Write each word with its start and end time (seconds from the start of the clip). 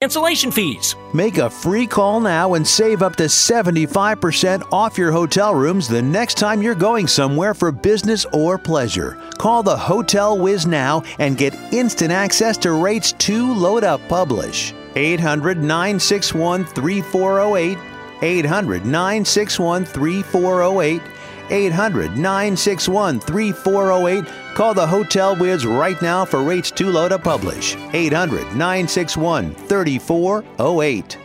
cancellation 0.00 0.50
fees. 0.50 0.96
Make 1.12 1.36
a 1.36 1.50
free 1.50 1.86
call 1.86 2.20
now 2.20 2.54
and 2.54 2.66
save 2.66 3.02
up 3.02 3.16
to 3.16 3.24
75% 3.24 4.72
off 4.72 4.96
your 4.96 5.12
hotel 5.12 5.54
rooms 5.54 5.88
the 5.88 6.00
next 6.00 6.38
time 6.38 6.62
you're 6.62 6.74
going 6.74 7.06
somewhere 7.06 7.52
for 7.52 7.70
business 7.70 8.24
or 8.32 8.56
pleasure. 8.56 9.18
Call 9.36 9.62
the 9.62 9.76
Hotel 9.76 10.38
Wiz 10.38 10.66
now 10.66 11.02
and 11.18 11.36
get 11.36 11.54
instant 11.70 12.12
access 12.12 12.56
to 12.58 12.72
rates 12.82 13.12
to 13.12 13.52
load 13.52 13.84
up 13.84 14.00
publish. 14.08 14.72
800 14.96 15.58
961 15.58 16.64
3408. 16.64 17.78
800 18.22 18.86
961 18.86 19.84
3408. 19.84 21.02
800 21.50 22.16
961 22.16 23.20
3408. 23.20 24.54
Call 24.54 24.74
the 24.74 24.86
Hotel 24.86 25.36
Wiz 25.36 25.66
right 25.66 26.00
now 26.00 26.24
for 26.24 26.42
rates 26.42 26.70
too 26.70 26.90
low 26.90 27.08
to 27.08 27.18
publish. 27.18 27.76
800 27.92 28.44
961 28.56 29.54
3408. 29.54 31.18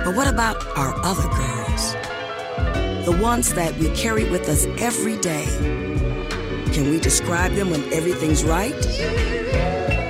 But 0.05 0.15
what 0.15 0.29
about 0.29 0.65
our 0.77 0.95
other 1.05 1.29
girls? 1.29 1.56
The 3.07 3.17
ones 3.23 3.55
that 3.55 3.73
we 3.79 3.89
carry 3.91 4.29
with 4.29 4.49
us 4.49 4.67
every 4.79 5.17
day. 5.19 5.47
Can 6.73 6.91
we 6.91 6.99
describe 6.99 7.53
them 7.53 7.71
when 7.71 7.85
everything's 7.93 8.43
right? 8.43 8.75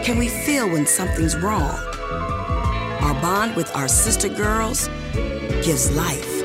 Can 0.02 0.16
we 0.16 0.28
feel 0.28 0.66
when 0.66 0.86
something's 0.86 1.36
wrong? 1.36 1.76
Our 3.02 3.12
bond 3.20 3.54
with 3.54 3.70
our 3.76 3.86
sister 3.86 4.30
girls 4.30 4.88
gives 5.62 5.94
life. 5.94 6.42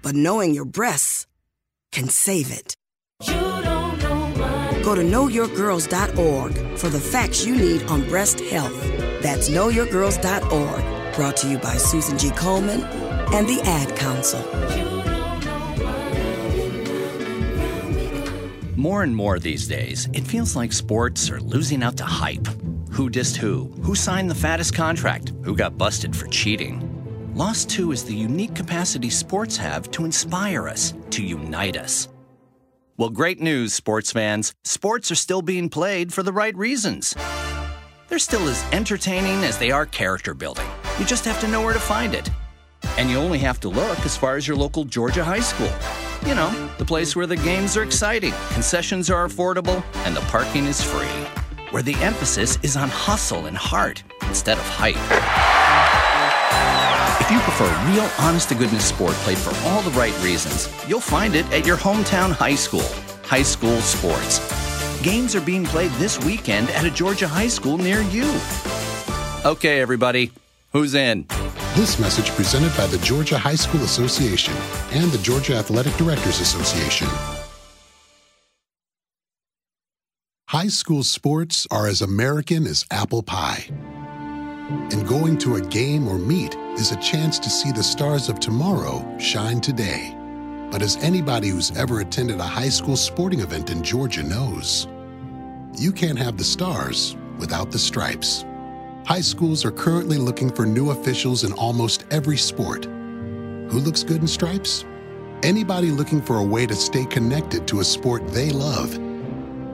But 0.00 0.14
knowing 0.14 0.54
your 0.54 0.64
breasts 0.64 1.26
can 1.90 2.08
save 2.08 2.52
it. 2.52 2.76
Go 4.84 4.94
to 4.94 5.02
knowyourgirls.org 5.02 6.78
for 6.78 6.88
the 6.88 7.00
facts 7.00 7.44
you 7.44 7.56
need 7.56 7.82
on 7.90 8.08
breast 8.08 8.38
health. 8.38 8.80
That's 9.24 9.48
knowyourgirls.org. 9.48 11.16
Brought 11.16 11.36
to 11.38 11.48
you 11.50 11.58
by 11.58 11.76
Susan 11.78 12.16
G. 12.16 12.28
Komen 12.28 12.99
and 13.32 13.48
the 13.48 13.60
Ad 13.64 13.96
Council. 13.96 14.40
More 18.76 19.02
and 19.02 19.14
more 19.14 19.38
these 19.38 19.68
days, 19.68 20.08
it 20.12 20.26
feels 20.26 20.56
like 20.56 20.72
sports 20.72 21.30
are 21.30 21.40
losing 21.40 21.82
out 21.82 21.98
to 21.98 22.04
hype. 22.04 22.46
Who 22.90 23.10
dissed 23.10 23.36
who? 23.36 23.64
Who 23.82 23.94
signed 23.94 24.30
the 24.30 24.34
fattest 24.34 24.74
contract? 24.74 25.32
Who 25.44 25.54
got 25.54 25.76
busted 25.76 26.16
for 26.16 26.26
cheating? 26.28 26.86
Lost 27.34 27.70
2 27.70 27.92
is 27.92 28.04
the 28.04 28.14
unique 28.14 28.54
capacity 28.54 29.10
sports 29.10 29.56
have 29.56 29.90
to 29.92 30.04
inspire 30.04 30.68
us, 30.68 30.94
to 31.10 31.22
unite 31.22 31.76
us. 31.76 32.08
Well, 32.96 33.10
great 33.10 33.40
news, 33.40 33.72
sports 33.72 34.12
fans. 34.12 34.52
Sports 34.64 35.10
are 35.10 35.14
still 35.14 35.40
being 35.40 35.68
played 35.68 36.12
for 36.12 36.22
the 36.22 36.32
right 36.32 36.56
reasons. 36.56 37.14
They're 38.08 38.18
still 38.18 38.48
as 38.48 38.64
entertaining 38.72 39.44
as 39.44 39.58
they 39.58 39.70
are 39.70 39.86
character 39.86 40.34
building. 40.34 40.66
You 40.98 41.04
just 41.04 41.24
have 41.24 41.40
to 41.40 41.48
know 41.48 41.62
where 41.62 41.72
to 41.72 41.80
find 41.80 42.14
it. 42.14 42.28
And 42.96 43.10
you 43.10 43.18
only 43.18 43.38
have 43.38 43.60
to 43.60 43.68
look 43.68 43.98
as 44.00 44.16
far 44.16 44.36
as 44.36 44.46
your 44.46 44.56
local 44.56 44.84
Georgia 44.84 45.24
high 45.24 45.40
school. 45.40 45.72
You 46.26 46.34
know, 46.34 46.50
the 46.78 46.84
place 46.84 47.16
where 47.16 47.26
the 47.26 47.36
games 47.36 47.76
are 47.76 47.82
exciting, 47.82 48.34
concessions 48.52 49.10
are 49.10 49.26
affordable, 49.26 49.82
and 50.04 50.14
the 50.14 50.20
parking 50.22 50.66
is 50.66 50.82
free. 50.82 51.06
Where 51.70 51.82
the 51.82 51.94
emphasis 51.96 52.58
is 52.62 52.76
on 52.76 52.88
hustle 52.88 53.46
and 53.46 53.56
heart 53.56 54.02
instead 54.22 54.58
of 54.58 54.64
hype. 54.66 54.96
If 57.20 57.30
you 57.30 57.38
prefer 57.40 57.68
real, 57.90 58.10
honest 58.18 58.48
to 58.48 58.54
goodness 58.54 58.84
sport 58.84 59.12
played 59.24 59.38
for 59.38 59.54
all 59.68 59.82
the 59.82 59.92
right 59.92 60.14
reasons, 60.22 60.68
you'll 60.88 61.00
find 61.00 61.34
it 61.34 61.46
at 61.52 61.64
your 61.66 61.76
hometown 61.76 62.32
high 62.32 62.56
school. 62.56 62.88
High 63.24 63.42
school 63.44 63.78
sports. 63.80 64.40
Games 65.02 65.34
are 65.34 65.40
being 65.40 65.64
played 65.64 65.92
this 65.92 66.22
weekend 66.24 66.68
at 66.70 66.84
a 66.84 66.90
Georgia 66.90 67.28
high 67.28 67.48
school 67.48 67.78
near 67.78 68.02
you. 68.02 68.28
Okay, 69.44 69.80
everybody, 69.80 70.32
who's 70.72 70.94
in? 70.94 71.26
This 71.76 72.00
message 72.00 72.30
presented 72.30 72.76
by 72.76 72.88
the 72.88 72.98
Georgia 72.98 73.38
High 73.38 73.54
School 73.54 73.82
Association 73.84 74.52
and 74.90 75.08
the 75.12 75.22
Georgia 75.22 75.54
Athletic 75.54 75.94
Directors 75.94 76.40
Association. 76.40 77.06
High 80.48 80.66
school 80.66 81.04
sports 81.04 81.68
are 81.70 81.86
as 81.86 82.02
American 82.02 82.66
as 82.66 82.84
apple 82.90 83.22
pie. 83.22 83.66
And 83.70 85.06
going 85.06 85.38
to 85.38 85.54
a 85.54 85.60
game 85.60 86.08
or 86.08 86.18
meet 86.18 86.56
is 86.74 86.90
a 86.90 86.96
chance 86.96 87.38
to 87.38 87.48
see 87.48 87.70
the 87.70 87.84
stars 87.84 88.28
of 88.28 88.40
tomorrow 88.40 89.06
shine 89.20 89.60
today. 89.60 90.12
But 90.72 90.82
as 90.82 90.96
anybody 90.96 91.50
who's 91.50 91.70
ever 91.76 92.00
attended 92.00 92.40
a 92.40 92.44
high 92.44 92.68
school 92.68 92.96
sporting 92.96 93.40
event 93.40 93.70
in 93.70 93.84
Georgia 93.84 94.24
knows, 94.24 94.88
you 95.78 95.92
can't 95.92 96.18
have 96.18 96.36
the 96.36 96.42
stars 96.42 97.16
without 97.38 97.70
the 97.70 97.78
stripes. 97.78 98.44
High 99.10 99.22
schools 99.22 99.64
are 99.64 99.72
currently 99.72 100.18
looking 100.18 100.48
for 100.48 100.64
new 100.64 100.92
officials 100.92 101.42
in 101.42 101.52
almost 101.54 102.04
every 102.12 102.36
sport. 102.36 102.84
Who 102.84 103.80
looks 103.80 104.04
good 104.04 104.20
in 104.20 104.28
stripes? 104.28 104.84
Anybody 105.42 105.90
looking 105.90 106.22
for 106.22 106.36
a 106.36 106.44
way 106.44 106.64
to 106.64 106.76
stay 106.76 107.06
connected 107.06 107.66
to 107.66 107.80
a 107.80 107.84
sport 107.84 108.24
they 108.28 108.50
love. 108.50 108.96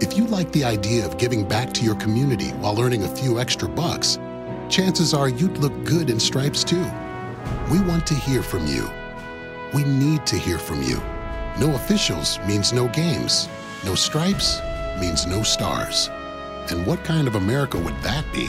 If 0.00 0.16
you 0.16 0.26
like 0.28 0.50
the 0.52 0.64
idea 0.64 1.04
of 1.04 1.18
giving 1.18 1.46
back 1.46 1.74
to 1.74 1.84
your 1.84 1.96
community 1.96 2.48
while 2.62 2.80
earning 2.80 3.04
a 3.04 3.14
few 3.14 3.38
extra 3.38 3.68
bucks, 3.68 4.18
chances 4.70 5.12
are 5.12 5.28
you'd 5.28 5.58
look 5.58 5.84
good 5.84 6.08
in 6.08 6.18
stripes 6.18 6.64
too. 6.64 6.90
We 7.70 7.80
want 7.80 8.06
to 8.06 8.14
hear 8.14 8.42
from 8.42 8.66
you. 8.66 8.88
We 9.74 9.84
need 9.84 10.26
to 10.28 10.38
hear 10.38 10.58
from 10.58 10.82
you. 10.82 10.96
No 11.60 11.74
officials 11.74 12.38
means 12.48 12.72
no 12.72 12.88
games. 12.88 13.50
No 13.84 13.96
stripes 13.96 14.62
means 14.98 15.26
no 15.26 15.42
stars. 15.42 16.08
And 16.70 16.86
what 16.86 17.04
kind 17.04 17.28
of 17.28 17.34
America 17.34 17.78
would 17.78 18.00
that 18.00 18.24
be? 18.32 18.48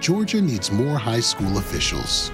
Georgia 0.00 0.40
needs 0.40 0.70
more 0.70 0.96
high 0.98 1.20
school 1.20 1.58
officials. 1.58 2.30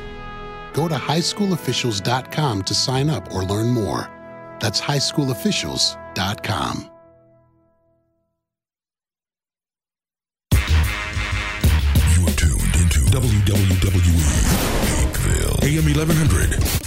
Go 0.73 0.89
to 0.89 0.95
highschoolofficials.com 0.95 2.63
to 2.65 2.75
sign 2.75 3.09
up 3.09 3.33
or 3.35 3.43
learn 3.45 3.71
more. 3.71 4.11
That's 4.61 4.81
highschoolofficials.com. 4.81 6.91
You 10.53 12.23
are 12.23 12.37
tuned 12.37 12.77
into 12.77 13.01
WWE 13.11 14.45
Hapeville, 14.89 15.59
AM 15.63 15.85
1100. 15.85 16.81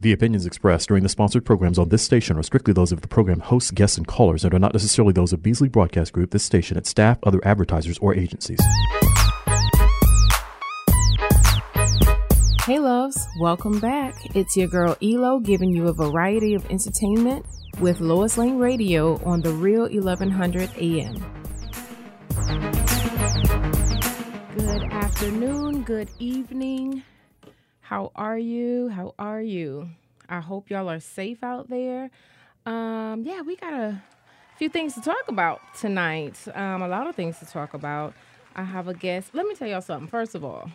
The 0.00 0.12
opinions 0.12 0.46
expressed 0.46 0.88
during 0.88 1.04
the 1.04 1.08
sponsored 1.08 1.44
programs 1.44 1.78
on 1.78 1.88
this 1.88 2.02
station 2.02 2.36
are 2.36 2.42
strictly 2.42 2.72
those 2.72 2.90
of 2.90 3.02
the 3.02 3.08
program 3.08 3.38
hosts, 3.38 3.70
guests, 3.70 3.96
and 3.96 4.04
callers 4.06 4.44
and 4.44 4.52
are 4.52 4.58
not 4.58 4.72
necessarily 4.72 5.12
those 5.12 5.32
of 5.32 5.44
Beasley 5.44 5.68
Broadcast 5.68 6.12
Group, 6.12 6.32
this 6.32 6.42
station, 6.42 6.76
its 6.76 6.90
staff, 6.90 7.18
other 7.22 7.40
advertisers, 7.44 7.98
or 7.98 8.12
agencies. 8.12 8.58
Hey 12.64 12.78
loves, 12.78 13.26
welcome 13.40 13.80
back. 13.80 14.14
It's 14.36 14.56
your 14.56 14.68
girl 14.68 14.96
Elo 15.02 15.40
giving 15.40 15.72
you 15.72 15.88
a 15.88 15.92
variety 15.92 16.54
of 16.54 16.64
entertainment 16.70 17.44
with 17.80 17.98
Lois 17.98 18.38
Lane 18.38 18.56
Radio 18.56 19.20
on 19.24 19.40
the 19.40 19.50
Real 19.50 19.88
1100 19.88 20.70
AM. 20.78 21.16
Good 24.56 24.84
afternoon, 24.92 25.82
good 25.82 26.08
evening. 26.20 27.02
How 27.80 28.12
are 28.14 28.38
you? 28.38 28.90
How 28.90 29.12
are 29.18 29.42
you? 29.42 29.88
I 30.28 30.38
hope 30.38 30.70
y'all 30.70 30.88
are 30.88 31.00
safe 31.00 31.42
out 31.42 31.68
there. 31.68 32.12
Um, 32.64 33.24
yeah, 33.24 33.40
we 33.40 33.56
got 33.56 33.72
a 33.72 34.00
few 34.56 34.68
things 34.68 34.94
to 34.94 35.00
talk 35.00 35.26
about 35.26 35.60
tonight. 35.76 36.38
Um, 36.54 36.82
a 36.82 36.86
lot 36.86 37.08
of 37.08 37.16
things 37.16 37.40
to 37.40 37.44
talk 37.44 37.74
about. 37.74 38.14
I 38.54 38.62
have 38.62 38.86
a 38.86 38.94
guest. 38.94 39.30
Let 39.32 39.46
me 39.46 39.56
tell 39.56 39.66
y'all 39.66 39.80
something. 39.80 40.06
First 40.06 40.36
of 40.36 40.44
all, 40.44 40.70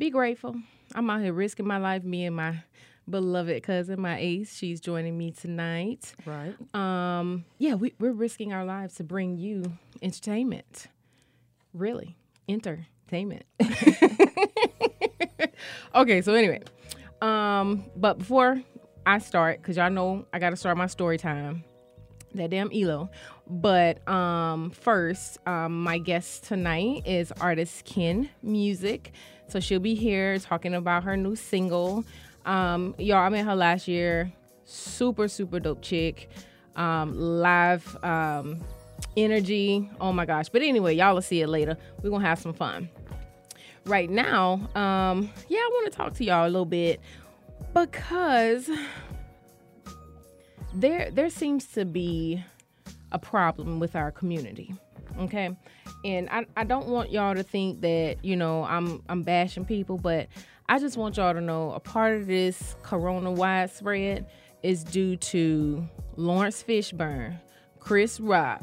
be 0.00 0.10
grateful. 0.10 0.56
I'm 0.94 1.10
out 1.10 1.20
here 1.20 1.34
risking 1.34 1.66
my 1.66 1.76
life. 1.76 2.02
Me 2.04 2.24
and 2.24 2.34
my 2.34 2.62
beloved 3.08 3.62
cousin, 3.62 4.00
my 4.00 4.18
ace, 4.18 4.56
she's 4.56 4.80
joining 4.80 5.16
me 5.18 5.30
tonight. 5.30 6.14
Right. 6.24 6.54
Um, 6.74 7.44
yeah, 7.58 7.74
we, 7.74 7.92
we're 8.00 8.12
risking 8.12 8.54
our 8.54 8.64
lives 8.64 8.94
to 8.94 9.04
bring 9.04 9.36
you 9.36 9.62
entertainment. 10.00 10.86
Really, 11.74 12.16
entertainment. 12.48 13.44
okay, 15.94 16.22
so 16.22 16.32
anyway, 16.32 16.62
um, 17.20 17.84
but 17.94 18.16
before 18.16 18.62
I 19.04 19.18
start, 19.18 19.60
because 19.60 19.76
y'all 19.76 19.90
know 19.90 20.24
I 20.32 20.38
got 20.38 20.50
to 20.50 20.56
start 20.56 20.78
my 20.78 20.86
story 20.86 21.18
time. 21.18 21.62
That 22.34 22.50
damn 22.50 22.70
Elo. 22.72 23.10
But 23.48 24.06
um, 24.08 24.70
first, 24.70 25.38
um, 25.46 25.82
my 25.82 25.98
guest 25.98 26.44
tonight 26.44 27.02
is 27.04 27.32
artist 27.32 27.84
Kyn 27.84 28.30
Music. 28.42 29.12
So 29.50 29.58
she'll 29.58 29.80
be 29.80 29.96
here 29.96 30.38
talking 30.38 30.74
about 30.74 31.02
her 31.02 31.16
new 31.16 31.34
single. 31.34 32.04
Um, 32.46 32.94
y'all, 32.98 33.18
I 33.18 33.28
met 33.30 33.44
her 33.44 33.56
last 33.56 33.88
year. 33.88 34.32
Super, 34.64 35.26
super 35.26 35.58
dope 35.58 35.82
chick. 35.82 36.30
Um, 36.76 37.18
live 37.18 37.96
um, 38.04 38.60
energy. 39.16 39.90
Oh 40.00 40.12
my 40.12 40.24
gosh. 40.24 40.48
But 40.48 40.62
anyway, 40.62 40.94
y'all 40.94 41.14
will 41.14 41.22
see 41.22 41.40
it 41.40 41.48
later. 41.48 41.76
We're 42.02 42.10
going 42.10 42.22
to 42.22 42.28
have 42.28 42.38
some 42.38 42.52
fun. 42.52 42.88
Right 43.86 44.08
now, 44.08 44.52
um, 44.76 45.30
yeah, 45.48 45.58
I 45.58 45.70
want 45.72 45.90
to 45.90 45.96
talk 45.96 46.14
to 46.14 46.24
y'all 46.24 46.44
a 46.44 46.50
little 46.50 46.64
bit 46.64 47.00
because 47.74 48.70
there 50.74 51.10
there 51.10 51.30
seems 51.30 51.66
to 51.72 51.84
be 51.84 52.44
a 53.10 53.18
problem 53.18 53.80
with 53.80 53.96
our 53.96 54.12
community. 54.12 54.74
Okay. 55.18 55.56
And 56.04 56.28
I, 56.30 56.46
I 56.56 56.64
don't 56.64 56.88
want 56.88 57.10
y'all 57.10 57.34
to 57.34 57.42
think 57.42 57.82
that, 57.82 58.24
you 58.24 58.36
know, 58.36 58.64
I'm 58.64 59.02
I'm 59.08 59.22
bashing 59.22 59.64
people, 59.64 59.98
but 59.98 60.28
I 60.68 60.78
just 60.78 60.96
want 60.96 61.16
y'all 61.16 61.34
to 61.34 61.40
know 61.40 61.72
a 61.72 61.80
part 61.80 62.16
of 62.16 62.26
this 62.26 62.76
corona 62.82 63.30
widespread 63.30 64.26
is 64.62 64.84
due 64.84 65.16
to 65.16 65.86
Lawrence 66.16 66.62
Fishburne, 66.62 67.38
Chris 67.80 68.20
Rock, 68.20 68.62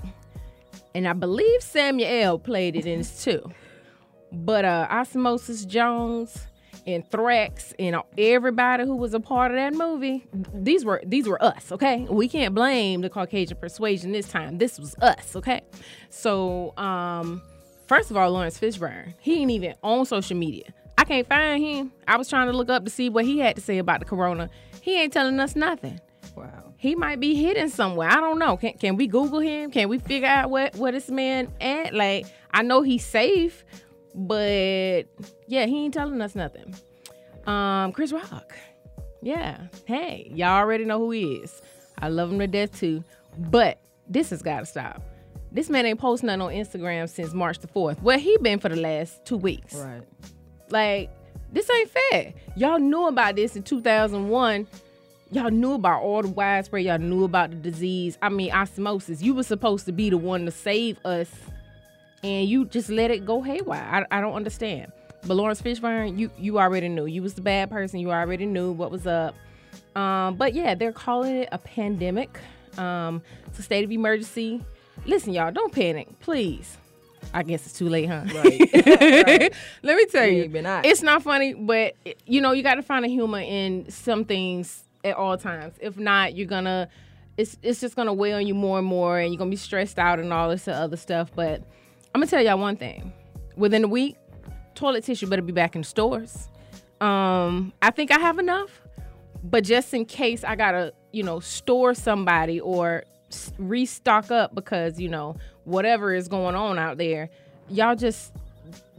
and 0.96 1.08
I 1.08 1.14
believe 1.14 1.62
Samuel 1.62 2.10
L. 2.10 2.40
played 2.40 2.76
it 2.76 2.86
in 2.86 3.00
this 3.00 3.24
too. 3.24 3.52
But 4.32 4.66
uh 4.66 4.88
Osmosis 4.90 5.66
Jones 5.66 6.48
and 6.86 7.10
Thrax 7.10 7.74
and 7.80 8.02
everybody 8.18 8.86
who 8.86 8.96
was 8.96 9.14
a 9.14 9.20
part 9.20 9.52
of 9.52 9.58
that 9.58 9.74
movie, 9.74 10.26
these 10.54 10.86
were 10.86 11.02
these 11.06 11.28
were 11.28 11.42
us, 11.44 11.72
okay? 11.72 12.06
We 12.10 12.28
can't 12.28 12.54
blame 12.54 13.02
the 13.02 13.10
Caucasian 13.10 13.58
persuasion 13.58 14.12
this 14.12 14.30
time. 14.30 14.58
This 14.58 14.80
was 14.80 14.96
us, 15.02 15.36
okay? 15.36 15.62
So, 16.10 16.78
um, 16.78 17.42
first 17.88 18.12
of 18.12 18.18
all, 18.18 18.32
Lawrence 18.32 18.60
Fishburne, 18.60 19.14
he 19.20 19.42
ain't 19.42 19.52
even 19.52 19.76
on 19.84 20.06
social 20.06 20.38
media. 20.38 20.74
I 20.98 21.04
can't 21.04 21.28
find 21.28 21.64
him. 21.64 21.92
I 22.08 22.18
was 22.18 22.28
trying 22.28 22.48
to 22.48 22.54
look 22.54 22.70
up 22.70 22.84
to 22.86 22.90
see 22.90 23.10
what 23.10 23.26
he 23.26 23.40
had 23.40 23.56
to 23.56 23.62
say 23.62 23.78
about 23.78 24.00
the 24.00 24.06
corona. 24.06 24.50
He 24.82 25.00
ain't 25.00 25.14
telling 25.14 25.40
us 25.40 25.56
nothing. 25.56 26.00
Wow. 26.36 26.74
He 26.78 26.96
might 26.96 27.20
be 27.20 27.36
hidden 27.36 27.70
somewhere. 27.70 28.10
I 28.10 28.16
don't 28.16 28.40
know. 28.40 28.58
Can, 28.58 28.74
can 28.74 28.96
we 28.96 29.08
Google 29.08 29.40
him? 29.40 29.72
Can 29.72 29.90
we 29.90 30.00
figure 30.00 30.28
out 30.28 30.50
what, 30.50 30.76
what 30.76 30.94
this 30.94 31.10
man 31.10 31.52
at? 31.60 31.94
Like, 31.94 32.26
I 32.52 32.62
know 32.62 32.82
he's 32.82 33.06
safe, 33.06 33.66
but 34.18 35.04
yeah, 35.48 35.66
he 35.68 35.86
ain't 35.86 35.94
telling 35.94 36.20
us 36.22 36.36
nothing. 36.36 36.76
Um, 37.46 37.92
Chris 37.94 38.12
Rock. 38.12 38.54
Yeah. 39.22 39.68
Hey, 39.86 40.32
y'all 40.34 40.58
already 40.58 40.86
know 40.86 41.00
who 41.00 41.12
he 41.12 41.36
is. 41.36 41.62
I 42.00 42.10
love 42.10 42.32
him 42.32 42.40
to 42.40 42.48
death 42.48 42.80
too. 42.80 43.04
But 43.38 43.80
this 44.10 44.32
has 44.32 44.42
got 44.42 44.60
to 44.60 44.66
stop. 44.66 45.02
This 45.52 45.70
man 45.70 45.86
ain't 45.86 46.00
posting 46.00 46.28
nothing 46.28 46.42
on 46.42 46.52
Instagram 46.52 47.08
since 47.08 47.34
March 47.34 47.60
the 47.60 47.68
4th. 47.68 48.02
Where 48.02 48.18
he 48.18 48.38
been 48.38 48.60
for 48.60 48.70
the 48.70 48.76
last 48.76 49.24
two 49.26 49.38
weeks. 49.38 49.76
Right. 49.76 50.02
Like, 50.70 51.10
this 51.52 51.70
ain't 51.70 51.90
fair. 51.90 52.34
Y'all 52.56 52.80
knew 52.80 53.08
about 53.08 53.36
this 53.36 53.56
in 53.56 53.64
2001. 53.64 54.68
Y'all 55.32 55.52
knew 55.52 55.74
about 55.74 56.02
all 56.02 56.22
the 56.22 56.30
widespread. 56.30 56.84
Y'all 56.84 56.98
knew 56.98 57.24
about 57.24 57.50
the 57.52 57.56
disease. 57.56 58.18
I 58.22 58.30
mean, 58.30 58.52
osmosis. 58.52 59.22
You 59.22 59.34
were 59.34 59.44
supposed 59.44 59.86
to 59.86 59.92
be 59.92 60.10
the 60.10 60.18
one 60.18 60.46
to 60.46 60.52
save 60.52 61.00
us, 61.06 61.30
and 62.24 62.48
you 62.48 62.66
just 62.66 62.90
let 62.90 63.12
it 63.12 63.26
go 63.26 63.42
haywire. 63.42 64.06
I, 64.12 64.18
I 64.18 64.22
don't 64.22 64.34
understand. 64.34 64.92
But 65.26 65.36
Lawrence 65.36 65.62
Fishburne, 65.62 66.18
you 66.18 66.32
you 66.38 66.60
already 66.60 66.90
knew. 66.90 67.06
You 67.06 67.22
was 67.22 67.34
the 67.34 67.42
bad 67.42 67.70
person. 67.70 68.00
You 68.00 68.12
already 68.12 68.46
knew 68.46 68.72
what 68.72 68.92
was 68.92 69.08
up. 69.08 69.36
Um, 69.96 70.36
but 70.36 70.54
yeah, 70.54 70.76
they're 70.76 70.94
calling 70.94 71.38
it 71.38 71.50
a 71.52 71.58
pandemic. 71.58 72.40
Um, 72.78 73.22
it's 73.48 73.60
a 73.60 73.64
state 73.64 73.84
of 73.84 73.92
emergency. 73.92 74.64
Listen, 75.06 75.34
y'all, 75.34 75.52
don't 75.52 75.72
panic, 75.72 76.20
please. 76.20 76.78
I 77.34 77.44
guess 77.44 77.66
it's 77.66 77.78
too 77.78 77.90
late, 77.90 78.08
huh? 78.08 78.24
Right. 78.34 78.60
right. 78.86 79.54
Let 79.84 79.98
me 79.98 80.06
tell 80.06 80.26
You 80.26 80.50
it's 80.86 81.02
not 81.02 81.24
funny, 81.24 81.54
but 81.54 81.96
you 82.26 82.42
know, 82.42 82.52
you 82.52 82.64
got 82.64 82.76
to 82.76 82.84
find 82.84 83.04
a 83.04 83.08
humor 83.08 83.42
in 83.42 83.90
some 83.90 84.24
things 84.24 84.84
at 85.04 85.16
all 85.16 85.38
times. 85.38 85.76
If 85.80 85.98
not, 85.98 86.36
you're 86.36 86.48
gonna, 86.48 86.90
it's 87.38 87.58
it's 87.62 87.82
just 87.82 87.96
gonna 87.96 88.14
weigh 88.14 88.34
on 88.34 88.48
you 88.48 88.54
more 88.54 88.80
and 88.80 88.88
more, 88.88 89.20
and 89.20 89.34
you're 89.34 89.40
gonna 89.40 89.50
be 89.50 89.58
stressed 89.58 90.00
out 90.00 90.20
and 90.20 90.32
all 90.32 90.50
this 90.50 90.68
other 90.68 90.98
stuff. 90.98 91.32
But 91.36 91.64
I'm 92.18 92.22
gonna 92.22 92.32
tell 92.32 92.42
y'all 92.44 92.58
one 92.58 92.78
thing: 92.78 93.14
within 93.56 93.84
a 93.84 93.88
week, 93.88 94.18
toilet 94.74 95.04
tissue 95.04 95.28
better 95.28 95.44
be 95.44 95.52
back 95.52 95.76
in 95.76 95.84
stores. 95.84 96.50
Um, 97.00 97.72
I 97.80 97.92
think 97.92 98.10
I 98.10 98.18
have 98.18 98.40
enough, 98.40 98.82
but 99.44 99.64
just 99.64 99.94
in 99.94 100.04
case 100.04 100.44
I 100.44 100.56
gotta, 100.56 100.96
you 101.12 101.22
know, 101.22 101.40
store 101.40 101.94
somebody 101.94 102.60
or 102.60 103.04
restock 103.60 104.32
up 104.32 104.56
because 104.56 105.00
you 105.00 105.10
know 105.10 105.36
whatever 105.66 106.12
is 106.12 106.28
going 106.28 106.56
on 106.56 106.80
out 106.80 106.98
there, 106.98 107.30
y'all 107.70 107.96
just 107.96 108.34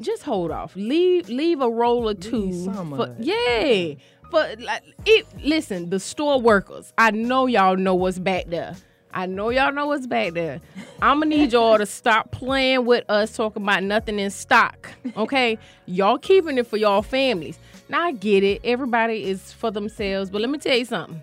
just 0.00 0.22
hold 0.22 0.52
off. 0.52 0.76
Leave 0.76 1.28
leave 1.28 1.60
a 1.60 1.68
roll 1.68 2.08
or 2.08 2.14
two. 2.14 2.52
for, 2.98 3.16
yeah. 3.18 3.94
But 4.30 4.60
like, 4.60 4.84
it, 5.06 5.26
listen, 5.42 5.90
the 5.90 5.98
store 5.98 6.40
workers. 6.40 6.92
I 6.96 7.10
know 7.10 7.46
y'all 7.46 7.74
know 7.74 7.96
what's 7.96 8.20
back 8.20 8.44
there. 8.46 8.76
I 9.12 9.26
know 9.26 9.50
y'all 9.50 9.72
know 9.72 9.86
what's 9.86 10.06
back 10.06 10.34
there. 10.34 10.60
I'm 11.00 11.20
gonna 11.20 11.26
need 11.26 11.52
y'all 11.52 11.78
to 11.78 11.86
stop 11.86 12.30
playing 12.30 12.84
with 12.84 13.04
us 13.08 13.34
talking 13.34 13.62
about 13.62 13.82
nothing 13.82 14.18
in 14.18 14.30
stock. 14.30 14.90
Okay, 15.16 15.58
y'all 15.86 16.18
keeping 16.18 16.58
it 16.58 16.66
for 16.66 16.76
y'all 16.76 17.02
families. 17.02 17.58
Now 17.88 18.02
I 18.04 18.12
get 18.12 18.44
it. 18.44 18.60
Everybody 18.64 19.24
is 19.24 19.52
for 19.52 19.70
themselves, 19.70 20.30
but 20.30 20.40
let 20.40 20.50
me 20.50 20.58
tell 20.58 20.76
you 20.76 20.84
something. 20.84 21.22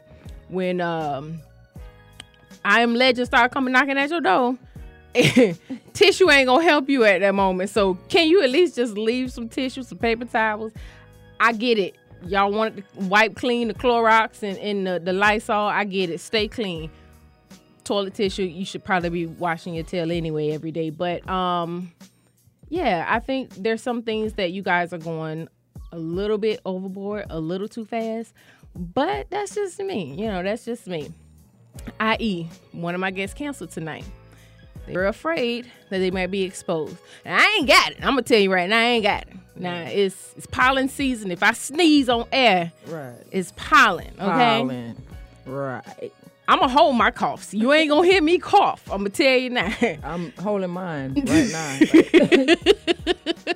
When 0.50 0.82
um, 0.82 1.40
I 2.64 2.82
am 2.82 2.96
legend 2.96 3.28
start 3.28 3.52
coming 3.52 3.72
knocking 3.74 3.98
at 3.98 4.10
your 4.10 4.22
door, 4.22 4.58
tissue 5.94 6.30
ain't 6.30 6.48
gonna 6.48 6.64
help 6.64 6.90
you 6.90 7.04
at 7.04 7.20
that 7.22 7.36
moment. 7.36 7.70
So 7.70 7.96
can 8.10 8.28
you 8.28 8.44
at 8.44 8.50
least 8.50 8.76
just 8.76 8.98
leave 8.98 9.32
some 9.32 9.48
tissue, 9.48 9.84
some 9.84 10.00
paper 10.00 10.26
towels? 10.26 10.74
I 11.40 11.54
get 11.54 11.78
it. 11.78 11.96
Y'all 12.26 12.52
want 12.52 12.78
to 12.78 12.84
wipe 13.06 13.36
clean 13.36 13.68
the 13.68 13.74
Clorox 13.74 14.42
and, 14.42 14.58
and 14.58 14.88
the, 14.88 15.00
the 15.00 15.14
Lysol. 15.14 15.68
I 15.68 15.84
get 15.84 16.10
it. 16.10 16.20
Stay 16.20 16.48
clean. 16.48 16.90
Toilet 17.86 18.14
tissue, 18.16 18.44
you 18.44 18.66
should 18.66 18.84
probably 18.84 19.10
be 19.10 19.26
washing 19.28 19.74
your 19.76 19.84
tail 19.86 20.12
anyway 20.12 20.52
every 20.52 20.72
day. 20.72 20.90
But 20.90 21.28
um, 21.30 21.92
yeah, 22.70 23.06
I 23.08 23.20
think 23.20 23.52
there's 23.56 23.82
some 23.82 24.02
things 24.02 24.34
that 24.34 24.52
you 24.52 24.62
guys 24.62 24.92
are 24.92 24.98
going 24.98 25.48
a 25.92 25.98
little 25.98 26.38
bit 26.38 26.60
overboard, 26.66 27.26
a 27.30 27.40
little 27.40 27.68
too 27.70 27.86
fast. 27.86 28.34
But 28.76 29.30
that's 29.30 29.56
just 29.56 29.80
me. 29.80 30.14
You 30.16 30.28
know, 30.28 30.44
that's 30.44 30.66
just 30.66 30.88
me. 30.88 31.10
I.e., 32.00 32.48
one 32.74 32.94
of 32.96 33.02
my 33.02 33.12
guests 33.12 33.34
canceled 33.34 33.72
tonight. 33.72 34.04
They're 34.88 35.08
afraid 35.08 35.72
that 35.90 35.98
they 36.00 36.12
might 36.12 36.28
be 36.32 36.44
exposed. 36.44 36.98
And 37.24 37.40
I 37.40 37.56
ain't 37.58 37.68
got 37.68 37.92
it. 37.92 37.98
I'm 38.02 38.10
gonna 38.12 38.22
tell 38.24 38.40
you 38.40 38.52
right 38.54 38.70
now, 38.70 38.80
I 38.80 38.84
ain't 38.84 39.04
got 39.04 39.24
it. 39.24 39.34
Now 39.56 39.84
it's 39.84 40.34
it's 40.36 40.46
pollen 40.48 40.90
season. 40.90 41.32
If 41.32 41.42
I 41.42 41.54
sneeze 41.54 42.10
on 42.10 42.28
air, 42.32 42.72
Right. 42.88 43.16
it's 43.32 43.54
pollen. 43.56 44.08
Okay. 44.14 44.62
Pollen. 44.62 45.02
Right. 45.46 46.12
I'm 46.48 46.60
gonna 46.60 46.72
hold 46.72 46.96
my 46.96 47.10
coughs. 47.12 47.54
You 47.54 47.74
ain't 47.74 47.90
gonna 47.90 48.06
hear 48.08 48.22
me 48.22 48.38
cough. 48.38 48.84
I'm 48.92 49.00
gonna 49.00 49.10
tell 49.10 49.36
you 49.38 49.50
now. 49.50 49.74
I'm 50.04 50.32
holding 50.34 50.70
mine 50.70 51.14
right 51.26 52.58
now. 52.58 53.46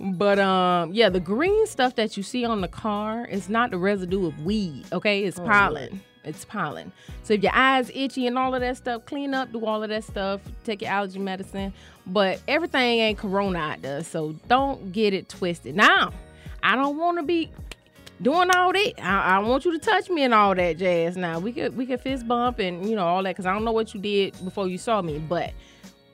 But 0.00 0.38
um, 0.38 0.92
yeah, 0.92 1.08
the 1.08 1.20
green 1.20 1.66
stuff 1.66 1.94
that 1.96 2.16
you 2.16 2.22
see 2.22 2.44
on 2.44 2.60
the 2.60 2.68
car 2.68 3.26
is 3.26 3.48
not 3.48 3.70
the 3.70 3.78
residue 3.78 4.26
of 4.26 4.44
weed. 4.44 4.84
Okay, 4.92 5.24
it's 5.24 5.38
Oh, 5.38 5.44
pollen. 5.44 6.00
It's 6.24 6.44
pollen. 6.44 6.90
So 7.22 7.34
if 7.34 7.42
your 7.42 7.52
eyes 7.54 7.90
itchy 7.94 8.26
and 8.26 8.38
all 8.38 8.54
of 8.54 8.60
that 8.60 8.76
stuff, 8.76 9.04
clean 9.06 9.34
up, 9.34 9.52
do 9.52 9.64
all 9.64 9.82
of 9.82 9.88
that 9.90 10.04
stuff, 10.04 10.40
take 10.64 10.82
your 10.82 10.90
allergy 10.90 11.18
medicine. 11.18 11.72
But 12.06 12.40
everything 12.48 13.00
ain't 13.00 13.18
corona 13.18 13.58
out 13.58 13.82
there, 13.82 14.02
so 14.02 14.32
don't 14.48 14.90
get 14.92 15.12
it 15.14 15.28
twisted. 15.28 15.76
Now, 15.76 16.12
I 16.62 16.74
don't 16.76 16.96
want 16.96 17.18
to 17.18 17.22
be 17.22 17.50
doing 18.22 18.50
all 18.50 18.72
that. 18.72 18.92
I, 19.02 19.36
I 19.36 19.38
want 19.40 19.64
you 19.64 19.72
to 19.72 19.78
touch 19.78 20.08
me 20.08 20.22
and 20.22 20.32
all 20.32 20.54
that 20.54 20.78
jazz. 20.78 21.16
Now 21.16 21.38
we 21.38 21.52
could 21.52 21.76
we 21.76 21.86
could 21.86 22.00
fist 22.00 22.26
bump 22.26 22.60
and 22.60 22.88
you 22.88 22.96
know 22.96 23.06
all 23.06 23.22
that 23.22 23.30
because 23.30 23.46
I 23.46 23.52
don't 23.52 23.64
know 23.64 23.72
what 23.72 23.92
you 23.92 24.00
did 24.00 24.42
before 24.44 24.68
you 24.68 24.78
saw 24.78 25.02
me, 25.02 25.18
but 25.18 25.52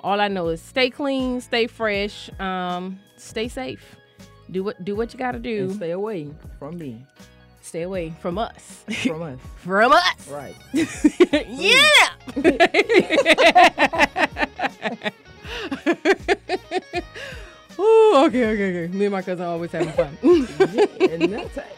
all 0.01 0.21
I 0.21 0.29
know 0.29 0.49
is 0.49 0.63
stay 0.63 0.91
clean, 0.91 1.41
stay 1.41 1.67
fresh, 1.67 2.31
um, 2.41 2.99
stay 3.17 3.49
safe. 3.49 3.97
Do 4.51 4.65
what 4.65 4.83
do 4.85 4.97
what 4.97 5.13
you 5.13 5.19
got 5.19 5.33
to 5.33 5.39
do. 5.39 5.65
And 5.65 5.75
stay 5.75 5.91
away 5.91 6.31
from 6.59 6.79
me. 6.79 7.05
Stay 7.61 7.83
away 7.83 8.15
from 8.21 8.39
us. 8.39 8.85
From 9.03 9.23
us. 9.23 9.39
from 9.57 9.93
us. 9.93 10.29
Right. 10.29 10.57
yeah. 10.73 12.09
Ooh, 17.81 18.25
okay, 18.27 18.47
okay, 18.47 18.85
okay. 18.85 18.97
Me 18.97 19.05
and 19.05 19.13
my 19.13 19.23
cousin 19.23 19.45
always 19.45 19.71
having 19.71 19.93
fun. 19.93 20.17
and 20.23 21.33
that's 21.33 21.59
it. 21.59 21.78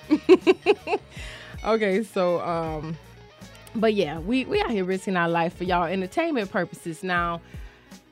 Okay, 1.64 2.02
so 2.02 2.40
um, 2.40 2.96
but 3.74 3.94
yeah, 3.94 4.18
we 4.18 4.44
we 4.44 4.60
out 4.60 4.70
here 4.70 4.84
risking 4.84 5.16
our 5.16 5.28
life 5.28 5.56
for 5.56 5.64
y'all 5.64 5.84
entertainment 5.84 6.50
purposes. 6.50 7.02
Now, 7.02 7.40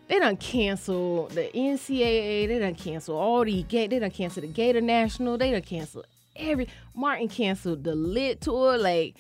they 0.09 0.19
done 0.19 0.37
cancel 0.37 1.29
the 1.29 1.51
NCAA. 1.55 2.49
They 2.49 2.59
done 2.59 2.75
cancel 2.75 3.17
all 3.17 3.45
the 3.45 3.63
gate. 3.65 3.91
They 3.91 3.99
done 3.99 4.11
cancel 4.11 4.43
the 4.43 4.49
Gator 4.49 4.81
National. 4.81 5.37
They 5.37 5.51
done 5.51 5.63
cancel 5.63 6.05
every. 6.37 6.69
Martin 6.95 7.29
canceled 7.29 7.85
the 7.85 7.95
Lit 7.95 8.41
Tour. 8.41 8.79
Like 8.79 9.17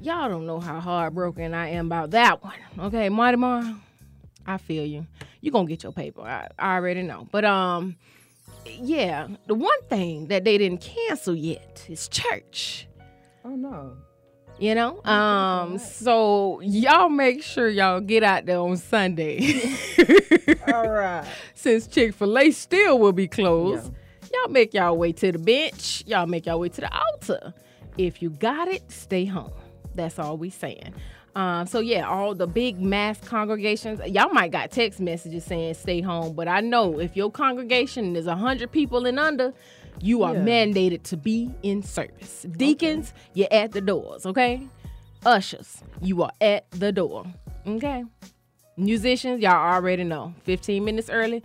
y'all 0.00 0.28
don't 0.28 0.46
know 0.46 0.60
how 0.60 0.80
heartbroken 0.80 1.54
I 1.54 1.70
am 1.70 1.86
about 1.86 2.10
that 2.12 2.42
one. 2.42 2.54
Okay, 2.78 3.08
Marty 3.08 3.36
Mar, 3.36 3.62
I 4.46 4.58
feel 4.58 4.84
you. 4.84 5.06
You 5.40 5.50
gonna 5.50 5.68
get 5.68 5.82
your 5.82 5.92
paper. 5.92 6.22
I, 6.22 6.48
I 6.58 6.76
already 6.76 7.02
know. 7.02 7.28
But 7.30 7.44
um, 7.44 7.96
yeah, 8.66 9.28
the 9.46 9.54
one 9.54 9.82
thing 9.88 10.28
that 10.28 10.44
they 10.44 10.58
didn't 10.58 10.80
cancel 10.80 11.34
yet 11.34 11.86
is 11.88 12.08
church. 12.08 12.86
Oh 13.44 13.56
no. 13.56 13.96
You 14.58 14.74
know? 14.74 15.02
Um, 15.04 15.78
so 15.78 16.60
y'all 16.60 17.08
make 17.08 17.42
sure 17.42 17.68
y'all 17.68 18.00
get 18.00 18.22
out 18.22 18.44
there 18.44 18.58
on 18.58 18.76
Sunday. 18.76 19.74
All 20.72 20.90
right. 20.90 21.26
Since 21.54 21.86
Chick-fil-A 21.86 22.50
still 22.50 22.98
will 22.98 23.12
be 23.12 23.26
closed. 23.26 23.90
Y'all 24.32 24.48
make 24.50 24.74
y'all 24.74 24.96
way 24.96 25.12
to 25.12 25.32
the 25.32 25.38
bench. 25.38 26.04
Y'all 26.06 26.26
make 26.26 26.46
y'all 26.46 26.60
way 26.60 26.68
to 26.68 26.80
the 26.82 26.90
altar. 26.94 27.54
If 27.96 28.22
you 28.22 28.30
got 28.30 28.68
it, 28.68 28.82
stay 28.90 29.24
home. 29.24 29.52
That's 29.94 30.18
all 30.18 30.36
we 30.36 30.50
saying. 30.50 30.94
Um, 31.34 31.66
so 31.66 31.80
yeah, 31.80 32.08
all 32.08 32.34
the 32.34 32.46
big 32.46 32.80
mass 32.80 33.18
congregations, 33.20 34.00
y'all 34.06 34.32
might 34.32 34.50
got 34.50 34.70
text 34.70 35.00
messages 35.00 35.44
saying 35.44 35.74
stay 35.74 36.00
home, 36.00 36.34
but 36.34 36.48
I 36.48 36.60
know 36.60 36.98
if 36.98 37.16
your 37.16 37.30
congregation 37.30 38.16
is 38.16 38.26
a 38.26 38.36
hundred 38.36 38.72
people 38.72 39.06
and 39.06 39.18
under, 39.18 39.52
you 40.00 40.22
are 40.22 40.34
Yeah. 40.34 40.40
mandated 40.44 41.02
to 41.04 41.16
be 41.16 41.50
in 41.62 41.82
service. 41.82 42.46
Deacons, 42.56 43.12
you're 43.34 43.48
at 43.50 43.72
the 43.72 43.80
doors, 43.80 44.26
okay? 44.26 44.66
Ushers, 45.26 45.82
you 46.00 46.22
are 46.22 46.32
at 46.40 46.70
the 46.70 46.92
door, 46.92 47.24
okay? 47.66 48.04
Musicians, 48.76 49.42
y'all 49.42 49.74
already 49.74 50.04
know. 50.04 50.34
15 50.44 50.84
minutes 50.84 51.10
early. 51.10 51.42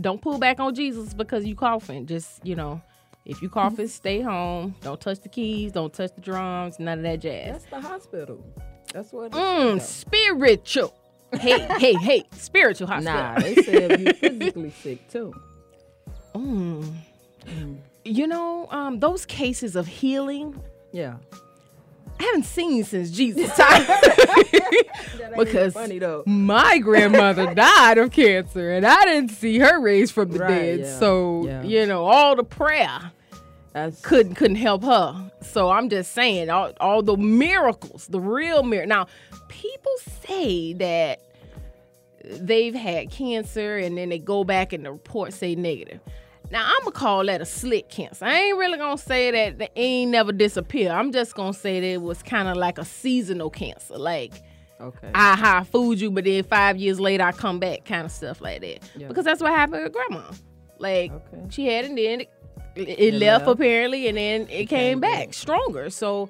Don't 0.00 0.22
pull 0.22 0.38
back 0.38 0.58
on 0.58 0.74
Jesus 0.74 1.12
because 1.12 1.44
you 1.44 1.54
coughing. 1.54 2.06
Just, 2.06 2.44
you 2.46 2.56
know, 2.56 2.80
if 3.26 3.42
you 3.42 3.50
coughing, 3.50 3.86
stay 4.02 4.20
home. 4.22 4.74
Don't 4.80 5.00
touch 5.00 5.20
the 5.20 5.28
keys. 5.28 5.72
Don't 5.72 5.92
touch 5.92 6.14
the 6.14 6.20
drums. 6.22 6.78
None 6.78 6.98
of 6.98 7.04
that 7.04 7.20
jazz. 7.20 7.52
That's 7.52 7.64
the 7.66 7.80
hospital. 7.88 8.42
That's 8.94 9.12
what. 9.12 9.32
Mm, 9.32 9.80
spiritual. 9.82 10.94
Hey, 11.32 11.58
hey, 11.78 11.94
hey. 11.94 12.24
Spiritual 12.32 12.86
hospital. 12.88 13.14
Nah, 13.14 13.38
they 13.38 13.54
said 13.56 14.00
you're 14.00 14.14
physically 14.30 14.70
sick 14.70 15.08
too. 15.10 15.34
Mm. 16.34 16.92
You 18.04 18.26
know, 18.26 18.66
um, 18.70 18.98
those 19.00 19.24
cases 19.26 19.76
of 19.76 19.86
healing, 19.86 20.60
Yeah. 20.92 21.16
I 22.18 22.24
haven't 22.24 22.44
seen 22.44 22.84
since 22.84 23.10
Jesus' 23.10 23.54
time. 23.56 23.86
because 25.38 25.72
funny 25.74 25.98
though. 25.98 26.22
my 26.26 26.78
grandmother 26.78 27.54
died 27.54 27.96
of 27.98 28.10
cancer 28.10 28.72
and 28.72 28.84
I 28.86 29.04
didn't 29.04 29.30
see 29.30 29.58
her 29.58 29.80
raised 29.80 30.12
from 30.12 30.30
the 30.30 30.38
Right, 30.40 30.48
dead. 30.48 30.80
yeah, 30.80 30.98
So, 30.98 31.46
yeah. 31.46 31.62
you 31.62 31.86
know, 31.86 32.04
all 32.04 32.36
the 32.36 32.44
prayer 32.44 33.12
That's 33.72 34.00
couldn't 34.02 34.34
couldn't 34.34 34.56
help 34.56 34.84
her. 34.84 35.30
So 35.42 35.70
I'm 35.70 35.88
just 35.88 36.12
saying, 36.12 36.50
all, 36.50 36.72
all 36.80 37.02
the 37.02 37.16
miracles, 37.16 38.06
the 38.08 38.20
real 38.20 38.62
miracle. 38.64 38.88
Now, 38.88 39.06
people 39.48 39.92
say 40.26 40.74
that 40.74 41.20
they've 42.24 42.74
had 42.74 43.10
cancer 43.10 43.78
and 43.78 43.96
then 43.96 44.10
they 44.10 44.18
go 44.18 44.44
back 44.44 44.72
and 44.74 44.84
the 44.84 44.92
report 44.92 45.32
say 45.32 45.54
negative. 45.54 46.00
Now 46.50 46.64
I'm 46.66 46.80
gonna 46.80 46.90
call 46.92 47.24
that 47.26 47.40
a 47.40 47.44
slick 47.44 47.88
cancer. 47.88 48.24
I 48.24 48.34
ain't 48.40 48.58
really 48.58 48.76
gonna 48.78 48.98
say 48.98 49.30
that 49.30 49.58
they 49.58 49.68
ain't 49.76 50.10
never 50.10 50.32
disappear. 50.32 50.90
I'm 50.90 51.12
just 51.12 51.34
gonna 51.34 51.52
say 51.54 51.80
that 51.80 51.86
it 51.86 52.02
was 52.02 52.22
kind 52.22 52.48
of 52.48 52.56
like 52.56 52.78
a 52.78 52.84
seasonal 52.84 53.50
cancer, 53.50 53.96
like 53.98 54.32
okay. 54.80 55.10
I 55.14 55.36
high 55.36 55.62
food 55.64 56.00
you, 56.00 56.10
but 56.10 56.24
then 56.24 56.42
five 56.44 56.76
years 56.76 56.98
later 56.98 57.22
I 57.24 57.32
come 57.32 57.58
back, 57.60 57.84
kind 57.84 58.04
of 58.04 58.10
stuff 58.10 58.40
like 58.40 58.60
that. 58.62 58.80
Yeah. 58.96 59.06
Because 59.08 59.24
that's 59.24 59.40
what 59.40 59.52
happened 59.52 59.84
with 59.84 59.92
grandma. 59.92 60.22
Like 60.78 61.12
Okay. 61.12 61.42
she 61.50 61.66
had 61.66 61.84
it, 61.84 61.88
and 61.90 61.98
then 61.98 62.20
it, 62.22 62.28
it, 62.74 62.88
It 63.00 63.14
left, 63.14 63.46
left. 63.46 63.60
apparently, 63.60 64.08
and 64.08 64.16
then 64.18 64.42
it 64.42 64.48
came, 64.48 64.66
came 64.68 65.00
back, 65.00 65.26
back. 65.26 65.34
stronger. 65.34 65.88
So 65.90 66.28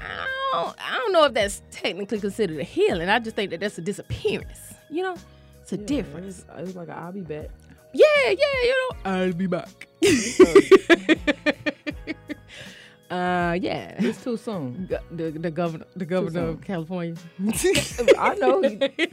I 0.00 0.26
don't, 0.52 0.76
I 0.80 0.96
don't 0.98 1.12
know 1.12 1.24
if 1.24 1.34
that's 1.34 1.62
technically 1.70 2.20
considered 2.20 2.58
a 2.58 2.64
healing. 2.64 3.08
I 3.08 3.18
just 3.18 3.34
think 3.36 3.50
that 3.50 3.60
that's 3.60 3.78
a 3.78 3.80
disappearance. 3.80 4.58
You 4.90 5.02
know, 5.02 5.16
it's 5.62 5.72
a 5.72 5.76
Yeah, 5.76 5.86
difference. 5.86 6.40
It 6.40 6.46
was, 6.48 6.58
it 6.58 6.66
was 6.66 6.76
like 6.76 6.88
a, 6.88 6.96
I'll 6.96 7.12
be 7.12 7.20
back. 7.20 7.48
Yeah, 7.94 8.30
yeah, 8.30 8.62
you 8.62 8.70
know, 9.04 9.10
I'll 9.10 9.32
be 9.32 9.46
back. 9.46 9.86
uh, 13.10 13.56
yeah. 13.60 13.94
It's 13.98 14.22
too 14.22 14.36
soon. 14.36 14.86
Go- 14.86 14.98
The, 15.10 15.30
the 15.30 15.50
governor, 15.50 15.86
the 15.94 16.04
governor 16.04 16.30
soon. 16.40 16.48
of 16.48 16.60
California. 16.62 17.14
I 18.18 18.34
know. 18.34 18.62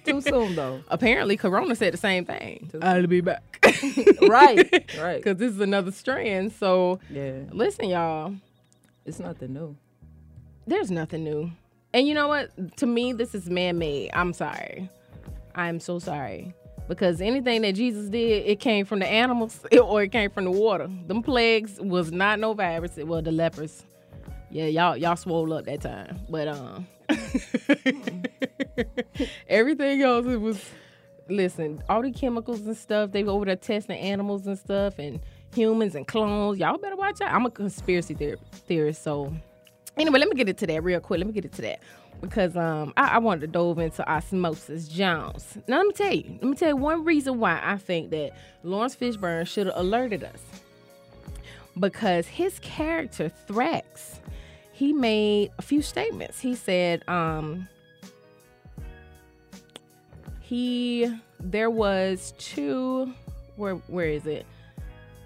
Too 0.06 0.22
soon 0.22 0.56
though. 0.56 0.82
Apparently, 0.88 1.38
Corona 1.38 1.76
said 1.76 1.94
the 1.94 1.98
same 1.98 2.26
thing. 2.26 2.72
I'll 2.82 3.08
be 3.08 3.22
back. 3.22 3.44
Right. 4.22 4.72
Right. 5.00 5.18
Because 5.18 5.38
this 5.38 5.52
is 5.54 5.60
another 5.60 5.92
strand. 5.92 6.54
So, 6.54 7.00
Yeah. 7.10 7.40
listen, 7.52 7.90
y'all, 7.90 8.34
It's 9.06 9.20
nothing 9.20 9.54
new. 9.54 9.76
there's 10.68 10.90
nothing 10.92 11.24
new. 11.24 11.52
And 11.94 12.08
you 12.08 12.14
know 12.14 12.28
what? 12.30 12.78
To 12.78 12.86
me, 12.88 13.12
this 13.14 13.36
is 13.36 13.50
man 13.50 13.78
made. 13.78 14.12
I'm 14.14 14.34
sorry. 14.34 14.90
I'm 15.56 15.80
so 15.80 16.00
sorry. 16.00 16.54
Because 16.88 17.22
anything 17.22 17.62
that 17.62 17.74
Jesus 17.76 18.10
did, 18.10 18.46
it 18.46 18.60
came 18.60 18.86
from 18.86 19.00
the 19.00 19.08
animals 19.08 19.66
or 19.82 20.04
it 20.04 20.12
came 20.12 20.30
from 20.30 20.46
the 20.46 20.52
water. 20.52 20.90
Them 21.08 21.24
plagues 21.24 21.80
was 21.80 22.12
not 22.12 22.40
no 22.40 22.54
virus. 22.54 22.98
It 22.98 23.08
was 23.08 23.24
the 23.24 23.32
lepers. 23.32 23.84
Yeah, 24.50 24.66
y'all 24.66 24.98
y'all 24.98 25.16
swole 25.16 25.54
up 25.54 25.66
that 25.66 25.82
time. 25.82 26.20
But 26.30 26.48
um 26.50 26.88
everything 29.48 30.02
else 30.02 30.26
it 30.26 30.42
was 30.42 30.62
listen, 31.30 31.82
all 31.88 32.02
the 32.02 32.12
chemicals 32.12 32.62
and 32.62 32.76
stuff, 32.76 33.12
they 33.12 33.24
were 33.24 33.32
over 33.32 33.46
there 33.46 33.56
testing 33.56 33.98
animals 33.98 34.48
and 34.48 34.58
stuff 34.58 35.00
and 35.00 35.20
humans 35.56 35.96
and 35.96 36.06
clones. 36.08 36.60
Y'all 36.60 36.78
better 36.78 36.96
watch 36.96 37.22
out. 37.22 37.34
I'm 37.34 37.46
a 37.46 37.52
conspiracy 37.52 38.16
theor- 38.16 38.40
theorist, 38.68 39.04
so 39.04 39.34
anyway, 39.98 40.20
let 40.20 40.28
me 40.30 40.36
get 40.36 40.50
into 40.50 40.68
that 40.68 40.84
real 40.84 41.00
quick. 41.00 41.20
Let 41.20 41.28
me 41.28 41.34
get 41.34 41.46
into 41.46 41.62
that 41.62 41.80
because 42.22 42.56
um 42.56 42.94
I, 42.96 43.16
I 43.16 43.18
wanted 43.18 43.42
to 43.42 43.48
dove 43.48 43.80
into 43.80 44.10
Osmosis 44.10 44.88
Jones. 44.88 45.58
Now 45.68 45.78
let 45.78 45.88
me 45.88 45.94
tell 45.94 46.13
you, 46.13 46.38
let 46.42 46.44
me 46.44 46.56
tell 46.56 46.70
you 46.70 46.75
one 46.78 47.04
reason 47.04 47.40
why 47.40 47.60
I 47.62 47.78
think 47.78 48.12
that 48.12 48.32
Lawrence 48.63 48.96
Fishburne 48.96 49.48
should 49.48 49.68
have 49.68 49.75
alerted 49.75 50.24
us 50.24 50.42
because 51.80 52.28
his 52.28 52.60
character 52.60 53.32
Thrax, 53.48 54.20
he 54.72 54.94
made 54.94 55.51
a 55.58 55.62
few 55.62 55.82
statements. 55.82 56.40
He 56.40 56.56
said 56.56 57.04
um 57.08 57.68
he 60.40 61.12
there 61.40 61.70
was 61.70 62.34
two 62.38 63.13
where 63.56 63.75
where 63.75 64.08
is 64.08 64.25
it? 64.25 64.46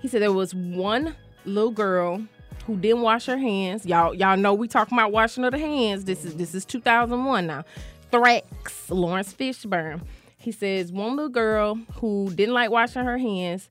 He 0.01 0.07
said 0.07 0.21
there 0.21 0.31
was 0.31 0.55
one 0.55 1.15
little 1.45 1.71
girl 1.71 2.23
who 2.65 2.75
didn't 2.77 3.01
wash 3.01 3.25
her 3.25 3.37
hands. 3.37 3.85
Y'all 3.85 4.13
y'all 4.13 4.37
know 4.37 4.53
we 4.53 4.67
talking 4.67 4.97
about 4.97 5.11
washing 5.11 5.43
of 5.43 5.51
the 5.51 5.59
hands. 5.59 6.05
This 6.05 6.25
is 6.25 6.35
this 6.35 6.55
is 6.55 6.65
2001 6.65 7.47
now. 7.47 7.63
Thrax, 8.11 8.89
Lawrence 8.89 9.33
Fishburne. 9.33 10.01
He 10.37 10.51
says 10.51 10.91
one 10.91 11.15
little 11.15 11.29
girl 11.29 11.75
who 11.95 12.31
didn't 12.33 12.53
like 12.53 12.69
washing 12.69 13.03
her 13.03 13.17
hands. 13.17 13.69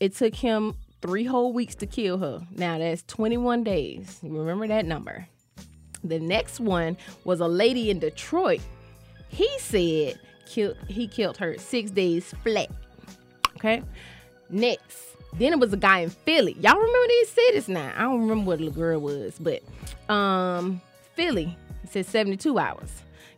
It 0.00 0.14
took 0.14 0.34
him 0.34 0.74
three 1.00 1.24
whole 1.24 1.52
weeks 1.52 1.74
to 1.76 1.86
kill 1.86 2.18
her. 2.18 2.46
Now 2.50 2.78
that's 2.78 3.02
21 3.04 3.64
days. 3.64 4.18
You 4.22 4.36
remember 4.36 4.66
that 4.68 4.86
number. 4.86 5.26
The 6.04 6.20
next 6.20 6.60
one 6.60 6.96
was 7.24 7.40
a 7.40 7.48
lady 7.48 7.90
in 7.90 7.98
Detroit. 7.98 8.60
He 9.28 9.48
said 9.58 10.18
killed, 10.46 10.76
he 10.88 11.08
killed 11.08 11.36
her 11.38 11.58
six 11.58 11.90
days 11.90 12.32
flat. 12.42 12.70
Okay. 13.56 13.82
Next. 14.50 15.15
Then 15.34 15.52
it 15.52 15.58
was 15.58 15.72
a 15.72 15.76
guy 15.76 15.98
in 16.00 16.10
Philly. 16.10 16.56
Y'all 16.60 16.76
remember 16.76 17.08
these 17.08 17.30
cities 17.30 17.68
now? 17.68 17.92
I 17.96 18.02
don't 18.02 18.20
remember 18.22 18.46
what 18.46 18.58
the 18.58 18.70
girl 18.70 19.00
was, 19.00 19.38
but 19.38 19.62
um 20.12 20.80
Philly. 21.14 21.56
It 21.84 21.90
said 21.90 22.06
72 22.06 22.58
hours. 22.58 22.90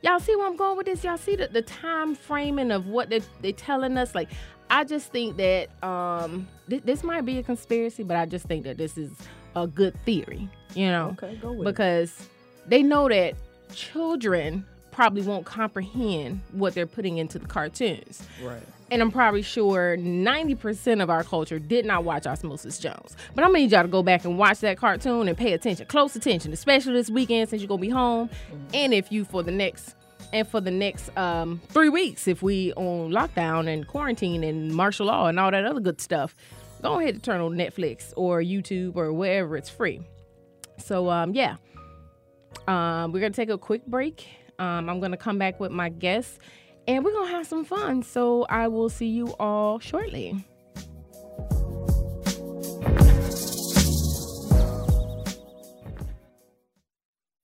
Y'all 0.03 0.21
see 0.21 0.35
where 0.37 0.47
I'm 0.47 0.57
going 0.57 0.77
with 0.77 0.87
this? 0.87 1.03
Y'all 1.05 1.19
see 1.19 1.35
the, 1.37 1.49
the 1.49 1.63
time 1.63 2.15
framing 2.15 2.71
of 2.71 2.87
what 2.87 3.11
they 3.11 3.21
they 3.41 3.53
telling 3.53 3.97
us? 3.99 4.15
Like, 4.15 4.29
I 4.71 4.85
just 4.85 5.11
think 5.13 5.37
that 5.39 5.69
um 5.83 6.47
th- 6.71 6.83
this 6.85 7.03
might 7.03 7.25
be 7.25 7.39
a 7.39 7.43
conspiracy, 7.43 8.05
but 8.05 8.17
I 8.17 8.27
just 8.27 8.47
think 8.47 8.65
that 8.65 8.79
this 8.79 8.97
is 8.97 9.11
a 9.57 9.67
good 9.67 9.99
theory, 10.05 10.49
you 10.75 10.87
know? 10.87 11.17
Okay, 11.21 11.37
go 11.43 11.51
with 11.53 11.63
it. 11.63 11.65
because 11.73 12.29
they 12.67 12.83
know 12.83 13.09
that 13.09 13.35
children 13.75 14.65
probably 14.93 15.23
won't 15.23 15.47
comprehend 15.47 16.41
what 16.53 16.75
they're 16.75 16.87
putting 16.87 17.19
into 17.19 17.39
the 17.39 17.47
cartoons. 17.47 18.23
Right. 18.43 18.63
And 18.91 19.03
I'm 19.03 19.11
probably 19.11 19.43
sure 19.43 19.97
90% 19.99 21.03
of 21.03 21.11
our 21.11 21.23
culture 21.23 21.59
did 21.59 21.85
not 21.85 22.05
watch 22.05 22.27
Osmosis 22.27 22.79
Jones. 22.79 23.17
But 23.35 23.45
I'm 23.45 23.51
gonna 23.51 23.61
need 23.61 23.73
y'all 23.73 23.83
to 23.83 23.89
go 23.89 24.03
back 24.03 24.25
and 24.25 24.39
watch 24.39 24.61
that 24.61 24.79
cartoon 24.79 25.29
and 25.29 25.37
pay 25.37 25.53
attention, 25.53 25.87
close 25.87 26.17
attention, 26.17 26.53
especially 26.53 26.95
this 26.95 27.11
weekend 27.11 27.51
since 27.51 27.61
you're 27.61 27.69
gonna 27.69 27.83
be 27.83 27.91
home. 27.91 28.31
And 28.73 28.95
if 28.95 29.13
you 29.13 29.25
for 29.25 29.43
the 29.43 29.53
next 29.53 29.95
and 30.33 30.47
for 30.47 30.61
the 30.61 30.71
next 30.71 31.17
um, 31.17 31.61
three 31.69 31.89
weeks, 31.89 32.27
if 32.29 32.43
we 32.43 32.73
on 32.75 33.11
lockdown 33.11 33.69
and 33.69 33.87
quarantine 33.87 34.43
and 34.45 34.75
martial 34.75 35.07
law 35.07 35.27
and 35.27 35.39
all 35.39 35.51
that 35.51 35.65
other 35.65 35.81
good 35.81 36.01
stuff, 36.01 36.35
go 36.83 36.99
ahead 36.99 37.15
and 37.15 37.23
turn 37.23 37.41
on 37.41 37.53
Netflix 37.53 38.13
or 38.17 38.41
YouTube 38.41 38.97
or 38.97 39.13
wherever 39.13 39.57
it's 39.57 39.71
free. 39.71 40.01
So 40.79 41.11
um, 41.11 41.35
yeah, 41.35 41.57
um, 42.67 43.13
we're 43.13 43.21
gonna 43.21 43.31
take 43.31 43.51
a 43.51 43.59
quick 43.59 43.85
break. 43.87 44.27
Um, 44.59 44.89
I'm 44.89 45.01
gonna 45.01 45.17
come 45.17 45.39
back 45.39 45.61
with 45.61 45.71
my 45.71 45.89
guests, 45.89 46.39
and 46.89 47.05
we're 47.05 47.13
gonna 47.13 47.31
have 47.31 47.47
some 47.47 47.65
fun. 47.65 48.03
So 48.03 48.45
I 48.49 48.67
will 48.67 48.89
see 48.89 49.07
you 49.07 49.35
all 49.39 49.79
shortly. 49.79 50.45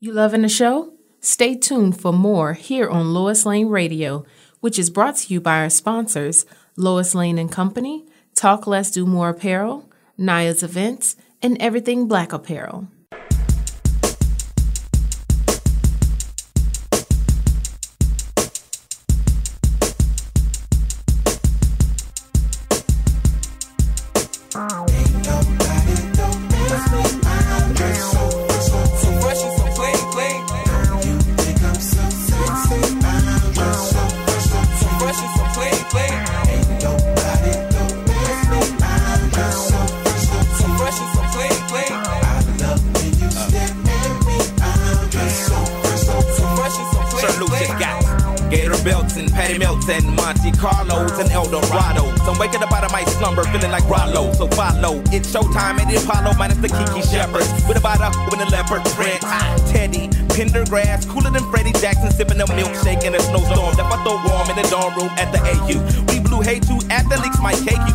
You 0.00 0.12
loving 0.12 0.42
the 0.42 0.48
show? 0.48 0.94
Stay 1.20 1.54
tuned 1.54 1.98
for 1.98 2.12
more 2.12 2.54
here 2.54 2.88
on 2.88 3.14
Lois 3.14 3.46
Lane 3.46 3.68
Radio, 3.68 4.24
which 4.60 4.78
is 4.78 4.90
brought 4.90 5.16
to 5.16 5.32
you 5.32 5.40
by 5.40 5.62
our 5.62 5.70
sponsors, 5.70 6.44
Lois 6.76 7.14
Lane 7.14 7.38
and 7.38 7.50
Company, 7.50 8.04
Talk 8.34 8.66
Less 8.66 8.90
Do 8.90 9.06
More 9.06 9.30
Apparel, 9.30 9.90
Naya's 10.18 10.62
Events, 10.62 11.16
and 11.42 11.56
Everything 11.60 12.06
Black 12.06 12.32
Apparel. 12.32 12.88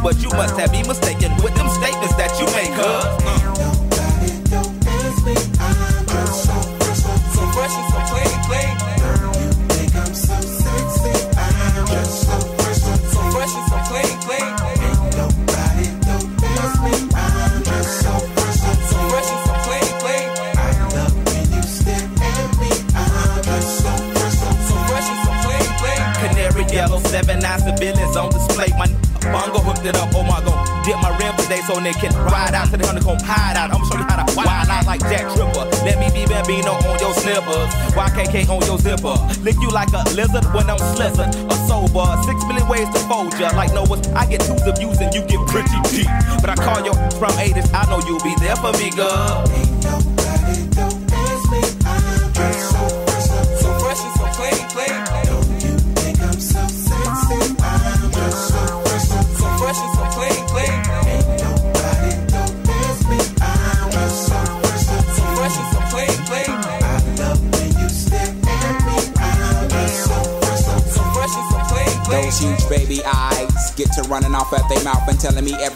But 0.01 0.21
you 0.21 0.29
must 0.29 0.57
have 0.57 0.71
been 0.71 0.87
mistaken 0.87 1.08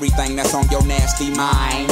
everything 0.03 0.35
that's 0.35 0.53
on 0.53 0.67
your 0.67 0.85
nasty 0.85 1.31
mind. 1.31 1.87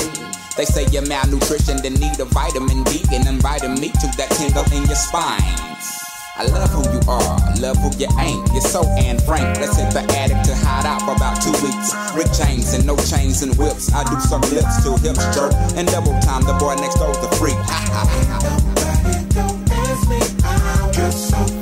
They 0.58 0.66
say 0.66 0.86
you're 0.92 1.08
malnutrition, 1.08 1.78
then 1.82 1.94
need 1.94 2.20
a 2.20 2.26
vitamin 2.26 2.84
D 2.84 3.00
and 3.14 3.26
inviting 3.26 3.76
me 3.76 3.88
to 3.88 4.08
that 4.20 4.28
tingle 4.36 4.66
in 4.76 4.84
your 4.84 5.00
spine. 5.00 5.40
I 6.36 6.44
love 6.52 6.70
who 6.72 6.84
you 6.92 7.00
are, 7.08 7.40
love 7.64 7.78
who 7.78 7.88
you 7.96 8.12
ain't. 8.20 8.52
You're 8.52 8.68
so 8.68 8.84
Anne 9.00 9.20
Frank. 9.20 9.60
Let's 9.62 9.78
hit 9.78 9.94
the 9.94 10.04
attic 10.20 10.44
to 10.44 10.56
hide 10.56 10.86
out 10.86 11.08
for 11.08 11.16
about 11.16 11.42
two 11.42 11.56
weeks. 11.64 11.96
Rick 12.14 12.36
chains 12.36 12.74
and 12.74 12.86
no 12.86 12.98
chains 12.98 13.44
and 13.44 13.56
whips. 13.56 13.94
I 13.94 14.04
do 14.04 14.20
some 14.20 14.42
lips 14.52 14.84
to 14.84 14.98
hips 15.00 15.24
jerk 15.34 15.54
and 15.80 15.88
double 15.88 16.20
time. 16.20 16.44
The 16.44 16.54
boy 16.60 16.76
next 16.84 17.00
door's 17.00 17.18
the 17.20 17.32
freak. 17.40 17.56
Ha 17.56 17.80
ha 17.96 18.04
ha. 18.28 18.52
So 21.12 21.61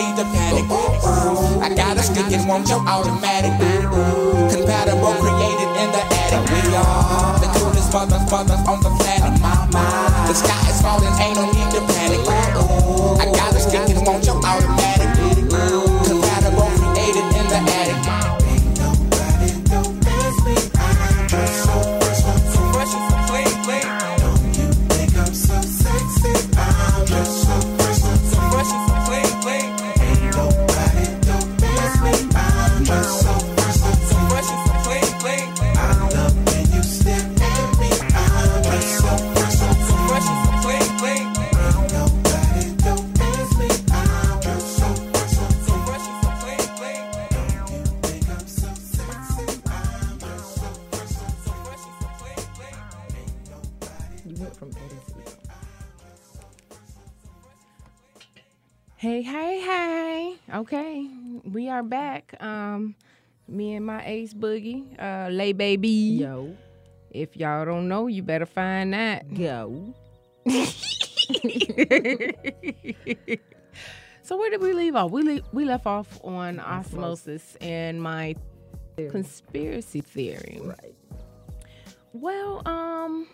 need 0.00 0.16
to 0.16 0.24
panic. 0.24 0.64
I 1.60 1.68
got 1.74 1.96
a 1.96 2.02
stick 2.02 2.32
and 2.32 2.48
want 2.48 2.68
your 2.68 2.80
automatic. 2.88 3.52
Compatible, 4.48 5.14
created 5.20 5.70
in 5.76 5.88
the 5.92 6.02
attic. 6.22 6.42
We 6.48 6.60
are 6.74 7.38
the 7.40 7.48
coolest 7.58 7.92
mothers 7.92 8.24
on 8.68 8.80
the 8.80 8.90
planet. 8.96 9.34
The 10.28 10.34
sky 10.34 10.70
is 10.70 10.80
falling, 10.80 11.12
ain't 11.20 11.36
no 11.36 11.44
need 11.52 11.70
to 11.74 11.80
panic. 11.92 12.20
I 13.20 13.26
got 13.34 13.54
a 13.54 13.60
stick 13.60 13.88
and 13.90 14.06
want 14.06 14.24
your 14.24 14.36
automatic. 14.36 15.29
We 61.52 61.68
are 61.68 61.82
back. 61.82 62.34
Um, 62.40 62.94
me 63.48 63.74
and 63.74 63.84
my 63.84 64.04
ace 64.06 64.32
boogie, 64.32 65.00
uh, 65.00 65.28
lay 65.30 65.52
baby. 65.52 65.88
Yo. 65.88 66.56
If 67.10 67.36
y'all 67.36 67.64
don't 67.64 67.88
know, 67.88 68.06
you 68.06 68.22
better 68.22 68.46
find 68.46 68.94
that. 68.94 69.28
Yo. 69.32 69.94
so 74.22 74.36
where 74.36 74.50
did 74.50 74.60
we 74.60 74.72
leave 74.72 74.94
off? 74.94 75.10
We 75.10 75.22
le- 75.22 75.42
we 75.52 75.64
left 75.64 75.86
off 75.86 76.20
on 76.22 76.60
osmosis 76.60 77.56
and 77.60 78.00
my 78.00 78.36
conspiracy 78.96 80.02
theory. 80.02 80.60
Right. 80.62 80.94
Well, 82.12 82.62
um, 82.66 83.26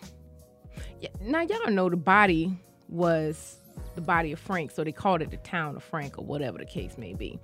yeah, 1.01 1.11
now 1.21 1.43
y'all 1.43 1.71
know 1.71 1.91
the 1.91 1.97
body 1.97 2.59
was 2.89 3.61
the 3.95 4.01
body 4.01 4.33
of 4.33 4.39
Frank, 4.39 4.71
so 4.71 4.85
they 4.85 4.93
called 4.93 5.23
it 5.23 5.31
the 5.31 5.37
town 5.39 5.77
of 5.77 5.83
Frank 5.83 6.19
or 6.19 6.25
whatever 6.25 6.59
the 6.59 6.65
case 6.65 6.97
may 6.97 7.15
be. 7.15 7.41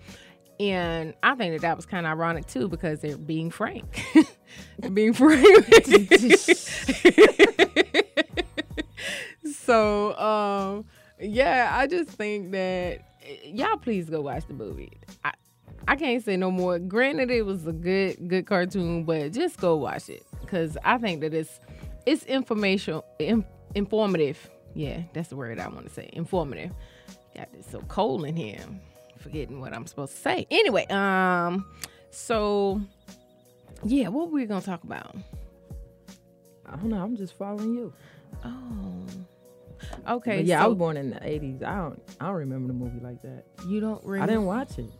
And 0.63 1.15
I 1.25 1.35
think 1.35 1.55
that 1.55 1.63
that 1.63 1.77
was 1.77 1.87
kind 1.87 2.07
of 2.07 2.13
ironic 2.13 2.47
too 2.47 2.69
because 2.69 3.01
they're 3.01 3.17
being 3.17 3.51
frank, 3.51 4.01
being 4.95 5.13
frank. 5.13 5.43
so, 9.53 10.17
um, 10.17 10.85
yeah, 11.21 11.69
I 11.73 11.89
just 11.89 12.11
think 12.11 12.53
that 12.53 13.01
y'all 13.45 13.77
please 13.77 14.09
go 14.09 14.21
watch 14.21 14.47
the 14.47 14.55
movie. 14.55 14.93
I, 15.25 15.33
I 15.89 15.97
can't 15.97 16.25
say 16.25 16.37
no 16.37 16.53
more. 16.53 16.79
Granted, 16.79 17.33
it 17.33 17.45
was 17.45 17.67
a 17.67 17.73
good 17.73 18.29
good 18.29 18.47
cartoon, 18.47 19.03
but 19.03 19.33
just 19.33 19.59
go 19.59 19.75
watch 19.75 20.09
it 20.09 20.25
because 20.43 20.79
I 20.85 20.97
think 20.99 21.23
that 21.23 21.35
it's 21.35 21.59
it's 22.07 22.23
informational, 22.27 23.05
in, 23.19 23.45
informative. 23.75 24.49
Yeah, 24.75 25.03
that's 25.13 25.29
the 25.29 25.37
word 25.37 25.59
I 25.59 25.67
want 25.67 25.89
to 25.89 25.93
say. 25.93 26.09
Informative. 26.13 26.71
Got 27.35 27.53
this 27.53 27.67
so 27.67 27.81
cold 27.89 28.25
in 28.27 28.37
here. 28.37 28.65
Forgetting 29.23 29.61
what 29.61 29.73
I'm 29.73 29.87
supposed 29.87 30.15
to 30.15 30.21
say. 30.21 30.47
Anyway, 30.51 30.87
um, 30.87 31.67
so 32.11 32.81
yeah, 33.85 34.09
what 34.09 34.29
were 34.29 34.35
we 34.35 34.47
gonna 34.47 34.63
talk 34.63 34.83
about? 34.85 35.15
I 36.67 36.77
don't 36.77 36.89
know. 36.89 37.03
I'm 37.03 37.17
just 37.17 37.37
following 37.37 37.75
you. 37.75 37.93
Oh. 38.45 39.05
Okay. 40.09 40.37
But 40.39 40.45
yeah, 40.47 40.61
so 40.61 40.65
I 40.65 40.69
was 40.69 40.79
born 40.79 40.97
in 40.97 41.11
the 41.11 41.17
'80s. 41.17 41.63
I 41.63 41.77
don't. 41.77 42.03
I 42.21 42.27
don't 42.27 42.35
remember 42.37 42.69
the 42.69 42.75
movie 42.75 43.01
like 43.01 43.21
that. 43.23 43.45
You 43.69 43.81
don't 43.81 44.03
remember? 44.05 44.25
I 44.25 44.27
didn't 44.27 44.47
watch 44.47 44.79
it. 44.79 44.91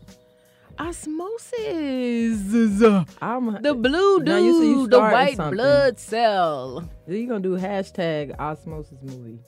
Osmosis. 0.79 2.83
I'm 3.21 3.63
The 3.63 3.75
blue 3.75 4.21
Now, 4.21 4.39
you 4.39 4.63
you 4.63 4.75
dude, 4.83 4.91
the 4.91 5.01
white 5.01 5.37
something. 5.37 5.57
blood 5.57 5.99
cell. 5.99 6.89
You 7.07 7.27
gonna 7.27 7.41
do 7.41 7.57
hashtag 7.59 8.39
osmosis 8.39 8.99
movie? 9.03 9.39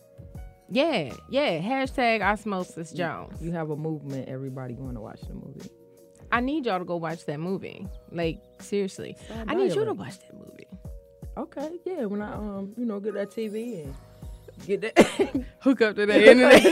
Yeah, 0.70 1.12
yeah. 1.28 1.60
Hashtag 1.60 2.22
Osmosis 2.22 2.90
Jones. 2.92 3.40
You 3.40 3.52
have 3.52 3.70
a 3.70 3.76
movement. 3.76 4.28
Everybody 4.28 4.74
going 4.74 4.94
to 4.94 5.00
watch 5.00 5.20
the 5.22 5.34
movie. 5.34 5.70
I 6.32 6.40
need 6.40 6.66
y'all 6.66 6.78
to 6.78 6.84
go 6.84 6.96
watch 6.96 7.26
that 7.26 7.38
movie. 7.38 7.86
Like 8.10 8.40
seriously, 8.60 9.16
So 9.28 9.34
I 9.46 9.54
need 9.54 9.74
you 9.74 9.84
to 9.84 9.92
watch 9.92 10.18
that 10.18 10.34
movie. 10.34 10.66
Okay, 11.36 11.70
yeah. 11.84 12.04
When 12.06 12.22
I 12.22 12.32
um, 12.32 12.72
you 12.76 12.84
know, 12.84 13.00
get 13.00 13.14
that 13.14 13.30
TV 13.30 13.84
and 13.84 13.94
get 14.66 14.80
that 14.82 15.44
hook 15.60 15.82
up 15.82 15.96
to 15.96 16.06
the 16.06 16.28
internet, 16.30 16.62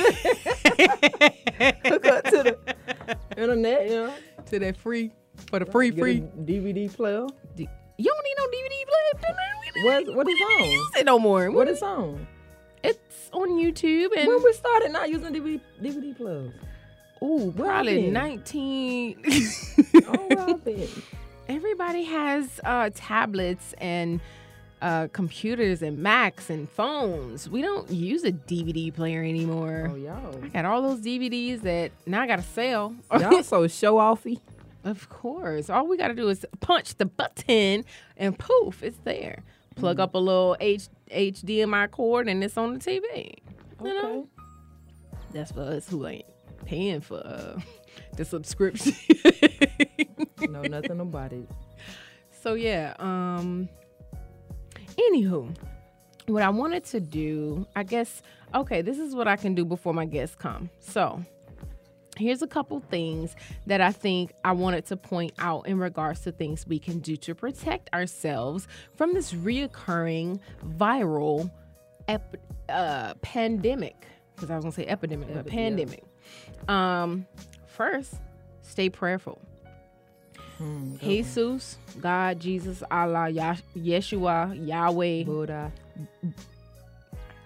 hook 1.87 2.07
up 2.07 2.25
to 2.25 2.43
the 2.43 3.19
internet, 3.37 3.89
you 3.89 3.95
know, 3.95 4.15
to 4.47 4.59
that 4.59 4.77
free 4.77 5.13
for 5.49 5.59
the 5.59 5.67
free 5.67 5.91
free. 5.91 6.21
DVD 6.21 6.93
player. 6.93 7.27
You 7.57 7.67
don't 8.11 8.25
need 8.25 8.35
no 8.39 8.47
DVD 8.47 8.87
player. 8.89 9.85
What 9.85 10.17
what 10.17 10.29
is 10.29 10.41
on? 10.41 10.65
Use 10.71 10.91
it 10.97 11.07
no 11.07 11.19
more. 11.19 11.51
What 11.51 11.69
is 11.69 11.83
on? 11.83 12.27
It's 12.85 13.31
on 13.33 13.51
YouTube 13.51 14.09
and 14.17 14.29
When 14.29 14.43
we 14.43 14.53
started 14.53 14.93
not 14.93 15.09
using 15.11 15.33
DVD 15.33 15.61
DVD 15.83 16.17
players. 16.17 16.53
Ooh, 17.23 17.53
probably? 17.57 18.11
19. 18.11 19.23
Oh, 20.09 20.61
Everybody 21.49 22.05
has 22.05 22.61
uh, 22.65 22.91
tablets 22.95 23.75
and 23.79 24.21
uh, 24.81 25.09
computers 25.13 25.83
and 25.83 25.99
Macs 25.99 26.51
and 26.51 26.69
phones. 26.69 27.49
We 27.49 27.63
don't 27.63 27.89
use 27.91 28.25
a 28.25 28.33
DVD 28.33 28.93
player 28.93 29.23
anymore. 29.23 29.89
Oh, 29.93 29.97
y'all. 29.97 30.41
I 30.43 30.49
got 30.49 30.65
all 30.65 30.83
those 30.83 31.01
DVDs 31.01 31.63
that 31.63 31.93
now 32.07 32.23
I 32.23 32.27
got 32.27 32.37
to 32.37 32.43
sell. 32.45 32.95
Y'all 33.19 33.43
so 33.45 33.67
show 33.69 33.97
offy. 33.97 34.41
Of 34.85 35.09
course. 35.09 35.71
All 35.71 35.87
we 35.87 35.97
got 35.97 36.09
to 36.09 36.15
do 36.15 36.29
is 36.29 36.45
punch 36.61 36.97
the 36.97 37.07
button 37.07 37.85
and 38.17 38.39
poof, 38.39 38.83
it's 38.83 38.99
there. 39.05 39.43
Plug 39.77 39.99
Mm. 39.99 40.03
up 40.03 40.15
a 40.15 40.19
little 40.19 40.57
H- 40.61 40.89
HDMI 41.13 41.91
cord 41.91 42.29
and 42.29 42.43
it's 42.43 42.57
on 42.57 42.75
the 42.75 42.79
TV. 42.79 43.35
You 43.83 43.95
know? 43.95 44.29
That's 45.33 45.53
for 45.53 45.61
us 45.61 45.89
who 45.89 46.07
ain't 46.07 46.27
paying 46.65 47.01
for 47.01 47.19
uh, 47.19 47.59
the 48.17 48.25
subscription. 48.25 48.95
know 50.49 50.63
nothing 50.63 51.01
about 51.01 51.33
it. 51.33 51.49
So 52.43 52.55
yeah, 52.55 52.95
um 52.99 53.69
anywho, 54.97 55.55
what 56.27 56.43
I 56.43 56.51
wanted 56.51 56.85
to 56.87 57.01
do, 57.01 57.67
I 57.77 57.83
guess 57.83 58.23
okay, 58.55 58.83
this 58.83 58.99
is 58.99 59.15
what 59.15 59.29
I 59.29 59.37
can 59.37 59.55
do 59.55 59.65
before 59.65 59.95
my 59.95 60.05
guests 60.05 60.37
come. 60.37 60.71
So, 60.81 61.25
here's 62.23 62.41
a 62.43 62.47
couple 62.47 62.81
things 62.91 63.35
that 63.67 63.81
I 63.81 63.93
think 63.93 64.33
I 64.45 64.53
wanted 64.53 64.87
to 64.87 64.97
point 64.97 65.33
out 65.39 65.67
in 65.67 65.79
regards 65.79 66.21
to 66.21 66.33
things 66.33 66.67
we 66.67 66.79
can 66.79 67.01
do 67.01 67.17
to 67.19 67.35
protect 67.35 67.93
ourselves 67.93 68.67
from 68.97 69.13
this 69.15 69.33
reoccurring 69.33 70.41
viral 70.79 71.51
ep- 72.09 72.37
uh, 72.69 73.15
pandemic. 73.23 74.07
Because 74.35 74.51
I 74.51 74.57
was 74.57 74.65
gonna 74.65 74.73
say 74.73 74.87
epidemic, 74.87 75.29
but 75.29 75.39
Epi- 75.39 75.49
yeah. 75.51 75.55
pandemic. 75.55 76.05
Um, 76.69 77.27
first, 77.67 78.15
stay 78.63 78.89
prayerful. 78.89 79.41
Hmm, 80.59 80.97
Jesus, 80.97 81.77
God, 82.01 82.39
Jesus, 82.41 82.83
Allah, 82.91 83.29
Yah- 83.29 83.57
Yeshua, 83.77 84.67
Yahweh, 84.67 85.25
Buddha. 85.25 85.73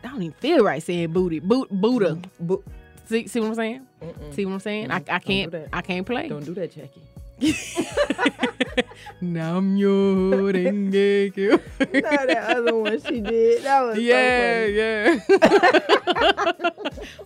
I 0.05 0.09
don't 0.09 0.23
even 0.23 0.37
feel 0.39 0.62
right 0.65 0.83
saying 0.83 1.12
booty, 1.12 1.41
Bo- 1.41 1.67
Buddha. 1.71 2.19
Bu- 2.39 2.62
see, 3.07 3.27
see 3.27 3.40
what 3.40 3.49
I'm 3.49 3.55
saying? 3.55 3.87
See 4.33 4.45
what 4.47 4.53
I'm 4.53 4.61
saying? 4.61 4.90
I, 4.90 4.97
I 4.97 5.01
Mm-mm. 5.01 5.07
Don't 5.07 5.21
do 5.21 5.27
can't, 5.27 5.53
that. 5.53 5.69
I 5.73 5.83
can't 5.83 6.07
play. 6.07 6.29
Don't 6.29 6.45
do 6.45 6.55
that, 6.55 6.73
Jackie. 6.73 7.03
Nam 9.21 9.77
yo 9.77 9.90
renge 10.53 11.35
kyo. 11.35 11.51
no, 11.81 12.27
that 12.27 12.57
other 12.57 12.75
one 12.75 13.01
she 13.01 13.21
did. 13.21 13.62
That 13.62 13.81
was 13.83 13.99
Yeah, 13.99 14.66
so 14.66 14.66
yeah. 14.66 15.19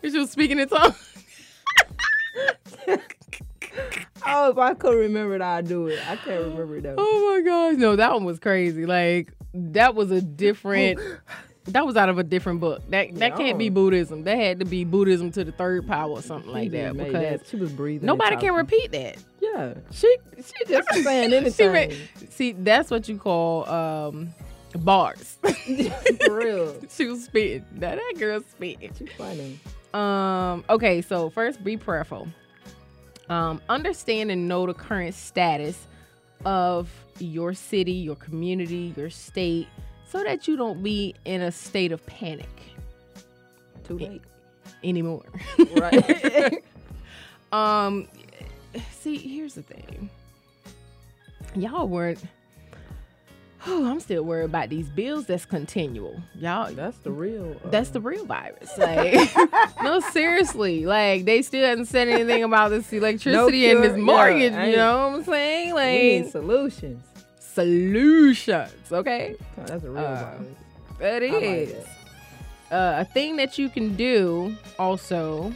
she 0.03 0.19
was 0.19 0.31
speaking 0.31 0.59
in 0.59 0.69
tongues. 0.69 0.95
Oh, 4.27 4.51
if 4.51 4.59
I 4.59 4.75
could 4.75 4.97
remember 4.97 5.35
it, 5.37 5.43
I'd 5.43 5.67
do 5.67 5.87
it. 5.87 5.99
I 6.09 6.17
can't 6.17 6.45
remember 6.45 6.77
it 6.77 6.83
though. 6.83 6.97
Oh 6.99 7.35
my 7.35 7.43
gosh, 7.43 7.77
no, 7.79 7.97
that 7.97 8.13
one 8.13 8.25
was 8.25 8.39
crazy. 8.39 8.87
Like 8.87 9.33
that 9.55 9.95
was 9.95 10.11
a 10.11 10.21
different. 10.21 11.01
That 11.73 11.87
was 11.87 11.97
out 11.97 12.09
of 12.09 12.19
a 12.19 12.25
different 12.25 12.61
book. 12.61 12.83
That 12.91 13.15
that 13.17 13.37
can't 13.37 13.59
be 13.59 13.69
Buddhism. 13.69 14.25
That 14.25 14.37
had 14.37 14.59
to 14.61 14.65
be 14.65 14.85
Buddhism 14.85 15.31
to 15.33 15.45
the 15.45 15.53
third 15.53 15.87
power 15.87 16.11
or 16.11 16.23
something 16.23 16.51
She 16.51 16.55
like 16.55 16.71
that. 16.73 16.97
Because 16.97 17.13
that. 17.13 17.47
she 17.47 17.57
was 17.57 17.73
breathing. 17.73 18.07
nobody 18.07 18.37
can 18.37 18.55
repeat 18.55 18.93
that. 18.93 19.17
Yeah, 19.41 19.75
she 19.91 20.17
she 20.37 20.65
just 20.67 20.89
saying 21.05 21.33
anything. 21.33 21.73
Re- 21.73 22.09
see, 22.31 22.53
that's 22.53 22.91
what 22.91 23.09
you 23.09 23.19
call 23.19 23.69
um, 23.69 24.31
bars. 24.77 25.39
For 26.27 26.35
real. 26.37 26.77
she 26.91 27.07
was 27.07 27.25
spitting. 27.25 27.65
Now 27.75 27.95
that 27.95 28.15
girl 28.19 28.41
spitting. 28.41 28.93
She 28.99 29.07
funny. 29.07 29.59
Um. 29.95 30.65
Okay. 30.69 31.03
So 31.03 31.31
first, 31.31 31.63
be 31.65 31.77
prayerful. 31.77 32.29
Um. 33.29 33.61
Understand 33.69 34.31
and 34.31 34.49
know 34.49 34.67
the 34.67 34.75
current 34.75 35.15
status 35.15 35.87
of 36.45 36.89
your 37.19 37.53
city, 37.55 37.93
your 37.93 38.17
community, 38.17 38.95
your 38.97 39.11
state, 39.11 39.69
so 40.11 40.23
that 40.25 40.49
you 40.49 40.57
don't 40.57 40.83
be 40.83 41.15
in 41.25 41.41
a 41.41 41.53
state 41.53 41.93
of 41.93 42.05
panic 42.07 42.49
Too 43.85 43.99
late. 43.99 44.23
anymore. 44.83 45.25
Right. 45.77 46.63
um. 47.53 48.09
See, 48.93 49.17
here's 49.17 49.55
the 49.55 49.63
thing. 49.63 50.11
Y'all 51.57 51.89
weren't. 51.89 52.23
Oh, 53.67 53.85
I'm 53.91 54.01
still 54.01 54.23
worried 54.23 54.45
about 54.45 54.71
these 54.71 54.89
bills 54.89 55.27
that's 55.27 55.45
continual. 55.45 56.19
Y'all, 56.35 56.73
That's 56.73 56.97
the 56.99 57.11
real. 57.11 57.61
Uh, 57.63 57.69
that's 57.69 57.91
the 57.91 58.01
real 58.01 58.25
virus. 58.25 58.79
Like, 58.79 59.29
no, 59.83 60.01
seriously. 60.01 60.87
Like, 60.87 61.27
they 61.27 61.43
still 61.43 61.67
haven't 61.67 61.85
said 61.87 62.09
anything 62.09 62.43
about 62.43 62.71
this 62.71 62.91
electricity 62.91 63.69
and 63.71 63.83
this 63.83 63.93
cure, 63.93 63.99
yeah, 63.99 64.03
mortgage. 64.05 64.53
You 64.71 64.77
know 64.77 65.09
what 65.09 65.15
I'm 65.19 65.25
saying? 65.25 65.75
Like, 65.75 65.93
we 66.01 66.03
need 66.09 66.23
Like, 66.23 66.33
solutions. 66.33 67.05
Solutions. 67.55 68.73
Okay, 68.93 69.37
That's 69.57 69.85
a 69.85 69.91
real 69.91 69.99
Uh, 70.05 70.15
virus. 70.39 70.47
that 70.99 71.23
I 71.23 71.27
like 71.29 71.43
is. 71.43 71.85
uh, 72.71 72.97
a 72.99 73.05
thing 73.05 73.37
that 73.37 73.59
you 73.59 73.69
can 73.69 73.97
do 73.97 74.57
also 74.79 75.53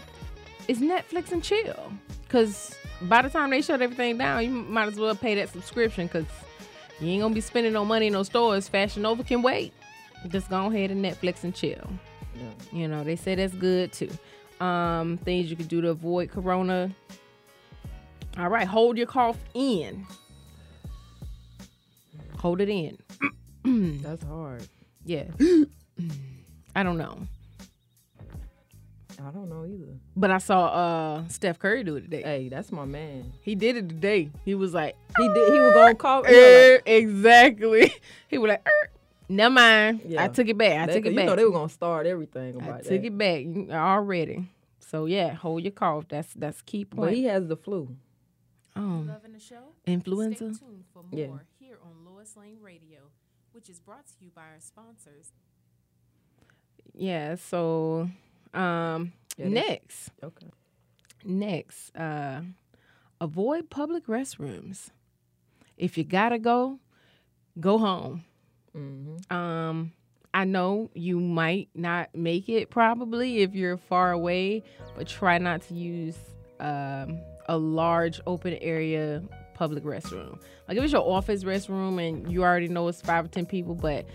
is 0.68 0.78
Netflix 0.80 1.32
and 1.32 1.42
chill. 1.42 1.92
Cause 2.28 2.74
by 3.02 3.22
the 3.22 3.28
time 3.30 3.50
they 3.50 3.60
shut 3.62 3.82
everything 3.82 4.18
down, 4.18 4.42
you 4.44 4.50
might 4.50 4.88
as 4.88 4.96
well 4.98 5.14
pay 5.14 5.34
that 5.36 5.50
subscription. 5.50 6.08
Cause 6.08 6.24
you 7.00 7.08
ain't 7.08 7.22
gonna 7.22 7.34
be 7.34 7.40
spending 7.40 7.72
no 7.72 7.84
money 7.84 8.06
in 8.08 8.12
no 8.12 8.22
stores. 8.22 8.68
Fashion 8.68 9.02
Nova 9.02 9.22
can 9.24 9.42
wait. 9.42 9.72
Just 10.28 10.48
go 10.48 10.66
ahead 10.66 10.90
and 10.90 11.04
Netflix 11.04 11.44
and 11.44 11.54
chill. 11.54 11.88
You 12.72 12.88
know, 12.88 13.04
they 13.04 13.14
say 13.16 13.34
that's 13.36 13.54
good 13.54 13.92
too. 13.92 14.10
Um, 14.64 15.18
things 15.18 15.50
you 15.50 15.56
can 15.56 15.66
do 15.66 15.80
to 15.82 15.90
avoid 15.90 16.30
corona. 16.30 16.90
All 18.38 18.48
right, 18.48 18.66
hold 18.66 18.96
your 18.96 19.06
cough 19.06 19.36
in. 19.54 20.04
Hold 22.44 22.60
it 22.60 22.68
in. 22.68 22.98
That's 24.02 24.22
hard. 24.22 24.66
Yeah. 25.02 25.24
I 26.76 26.82
don't 26.82 26.98
know. 26.98 27.16
I 29.18 29.30
don't 29.30 29.48
know 29.48 29.64
either. 29.64 29.94
But 30.14 30.30
I 30.30 30.36
saw 30.36 30.66
uh 30.66 31.28
Steph 31.28 31.58
Curry 31.58 31.84
do 31.84 31.96
it 31.96 32.02
today. 32.02 32.20
Hey, 32.22 32.48
that's 32.50 32.70
my 32.70 32.84
man. 32.84 33.32
He 33.40 33.54
did 33.54 33.78
it 33.78 33.88
today. 33.88 34.30
He 34.44 34.54
was 34.54 34.74
like, 34.74 34.94
He 35.16 35.26
did. 35.28 35.52
He 35.54 35.58
was 35.60 35.72
gonna 35.72 35.94
call. 35.94 36.24
he 36.24 36.34
was 36.34 36.38
"Er," 36.38 36.72
like- 36.74 36.82
exactly. 36.88 37.94
He 38.28 38.36
was 38.36 38.50
like, 38.50 38.68
"Er." 38.68 38.90
never 39.30 39.54
mind. 39.54 40.02
Yeah. 40.04 40.24
I 40.24 40.28
took 40.28 40.46
it 40.46 40.58
back. 40.58 40.80
I 40.82 40.86
They- 40.86 40.94
took 40.96 41.06
it 41.06 41.10
you 41.12 41.16
back. 41.16 41.24
know 41.26 41.36
they 41.36 41.44
were 41.46 41.50
gonna 41.52 41.70
start 41.70 42.06
everything 42.06 42.60
I 42.60 42.64
about 42.66 42.82
took 42.82 43.00
that. 43.00 43.04
it 43.06 43.16
back 43.16 43.74
already. 43.74 44.50
So 44.80 45.06
yeah, 45.06 45.32
hold 45.32 45.62
your 45.62 45.72
cough. 45.72 46.04
That's 46.08 46.34
that's 46.34 46.60
key 46.60 46.84
point. 46.84 47.06
But 47.08 47.14
he 47.14 47.24
has 47.24 47.46
the 47.46 47.56
flu. 47.56 47.96
Um, 48.76 49.06
Loving 49.08 49.32
the 49.32 49.38
show? 49.40 49.62
influenza. 49.86 50.52
Stay 50.52 50.66
tuned 50.66 50.84
for 50.92 51.02
more 51.04 51.18
Yeah. 51.18 51.26
Here 52.24 52.30
Lois 52.32 52.36
Lane 52.36 52.58
Radio, 52.62 53.00
which 53.52 53.68
is 53.68 53.80
brought 53.80 54.06
to 54.06 54.12
you 54.20 54.30
by 54.34 54.42
our 54.42 54.60
sponsors. 54.60 55.32
Yeah. 56.94 57.36
So 57.36 58.08
um, 58.52 59.12
Yeah, 59.36 59.48
next, 59.48 60.10
Okay. 60.22 60.46
next, 61.24 61.94
uh, 61.96 62.42
avoid 63.20 63.68
public 63.70 64.06
restrooms. 64.06 64.90
If 65.76 65.98
you 65.98 66.04
gotta 66.04 66.38
go, 66.38 66.78
go 67.58 67.78
home. 67.78 68.24
Mm-hmm. 68.76 69.36
Um, 69.36 69.92
I 70.32 70.44
know 70.44 70.90
you 70.94 71.20
might 71.20 71.68
not 71.74 72.14
make 72.14 72.48
it 72.48 72.70
probably 72.70 73.38
if 73.38 73.54
you're 73.54 73.76
far 73.76 74.12
away, 74.12 74.62
but 74.96 75.06
try 75.08 75.38
not 75.38 75.62
to 75.62 75.74
use 75.74 76.16
um, 76.60 77.20
a 77.48 77.56
large 77.56 78.20
open 78.26 78.54
area 78.54 79.22
public 79.54 79.84
restroom. 79.84 80.40
Like 80.68 80.76
if 80.76 80.84
it's 80.84 80.92
your 80.92 81.08
office 81.08 81.44
restroom 81.44 82.06
and 82.06 82.30
you 82.30 82.42
already 82.42 82.68
know 82.68 82.88
it's 82.88 83.00
five 83.00 83.24
or 83.24 83.28
ten 83.28 83.46
people, 83.46 83.74
but 83.74 84.06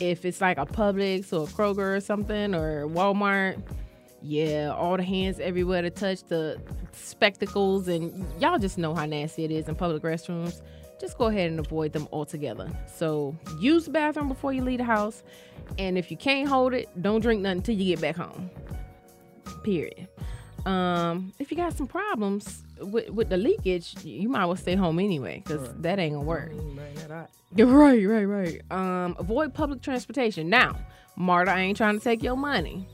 if 0.00 0.24
it's 0.24 0.40
like 0.40 0.58
a 0.58 0.66
Publix 0.66 1.32
or 1.32 1.44
a 1.44 1.46
Kroger 1.46 1.96
or 1.96 2.00
something 2.00 2.54
or 2.54 2.86
Walmart, 2.86 3.62
yeah, 4.22 4.74
all 4.76 4.96
the 4.96 5.02
hands 5.02 5.38
everywhere 5.40 5.82
to 5.82 5.90
touch 5.90 6.24
the 6.24 6.60
spectacles, 6.92 7.86
and 7.86 8.26
y'all 8.40 8.58
just 8.58 8.78
know 8.78 8.94
how 8.94 9.06
nasty 9.06 9.44
it 9.44 9.50
is 9.50 9.68
in 9.68 9.74
public 9.74 10.02
restrooms. 10.02 10.62
Just 11.00 11.18
go 11.18 11.26
ahead 11.26 11.50
and 11.50 11.60
avoid 11.60 11.92
them 11.92 12.08
altogether. 12.10 12.68
So 12.92 13.36
use 13.60 13.84
the 13.84 13.90
bathroom 13.90 14.28
before 14.28 14.52
you 14.52 14.62
leave 14.62 14.78
the 14.78 14.84
house, 14.84 15.22
and 15.78 15.96
if 15.96 16.10
you 16.10 16.16
can't 16.16 16.48
hold 16.48 16.74
it, 16.74 16.88
don't 17.00 17.20
drink 17.20 17.42
nothing 17.42 17.58
until 17.58 17.76
you 17.76 17.94
get 17.94 18.00
back 18.00 18.16
home. 18.16 18.50
Period. 19.62 20.08
Um, 20.64 21.32
if 21.38 21.50
you 21.50 21.56
got 21.56 21.76
some 21.76 21.86
problems 21.86 22.64
with, 22.80 23.10
with 23.10 23.28
the 23.28 23.36
leakage, 23.36 23.94
you 24.04 24.28
might 24.28 24.42
as 24.42 24.46
well 24.46 24.56
stay 24.56 24.74
home 24.74 24.98
anyway, 24.98 25.42
because 25.44 25.72
that 25.78 25.98
ain't 25.98 26.14
gonna 26.14 26.24
work. 26.26 26.52
Yeah, 27.54 27.64
right, 27.66 28.06
right, 28.06 28.24
right. 28.24 28.60
Um, 28.70 29.16
avoid 29.18 29.54
public 29.54 29.82
transportation. 29.82 30.48
Now, 30.48 30.76
Marta, 31.16 31.54
ain't 31.54 31.76
trying 31.76 31.98
to 31.98 32.04
take 32.04 32.22
your 32.22 32.36
money. 32.36 32.86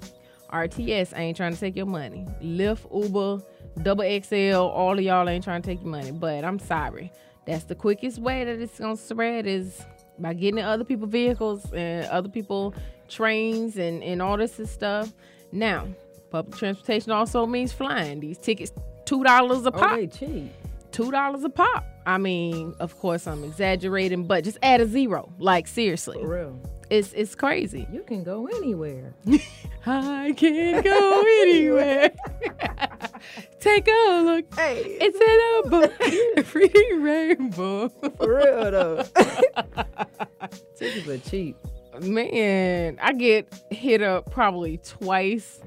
RTS, 0.52 1.16
ain't 1.16 1.36
trying 1.36 1.54
to 1.54 1.60
take 1.60 1.76
your 1.76 1.86
money. 1.86 2.26
Lyft, 2.42 2.86
Uber, 2.94 3.42
Double 3.82 4.04
XL, 4.22 4.56
all 4.56 4.98
of 4.98 5.04
y'all 5.04 5.28
ain't 5.28 5.42
trying 5.42 5.62
to 5.62 5.66
take 5.66 5.80
your 5.80 5.90
money. 5.90 6.12
But 6.12 6.44
I'm 6.44 6.58
sorry. 6.58 7.10
That's 7.46 7.64
the 7.64 7.74
quickest 7.74 8.18
way 8.18 8.44
that 8.44 8.60
it's 8.60 8.78
gonna 8.78 8.96
spread 8.96 9.46
is 9.46 9.82
by 10.18 10.34
getting 10.34 10.58
in 10.58 10.64
other 10.64 10.84
people 10.84 11.06
vehicles 11.06 11.72
and 11.72 12.06
other 12.06 12.28
people 12.28 12.74
trains 13.08 13.76
and, 13.76 14.02
and 14.02 14.22
all 14.22 14.36
this 14.36 14.58
and 14.58 14.68
stuff. 14.68 15.12
Now, 15.50 15.88
public 16.30 16.56
transportation 16.56 17.12
also 17.12 17.46
means 17.46 17.72
flying. 17.72 18.20
These 18.20 18.38
tickets 18.38 18.72
two 19.04 19.22
dollars 19.24 19.64
a 19.66 19.68
Oh, 19.68 19.78
pop 19.78 19.96
they 19.96 20.06
cheap. 20.06 20.52
two 20.90 21.10
dollars 21.10 21.44
a 21.44 21.50
pop. 21.50 21.84
I 22.04 22.18
mean, 22.18 22.74
of 22.80 22.98
course, 22.98 23.26
I'm 23.26 23.44
exaggerating, 23.44 24.26
but 24.26 24.42
just 24.44 24.58
add 24.62 24.80
a 24.80 24.86
zero. 24.86 25.32
Like 25.38 25.68
seriously, 25.68 26.18
For 26.20 26.26
real. 26.28 26.60
it's 26.90 27.12
it's 27.12 27.34
crazy. 27.34 27.86
You 27.92 28.02
can 28.02 28.24
go 28.24 28.46
anywhere. 28.48 29.14
I 29.86 30.32
can 30.36 30.82
go 30.82 31.24
anywhere. 31.42 32.10
Take 33.60 33.86
a 33.88 34.22
look. 34.24 34.52
Hey, 34.54 34.82
It's 35.00 35.18
an 35.20 35.84
apple, 35.86 36.42
pretty 36.44 36.92
rainbow. 36.94 37.88
for 37.88 38.36
real 38.36 38.70
though. 38.72 39.04
Tickets 40.76 41.08
are 41.08 41.18
cheap. 41.18 41.56
Man, 42.00 42.98
I 43.00 43.12
get 43.12 43.52
hit 43.70 44.02
up 44.02 44.30
probably 44.30 44.78
twice. 44.78 45.60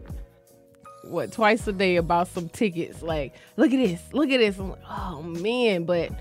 What 1.05 1.31
twice 1.31 1.67
a 1.67 1.71
day 1.73 1.95
about 1.97 2.27
some 2.27 2.49
tickets? 2.49 3.01
Like, 3.01 3.33
look 3.57 3.71
at 3.71 3.77
this, 3.77 4.01
look 4.13 4.29
at 4.31 4.39
this. 4.39 4.57
I'm 4.59 4.71
like, 4.71 4.79
oh 4.89 5.21
man, 5.21 5.83
but 5.83 6.11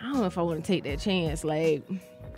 I 0.00 0.04
don't 0.04 0.18
know 0.18 0.26
if 0.26 0.36
I 0.38 0.42
want 0.42 0.64
to 0.64 0.66
take 0.66 0.84
that 0.84 0.98
chance. 1.00 1.44
Like, 1.44 1.82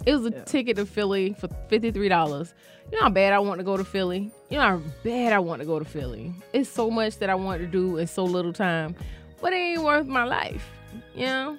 it 0.05 0.15
was 0.15 0.27
a 0.27 0.31
ticket 0.31 0.77
to 0.77 0.87
Philly 0.87 1.35
for 1.39 1.49
fifty 1.69 1.91
three 1.91 2.09
dollars. 2.09 2.53
You 2.93 2.99
know 2.99 3.05
how 3.05 3.11
bad 3.11 3.33
I 3.33 3.39
want 3.41 3.59
to 3.59 3.65
go 3.65 3.77
to 3.77 3.85
Philly. 3.85 4.31
You 4.51 4.59
know 4.59 4.63
how 4.63 4.81
bad 5.03 5.33
I 5.33 5.39
want 5.41 5.61
to 5.61 5.67
go 5.67 5.79
to 5.79 5.85
Philly. 5.85 6.33
It's 6.53 6.71
so 6.71 6.91
much 6.91 7.19
that 7.19 7.31
I 7.31 7.35
want 7.35 7.61
to 7.61 7.67
do 7.67 7.97
in 7.97 8.07
so 8.07 8.25
little 8.25 8.53
time, 8.53 8.95
but 9.41 9.53
it 9.53 9.57
ain't 9.57 9.83
worth 9.83 10.07
my 10.07 10.25
life. 10.25 10.69
You 11.15 11.27
know, 11.27 11.59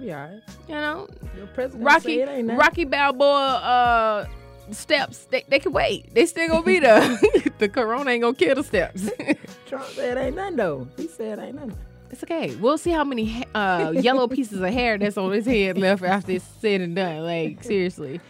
Yeah, 0.00 0.22
all 0.24 0.30
right. 0.32 0.42
you 0.66 0.74
know. 0.74 1.08
Your 1.36 1.46
president 1.48 1.84
Rocky 1.86 2.18
said 2.18 2.28
it 2.28 2.32
ain't. 2.32 2.52
Rocky 2.58 2.84
Balboa 2.84 3.54
uh 3.56 4.26
steps 4.72 5.26
they, 5.26 5.44
they 5.48 5.58
can 5.58 5.72
wait. 5.72 6.14
They 6.14 6.26
still 6.26 6.48
gonna 6.48 6.62
be 6.62 6.78
there. 6.78 7.00
the 7.58 7.68
corona 7.68 8.10
ain't 8.10 8.22
gonna 8.22 8.34
kill 8.34 8.54
the 8.54 8.64
steps. 8.64 9.10
Trump 9.66 9.84
said 9.86 10.16
ain't 10.18 10.36
nothing 10.36 10.56
though. 10.56 10.88
He 10.96 11.08
said 11.08 11.38
ain't 11.38 11.56
nothing. 11.56 11.76
it's 12.10 12.22
okay. 12.22 12.54
We'll 12.56 12.78
see 12.78 12.90
how 12.90 13.04
many 13.04 13.44
uh 13.54 13.92
yellow 13.96 14.28
pieces 14.28 14.60
of 14.60 14.72
hair 14.72 14.98
that's 14.98 15.16
on 15.16 15.32
his 15.32 15.46
head 15.46 15.78
left 15.78 16.02
after 16.02 16.32
it's 16.32 16.44
said 16.60 16.80
and 16.80 16.96
done. 16.96 17.24
Like 17.24 17.62
seriously. 17.64 18.20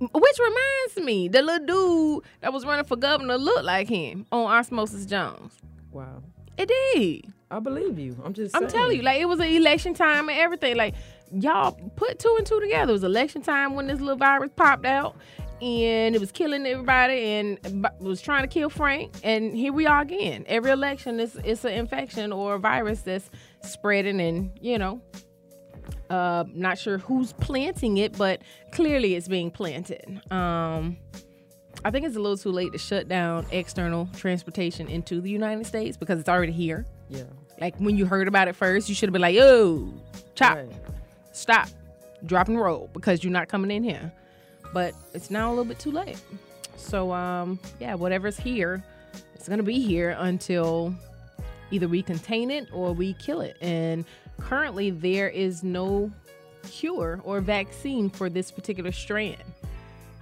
Which 0.00 0.38
reminds 0.38 1.06
me, 1.06 1.28
the 1.28 1.40
little 1.40 1.66
dude 1.66 2.24
that 2.40 2.52
was 2.52 2.66
running 2.66 2.84
for 2.84 2.96
governor 2.96 3.38
looked 3.38 3.64
like 3.64 3.88
him 3.88 4.26
on 4.32 4.50
Osmosis 4.50 5.06
Jones. 5.06 5.54
Wow. 5.92 6.22
It 6.58 6.68
did. 6.68 7.32
I 7.50 7.60
believe 7.60 7.98
you. 7.98 8.16
I'm 8.24 8.34
just. 8.34 8.56
I'm 8.56 8.66
telling 8.66 8.96
you, 8.96 9.02
like 9.02 9.20
it 9.20 9.26
was 9.26 9.40
an 9.40 9.46
election 9.46 9.94
time 9.94 10.28
and 10.28 10.38
everything. 10.38 10.76
Like 10.76 10.94
y'all 11.32 11.72
put 11.96 12.18
two 12.18 12.34
and 12.38 12.46
two 12.46 12.60
together. 12.60 12.90
It 12.90 12.92
was 12.92 13.04
election 13.04 13.42
time 13.42 13.74
when 13.74 13.86
this 13.86 14.00
little 14.00 14.16
virus 14.16 14.50
popped 14.54 14.86
out, 14.86 15.16
and 15.62 16.14
it 16.14 16.20
was 16.20 16.32
killing 16.32 16.66
everybody 16.66 17.24
and 17.24 17.86
was 18.00 18.20
trying 18.20 18.42
to 18.42 18.48
kill 18.48 18.68
Frank. 18.70 19.12
And 19.22 19.54
here 19.56 19.72
we 19.72 19.86
are 19.86 20.02
again. 20.02 20.44
Every 20.46 20.70
election 20.70 21.20
is 21.20 21.36
it's 21.44 21.64
an 21.64 21.72
infection 21.72 22.32
or 22.32 22.54
a 22.54 22.58
virus 22.58 23.00
that's 23.02 23.30
spreading, 23.62 24.20
and 24.20 24.50
you 24.60 24.78
know. 24.78 25.00
Uh, 26.10 26.44
not 26.52 26.78
sure 26.78 26.98
who's 26.98 27.32
planting 27.34 27.96
it, 27.96 28.16
but 28.16 28.42
clearly 28.72 29.14
it's 29.14 29.26
being 29.26 29.50
planted. 29.50 30.20
Um, 30.30 30.96
I 31.84 31.90
think 31.90 32.06
it's 32.06 32.14
a 32.16 32.20
little 32.20 32.36
too 32.36 32.52
late 32.52 32.72
to 32.72 32.78
shut 32.78 33.08
down 33.08 33.46
external 33.50 34.08
transportation 34.14 34.86
into 34.88 35.20
the 35.20 35.30
United 35.30 35.66
States 35.66 35.96
because 35.96 36.20
it's 36.20 36.28
already 36.28 36.52
here. 36.52 36.86
Yeah. 37.08 37.24
Like 37.60 37.76
when 37.78 37.96
you 37.96 38.04
heard 38.06 38.28
about 38.28 38.48
it 38.48 38.54
first, 38.54 38.88
you 38.88 38.94
should 38.94 39.08
have 39.08 39.12
been 39.12 39.22
like, 39.22 39.34
"Yo, 39.34 39.92
chop, 40.34 40.56
Right. 40.56 40.72
stop, 41.32 41.68
drop 42.26 42.48
and 42.48 42.60
roll," 42.60 42.90
because 42.92 43.24
you're 43.24 43.32
not 43.32 43.48
coming 43.48 43.70
in 43.70 43.82
here. 43.82 44.12
But 44.74 44.94
it's 45.14 45.30
now 45.30 45.48
a 45.48 45.50
little 45.50 45.64
bit 45.64 45.78
too 45.78 45.92
late. 45.92 46.20
So, 46.76 47.12
um, 47.12 47.58
yeah, 47.80 47.94
whatever's 47.94 48.36
here, 48.36 48.84
it's 49.34 49.48
gonna 49.48 49.62
be 49.62 49.80
here 49.80 50.16
until 50.18 50.92
either 51.70 51.88
we 51.88 52.02
contain 52.02 52.50
it 52.50 52.68
or 52.72 52.92
we 52.92 53.14
kill 53.14 53.40
it. 53.40 53.56
And 53.62 54.04
currently, 54.38 54.90
there 54.90 55.28
is 55.28 55.62
no 55.62 56.10
cure 56.68 57.20
or 57.24 57.40
vaccine 57.40 58.10
for 58.10 58.28
this 58.28 58.50
particular 58.50 58.92
strand. 58.92 59.42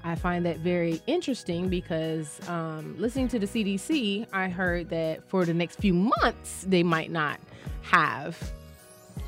I 0.05 0.17
find 0.17 0.45
that 0.47 0.59
very 0.59 1.01
interesting 1.07 1.69
because 1.69 2.41
um, 2.49 2.97
listening 2.99 3.29
to 3.29 3.39
the 3.39 3.47
CDC, 3.47 4.27
I 4.33 4.49
heard 4.49 4.91
that 4.91 5.29
for 5.29 5.45
the 5.45 5.55
next 5.55 5.77
few 5.79 5.95
months, 5.95 6.67
they 6.69 6.83
might 6.83 7.11
not 7.11 7.39
have 7.83 8.37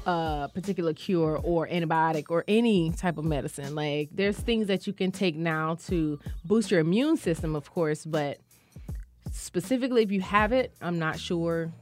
a 0.06 0.50
particular 0.52 0.92
cure 0.92 1.40
or 1.42 1.66
antibiotic 1.68 2.26
or 2.28 2.44
any 2.46 2.92
type 2.92 3.18
of 3.18 3.24
medicine. 3.24 3.74
Like, 3.74 4.10
there's 4.12 4.36
things 4.36 4.66
that 4.66 4.86
you 4.86 4.92
can 4.92 5.10
take 5.10 5.36
now 5.36 5.76
to 5.86 6.18
boost 6.44 6.70
your 6.70 6.80
immune 6.80 7.16
system, 7.16 7.56
of 7.56 7.70
course, 7.70 8.04
but 8.04 8.38
specifically 9.32 10.02
if 10.02 10.12
you 10.12 10.20
have 10.20 10.52
it, 10.52 10.74
I'm 10.80 10.98
not 10.98 11.18
sure. 11.18 11.72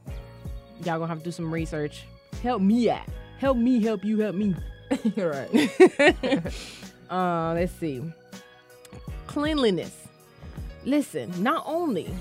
Y'all 0.83 0.99
gonna 0.99 1.07
have 1.07 1.19
to 1.19 1.23
do 1.23 1.31
some 1.31 1.53
research. 1.53 2.03
Help 2.41 2.61
me 2.61 2.89
out. 2.89 3.05
Help 3.37 3.57
me 3.57 3.81
help 3.81 4.03
you 4.03 4.19
help 4.19 4.35
me. 4.35 4.55
You're 5.15 5.31
right. 5.31 6.53
uh, 7.09 7.53
let's 7.53 7.73
see. 7.73 8.01
Cleanliness. 9.27 10.07
Listen, 10.85 11.31
not 11.41 11.63
only 11.65 12.13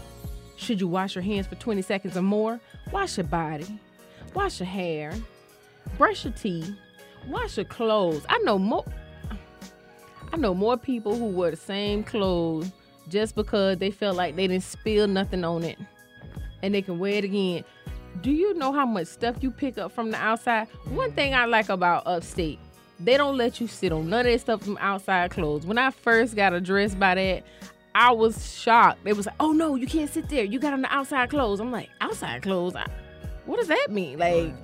should 0.57 0.81
you 0.81 0.87
wash 0.87 1.14
your 1.14 1.23
hands 1.23 1.47
for 1.47 1.57
20 1.57 1.83
seconds 1.83 2.16
or 2.16 2.23
more, 2.23 2.61
wash 2.92 3.16
your 3.16 3.27
body, 3.27 3.66
wash 4.35 4.61
your 4.61 4.68
hair, 4.68 5.12
brush 5.98 6.24
your 6.24 6.33
teeth, 6.35 6.74
wash 7.28 7.57
your 7.57 7.66
clothes. 7.66 8.24
I 8.28 8.38
know 8.38 8.59
more 8.59 8.85
I 10.33 10.38
know 10.38 10.55
more 10.55 10.78
people 10.78 11.14
who 11.14 11.26
wear 11.26 11.50
the 11.50 11.57
same 11.59 12.02
clothes 12.02 12.70
just 13.09 13.35
because 13.35 13.76
they 13.78 13.90
felt 13.90 14.16
like 14.16 14.35
they 14.35 14.46
didn't 14.46 14.64
spill 14.64 15.07
nothing 15.07 15.44
on 15.44 15.62
it 15.62 15.78
and 16.62 16.74
they 16.74 16.81
can 16.81 16.98
wear 16.98 17.14
it 17.14 17.24
again. 17.24 17.64
Do 18.22 18.31
you 18.31 18.55
know 18.55 18.72
how 18.72 18.87
much 18.87 19.09
stuff 19.09 19.37
you 19.40 19.50
pick 19.50 19.76
up 19.76 19.92
from 19.92 20.11
the 20.11 20.16
outside? 20.16 20.68
One 20.88 21.12
thing 21.12 21.35
I 21.35 21.44
like 21.44 21.68
about 21.68 22.07
upstate, 22.07 22.59
they 22.98 23.16
don't 23.16 23.37
let 23.37 23.61
you 23.61 23.66
sit 23.66 23.92
on 23.92 24.09
none 24.09 24.20
of 24.20 24.33
that 24.33 24.40
stuff 24.40 24.62
from 24.62 24.78
outside 24.81 25.31
clothes. 25.31 25.66
When 25.66 25.78
I 25.78 25.90
first 25.90 26.35
got 26.35 26.55
addressed 26.55 26.98
by 26.98 27.14
that, 27.14 27.44
I 27.94 28.12
was 28.12 28.55
shocked. 28.59 29.05
They 29.05 29.12
was 29.12 29.26
like, 29.26 29.35
"Oh 29.38 29.52
no, 29.52 29.74
you 29.74 29.87
can't 29.87 30.11
sit 30.11 30.28
there. 30.28 30.44
You 30.44 30.59
got 30.59 30.72
on 30.72 30.83
the 30.83 30.94
outside 30.94 31.28
clothes." 31.28 31.61
I'm 31.61 31.70
like, 31.72 31.90
"Outside 32.00 32.42
clothes? 32.42 32.74
I, 32.74 32.87
what 33.44 33.59
does 33.59 33.68
that 33.68 33.88
mean?" 33.90 34.18
Like, 34.18 34.55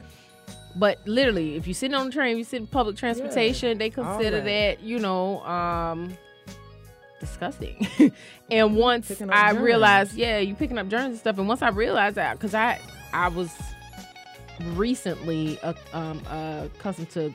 but 0.79 0.99
literally, 1.07 1.57
if 1.57 1.67
you 1.67 1.75
sitting 1.75 1.95
on 1.95 2.07
the 2.07 2.13
train, 2.13 2.39
you 2.39 2.45
sit 2.45 2.61
in 2.61 2.67
public 2.67 2.97
transportation, 2.97 3.79
they 3.79 3.91
consider 3.91 4.41
that 4.41 4.81
you 4.83 4.99
know 4.99 5.43
um, 5.45 6.17
disgusting. 7.21 7.87
and 8.51 8.77
once 8.77 9.11
I 9.11 9.53
germs. 9.53 9.61
realized, 9.61 10.15
yeah, 10.15 10.39
you 10.39 10.55
picking 10.55 10.79
up 10.79 10.89
germs 10.89 11.07
and 11.07 11.19
stuff. 11.19 11.39
And 11.39 11.49
once 11.49 11.63
I 11.63 11.69
realized 11.71 12.17
that, 12.17 12.35
because 12.35 12.55
I 12.55 12.81
I 13.13 13.29
was 13.29 13.51
recently 14.73 15.59
uh, 15.61 15.75
um, 15.93 16.23
uh, 16.29 16.67
accustomed 16.67 17.11
to 17.11 17.35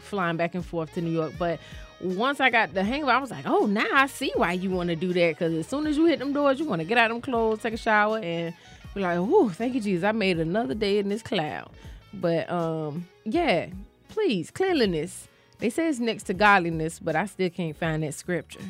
flying 0.00 0.36
back 0.36 0.54
and 0.54 0.64
forth 0.64 0.92
to 0.94 1.00
New 1.00 1.10
York, 1.10 1.34
but 1.38 1.60
once 2.00 2.40
I 2.40 2.50
got 2.50 2.74
the 2.74 2.82
hang 2.82 3.02
of 3.02 3.08
it, 3.08 3.12
I 3.12 3.18
was 3.18 3.30
like, 3.30 3.46
oh, 3.46 3.66
now 3.66 3.86
I 3.92 4.06
see 4.06 4.32
why 4.34 4.52
you 4.52 4.70
want 4.70 4.88
to 4.88 4.96
do 4.96 5.12
that. 5.12 5.30
Because 5.30 5.52
as 5.52 5.66
soon 5.66 5.86
as 5.86 5.96
you 5.96 6.06
hit 6.06 6.18
them 6.18 6.32
doors, 6.32 6.58
you 6.58 6.66
want 6.66 6.80
to 6.80 6.86
get 6.86 6.98
out 6.98 7.10
of 7.10 7.16
them 7.16 7.20
clothes, 7.20 7.60
take 7.60 7.74
a 7.74 7.76
shower, 7.76 8.18
and 8.18 8.54
be 8.94 9.00
like, 9.00 9.18
oh, 9.18 9.48
thank 9.50 9.74
you, 9.74 9.80
Jesus. 9.80 10.04
I 10.04 10.12
made 10.12 10.38
another 10.38 10.74
day 10.74 10.98
in 10.98 11.08
this 11.08 11.22
cloud. 11.22 11.70
But 12.12 12.50
um, 12.50 13.06
yeah, 13.24 13.68
please, 14.08 14.50
cleanliness. 14.50 15.28
They 15.58 15.70
say 15.70 15.88
it's 15.88 15.98
next 15.98 16.24
to 16.24 16.34
godliness, 16.34 16.98
but 16.98 17.16
I 17.16 17.24
still 17.26 17.50
can't 17.50 17.76
find 17.76 18.02
that 18.02 18.14
scripture. 18.14 18.60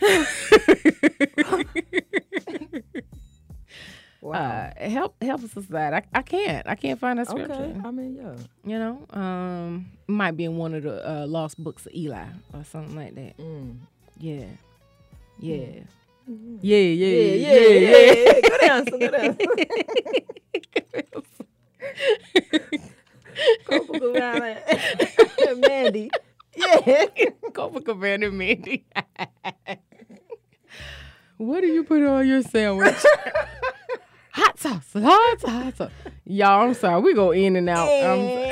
Wow. 4.20 4.72
Uh, 4.80 4.88
help 4.88 5.14
help 5.22 5.44
us 5.44 5.54
with 5.54 5.68
that. 5.68 5.94
I, 5.94 6.02
I 6.12 6.22
can't. 6.22 6.66
I 6.66 6.74
can't 6.74 6.98
find 6.98 7.20
that 7.20 7.28
scripture. 7.28 7.52
Okay. 7.54 7.80
I 7.84 7.90
mean, 7.92 8.16
yeah. 8.16 8.34
You 8.64 8.76
know, 8.78 9.06
um, 9.10 9.86
might 10.08 10.36
be 10.36 10.44
in 10.44 10.56
one 10.56 10.74
of 10.74 10.82
the 10.82 11.08
uh, 11.08 11.24
lost 11.26 11.62
books 11.62 11.86
of 11.86 11.94
Eli 11.94 12.24
or 12.52 12.64
something 12.64 12.96
like 12.96 13.14
that. 13.14 13.36
Mm. 13.38 13.76
Yeah, 14.18 14.46
yeah, 15.38 15.66
Mm. 16.28 16.58
yeah, 16.60 16.76
yeah, 16.76 17.06
Yeah, 17.06 17.58
yeah, 17.68 17.98
yeah. 18.00 18.40
Good 18.40 18.64
answer, 18.64 18.98
good 18.98 19.14
Go 21.14 21.22
for 23.64 23.80
Cabana 23.80 24.60
and 25.48 25.60
Mandy. 25.60 26.10
Yeah. 26.56 26.80
For 27.54 27.94
and 28.04 28.38
Mandy. 28.38 28.84
what 31.36 31.60
do 31.60 31.66
you 31.68 31.84
put 31.84 32.02
on 32.02 32.26
your 32.26 32.42
sandwich? 32.42 32.96
hot 34.32 34.58
sauce, 34.58 34.92
hot 34.92 35.40
sauce, 35.40 35.50
hot 35.50 35.76
sauce. 35.76 35.92
Y'all, 36.24 36.66
I'm 36.68 36.74
sorry. 36.74 37.00
We 37.00 37.14
go 37.14 37.30
in 37.30 37.56
and 37.56 37.68
out. 37.68 37.88
I'm 37.88 38.18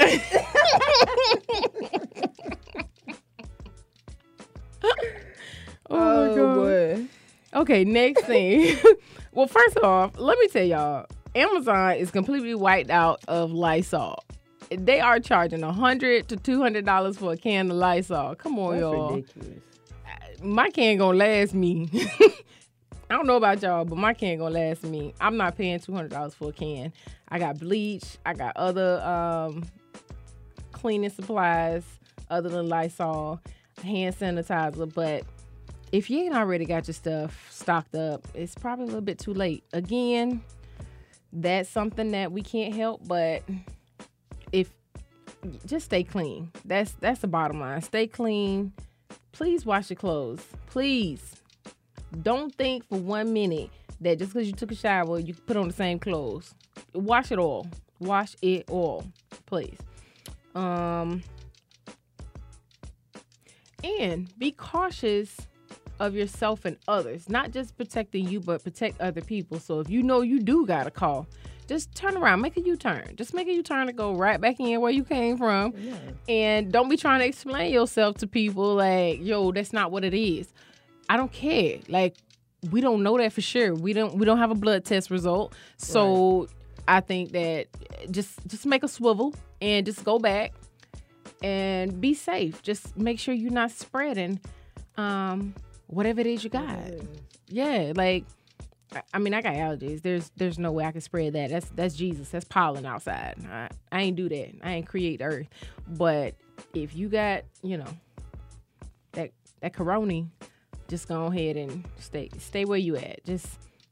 oh, 5.91 5.97
my 5.97 5.97
oh, 5.99 6.37
God. 6.37 6.55
boy. 6.55 7.07
Okay, 7.55 7.85
next 7.85 8.25
thing. 8.25 8.77
well, 9.33 9.47
first 9.49 9.79
off, 9.79 10.13
let 10.17 10.39
me 10.39 10.49
tell 10.49 10.65
y'all, 10.65 11.07
Amazon 11.37 11.97
is 11.97 12.11
completely 12.11 12.55
wiped 12.55 12.91
out 12.91 13.21
of 13.29 13.53
Lysol. 13.53 14.25
They 14.71 15.01
are 15.01 15.21
charging 15.21 15.63
a 15.63 15.73
hundred 15.73 16.29
to 16.29 16.37
two 16.37 16.61
hundred 16.61 16.87
dollars 16.87 17.19
for 17.19 17.33
a 17.33 17.37
can 17.37 17.71
of 17.71 17.77
Lysol. 17.77 18.35
Come 18.35 18.59
on, 18.59 18.73
That's 18.73 18.81
y'all. 18.81 19.15
ridiculous. 19.17 19.61
My 20.43 20.71
can 20.71 20.97
gonna 20.97 21.19
last 21.19 21.55
me. 21.55 21.89
I 23.09 23.15
don't 23.15 23.27
know 23.27 23.37
about 23.37 23.63
y'all, 23.63 23.85
but 23.85 23.97
my 23.97 24.15
can 24.15 24.39
gonna 24.39 24.51
last 24.55 24.83
me. 24.83 25.15
I'm 25.21 25.37
not 25.37 25.57
paying 25.57 25.79
two 25.79 25.93
hundred 25.93 26.11
dollars 26.11 26.35
for 26.35 26.49
a 26.49 26.53
can. 26.53 26.93
I 27.29 27.39
got 27.39 27.59
bleach. 27.59 28.17
I 28.25 28.33
got 28.35 28.57
other 28.57 29.01
um, 29.03 29.65
cleaning 30.73 31.11
supplies 31.11 31.85
other 32.31 32.49
than 32.49 32.69
Lysol, 32.69 33.41
hand 33.85 34.17
sanitizer. 34.19 34.93
But 34.93 35.25
if 35.93 36.11
you 36.11 36.23
ain't 36.23 36.35
already 36.35 36.65
got 36.65 36.89
your 36.89 36.95
stuff 36.95 37.47
stocked 37.51 37.95
up, 37.95 38.27
it's 38.35 38.55
probably 38.55 38.85
a 38.85 38.89
little 38.89 39.01
bit 39.03 39.19
too 39.19 39.35
late. 39.35 39.65
Again, 39.73 40.43
that's 41.33 41.69
something 41.69 42.13
that 42.13 42.33
we 42.33 42.43
can't 42.43 42.75
help, 42.75 43.07
but 43.07 43.43
if 44.53 44.71
just 45.65 45.87
stay 45.87 46.03
clean. 46.03 46.51
That's 46.65 46.93
that's 47.01 47.21
the 47.21 47.29
bottom 47.29 47.61
line. 47.61 47.83
Stay 47.83 48.07
clean. 48.07 48.73
Please 49.33 49.67
wash 49.67 49.91
your 49.91 49.97
clothes. 49.97 50.45
Please. 50.67 51.43
Don't 52.23 52.55
think 52.55 52.89
for 52.89 52.99
one 52.99 53.33
minute 53.33 53.71
that 54.01 54.19
just 54.19 54.33
because 54.33 54.49
you 54.49 54.55
took 54.55 54.73
a 54.73 54.75
shower, 54.75 55.19
you 55.19 55.35
put 55.35 55.57
on 55.57 55.69
the 55.69 55.75
same 55.75 55.99
clothes. 55.99 56.55
Wash 56.95 57.33
it 57.33 57.39
all. 57.39 57.67
Wash 57.99 58.37
it 58.43 58.71
all, 58.71 59.05
please. 59.47 59.79
Um, 60.55 61.23
and 63.85 64.39
be 64.39 64.53
cautious 64.53 65.37
of 66.01 66.15
yourself 66.15 66.65
and 66.65 66.77
others, 66.89 67.29
not 67.29 67.53
just 67.53 67.77
protecting 67.77 68.29
you, 68.29 68.41
but 68.41 68.63
protect 68.63 69.01
other 69.01 69.21
people. 69.21 69.59
So 69.59 69.81
if 69.81 69.89
you 69.91 70.03
know 70.03 70.21
you 70.21 70.41
do 70.41 70.67
got 70.67 70.87
a 70.87 70.91
call, 70.91 71.27
just 71.67 71.95
turn 71.95 72.17
around, 72.17 72.41
make 72.43 72.57
a 72.57 72.61
U 72.61 72.77
turn. 72.77 73.17
Just 73.17 73.35
make 73.35 73.49
a 73.49 73.53
U 73.53 73.63
turn 73.63 73.87
to 73.87 73.93
go 73.93 74.15
right 74.15 74.41
back 74.41 74.61
in 74.61 74.81
where 74.81 74.93
you 74.93 75.05
came 75.05 75.37
from. 75.37 75.75
And 76.29 76.71
don't 76.73 76.89
be 76.89 76.97
trying 76.97 77.21
to 77.21 77.27
explain 77.27 77.73
yourself 77.73 78.19
to 78.19 78.27
people 78.27 78.75
like, 78.75 79.21
yo, 79.21 79.51
that's 79.53 79.73
not 79.73 79.91
what 79.91 80.05
it 80.05 80.15
is. 80.15 80.53
I 81.09 81.17
don't 81.17 81.33
care. 81.33 81.79
Like, 81.89 82.17
we 82.71 82.81
don't 82.81 83.03
know 83.03 83.17
that 83.19 83.33
for 83.33 83.41
sure. 83.41 83.75
We 83.75 83.93
don't 83.93 84.15
we 84.17 84.25
don't 84.27 84.39
have 84.39 84.51
a 84.51 84.55
blood 84.55 84.85
test 84.85 85.11
result. 85.11 85.55
So 85.77 86.49
I 86.89 87.01
think 87.01 87.33
that 87.33 87.67
just 88.11 88.47
just 88.47 88.67
make 88.67 88.83
a 88.83 88.89
swivel 88.89 89.35
and 89.61 89.85
just 89.87 90.05
go 90.05 90.19
back 90.19 90.53
and 91.43 92.01
be 92.01 92.15
safe. 92.15 92.63
Just 92.63 92.97
make 92.97 93.19
sure 93.19 93.35
you're 93.35 93.51
not 93.53 93.71
spreading 93.71 94.41
um 94.97 95.55
whatever 95.87 96.21
it 96.21 96.27
is 96.27 96.45
you 96.45 96.51
got. 96.51 96.79
Yeah, 97.49 97.93
like 97.95 98.25
I- 99.13 99.19
mean, 99.19 99.35
I 99.35 99.43
got 99.43 99.55
allergies. 99.55 100.03
There's 100.03 100.31
there's 100.37 100.59
no 100.59 100.73
way 100.73 100.85
I 100.85 100.93
can 100.93 101.01
spread 101.01 101.33
that. 101.35 101.51
That's 101.51 101.69
that's 101.71 101.95
Jesus. 101.95 102.29
That's 102.31 102.45
pollen 102.45 102.87
outside. 102.87 103.37
I, 103.51 103.69
I 103.93 104.03
ain't 104.03 104.17
do 104.17 104.29
that. 104.29 104.55
I 104.63 104.75
ain't 104.75 104.87
create 104.87 105.21
earth. 105.23 105.49
But 105.89 106.35
if 106.75 106.95
you 106.95 107.09
got, 107.09 107.45
you 107.63 107.79
know, 107.79 107.93
that 109.13 109.31
that 109.61 109.73
corona, 109.73 110.27
just 110.89 111.09
go 111.09 111.25
ahead 111.27 111.57
and 111.57 111.85
stay 111.99 112.31
stay 112.39 112.65
where 112.65 112.79
you 112.79 112.97
at. 112.97 113.25
Just 113.25 113.47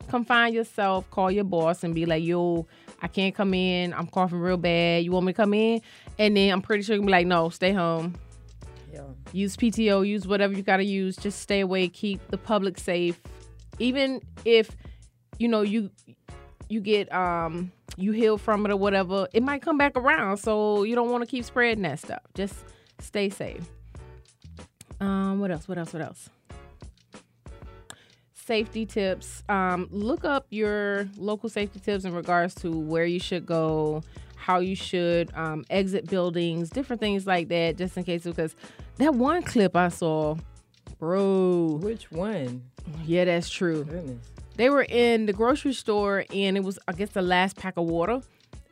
confine 0.08 0.52
yourself. 0.52 1.10
Call 1.10 1.30
your 1.30 1.44
boss 1.44 1.82
and 1.84 1.94
be 1.94 2.06
like, 2.06 2.22
yo, 2.22 2.66
I 3.02 3.08
can't 3.08 3.34
come 3.34 3.54
in. 3.54 3.92
I'm 3.92 4.06
coughing 4.06 4.38
real 4.38 4.56
bad. 4.56 5.04
You 5.04 5.12
want 5.12 5.26
me 5.26 5.32
to 5.32 5.36
come 5.36 5.54
in? 5.54 5.80
And 6.18 6.36
then 6.36 6.52
I'm 6.52 6.62
pretty 6.62 6.82
sure 6.84 6.96
gonna 6.96 7.06
be 7.06 7.12
like, 7.12 7.26
no, 7.26 7.48
stay 7.48 7.72
home. 7.72 8.14
Use 9.34 9.56
PTO, 9.56 10.06
use 10.06 10.28
whatever 10.28 10.54
you 10.54 10.62
gotta 10.62 10.84
use. 10.84 11.16
Just 11.16 11.40
stay 11.40 11.58
away, 11.58 11.88
keep 11.88 12.24
the 12.28 12.38
public 12.38 12.78
safe. 12.78 13.20
Even 13.80 14.20
if 14.44 14.70
you 15.40 15.48
know 15.48 15.62
you 15.62 15.90
you 16.68 16.80
get 16.80 17.12
um 17.12 17.72
you 17.96 18.12
heal 18.12 18.38
from 18.38 18.64
it 18.64 18.70
or 18.70 18.76
whatever, 18.76 19.26
it 19.32 19.42
might 19.42 19.60
come 19.60 19.76
back 19.76 19.96
around. 19.96 20.36
So 20.36 20.84
you 20.84 20.94
don't 20.94 21.10
want 21.10 21.24
to 21.24 21.26
keep 21.26 21.44
spreading 21.44 21.82
that 21.82 21.98
stuff. 21.98 22.22
Just 22.34 22.54
stay 23.00 23.28
safe. 23.28 23.68
Um, 25.00 25.40
what 25.40 25.50
else? 25.50 25.66
What 25.66 25.78
else? 25.78 25.92
What 25.92 26.02
else? 26.02 26.30
Safety 28.34 28.86
tips. 28.86 29.42
Um, 29.48 29.88
look 29.90 30.24
up 30.24 30.46
your 30.50 31.08
local 31.16 31.48
safety 31.48 31.80
tips 31.80 32.04
in 32.04 32.14
regards 32.14 32.54
to 32.56 32.70
where 32.70 33.04
you 33.04 33.18
should 33.18 33.46
go, 33.46 34.04
how 34.44 34.58
you 34.58 34.76
should 34.76 35.30
um, 35.34 35.64
exit 35.70 36.06
buildings, 36.06 36.68
different 36.68 37.00
things 37.00 37.26
like 37.26 37.48
that, 37.48 37.78
just 37.78 37.96
in 37.96 38.04
case. 38.04 38.24
Because 38.24 38.54
that 38.98 39.14
one 39.14 39.42
clip 39.42 39.74
I 39.74 39.88
saw, 39.88 40.36
bro. 40.98 41.78
Which 41.80 42.12
one? 42.12 42.62
Yeah, 43.06 43.24
that's 43.24 43.48
true. 43.48 43.84
Goodness. 43.84 44.18
They 44.56 44.68
were 44.68 44.82
in 44.82 45.24
the 45.24 45.32
grocery 45.32 45.72
store 45.72 46.26
and 46.32 46.58
it 46.58 46.62
was, 46.62 46.78
I 46.86 46.92
guess, 46.92 47.08
the 47.08 47.22
last 47.22 47.56
pack 47.56 47.78
of 47.78 47.86
water. 47.86 48.20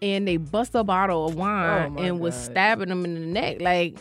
And 0.02 0.28
they 0.28 0.36
bust 0.36 0.74
a 0.74 0.84
bottle 0.84 1.26
of 1.26 1.36
wine 1.36 1.94
Oh, 1.96 2.02
and 2.02 2.20
was 2.20 2.34
stabbing 2.34 2.90
them 2.90 3.06
in 3.06 3.14
the 3.14 3.20
neck. 3.20 3.62
Like, 3.62 3.96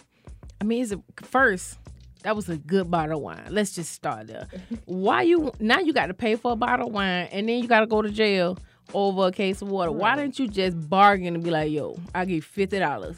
I 0.59 0.65
mean, 0.65 0.83
it's 0.83 0.91
a, 0.91 1.01
first, 1.23 1.77
that 2.23 2.35
was 2.35 2.49
a 2.49 2.57
good 2.57 2.91
bottle 2.91 3.17
of 3.17 3.23
wine. 3.23 3.47
Let's 3.49 3.73
just 3.73 3.93
start 3.93 4.27
there. 4.27 4.47
Why 4.85 5.21
you 5.21 5.53
now 5.59 5.79
you 5.79 5.93
got 5.93 6.07
to 6.07 6.13
pay 6.13 6.35
for 6.35 6.51
a 6.51 6.55
bottle 6.57 6.87
of 6.87 6.93
wine 6.93 7.29
and 7.31 7.47
then 7.47 7.59
you 7.59 7.67
got 7.69 7.79
to 7.79 7.87
go 7.87 8.01
to 8.01 8.09
jail 8.09 8.57
over 8.93 9.27
a 9.27 9.31
case 9.31 9.61
of 9.61 9.69
water? 9.69 9.91
Why 9.91 10.15
didn't 10.15 10.39
you 10.39 10.47
just 10.47 10.89
bargain 10.89 11.35
and 11.35 11.43
be 11.43 11.51
like, 11.51 11.71
yo, 11.71 11.97
I 12.13 12.25
give 12.25 12.43
fifty 12.45 12.79
dollars? 12.79 13.17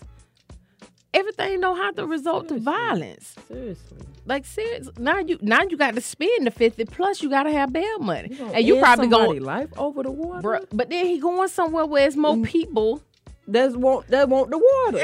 Everything 1.14 1.62
don't 1.62 1.78
have 1.78 1.96
to 1.96 2.08
result 2.08 2.48
to 2.48 2.60
violence. 2.60 3.36
Seriously. 3.48 4.00
Like 4.26 4.46
serious. 4.46 4.90
Now 4.98 5.20
you 5.20 5.38
now 5.42 5.62
you 5.64 5.78
got 5.78 5.96
to 5.96 6.02
spend 6.02 6.48
the 6.48 6.52
fifty 6.52 6.86
plus 6.86 7.22
you 7.22 7.30
got 7.30 7.44
to 7.44 7.52
have 7.52 7.72
bail 7.72 8.00
money, 8.00 8.30
gonna 8.30 8.52
and 8.52 8.66
you 8.66 8.80
probably 8.80 9.08
going 9.08 9.44
life 9.44 9.70
over 9.78 10.04
the 10.04 10.12
water. 10.12 10.48
Bruh, 10.48 10.66
but 10.72 10.90
then 10.90 11.06
he 11.06 11.20
going 11.20 11.50
somewhere 11.50 11.86
where 11.86 12.08
it's 12.08 12.16
more 12.16 12.36
mm. 12.36 12.46
people. 12.46 13.02
That's 13.48 13.76
want 13.76 14.08
that 14.08 14.30
want 14.30 14.50
the 14.50 14.58
water. 14.58 15.00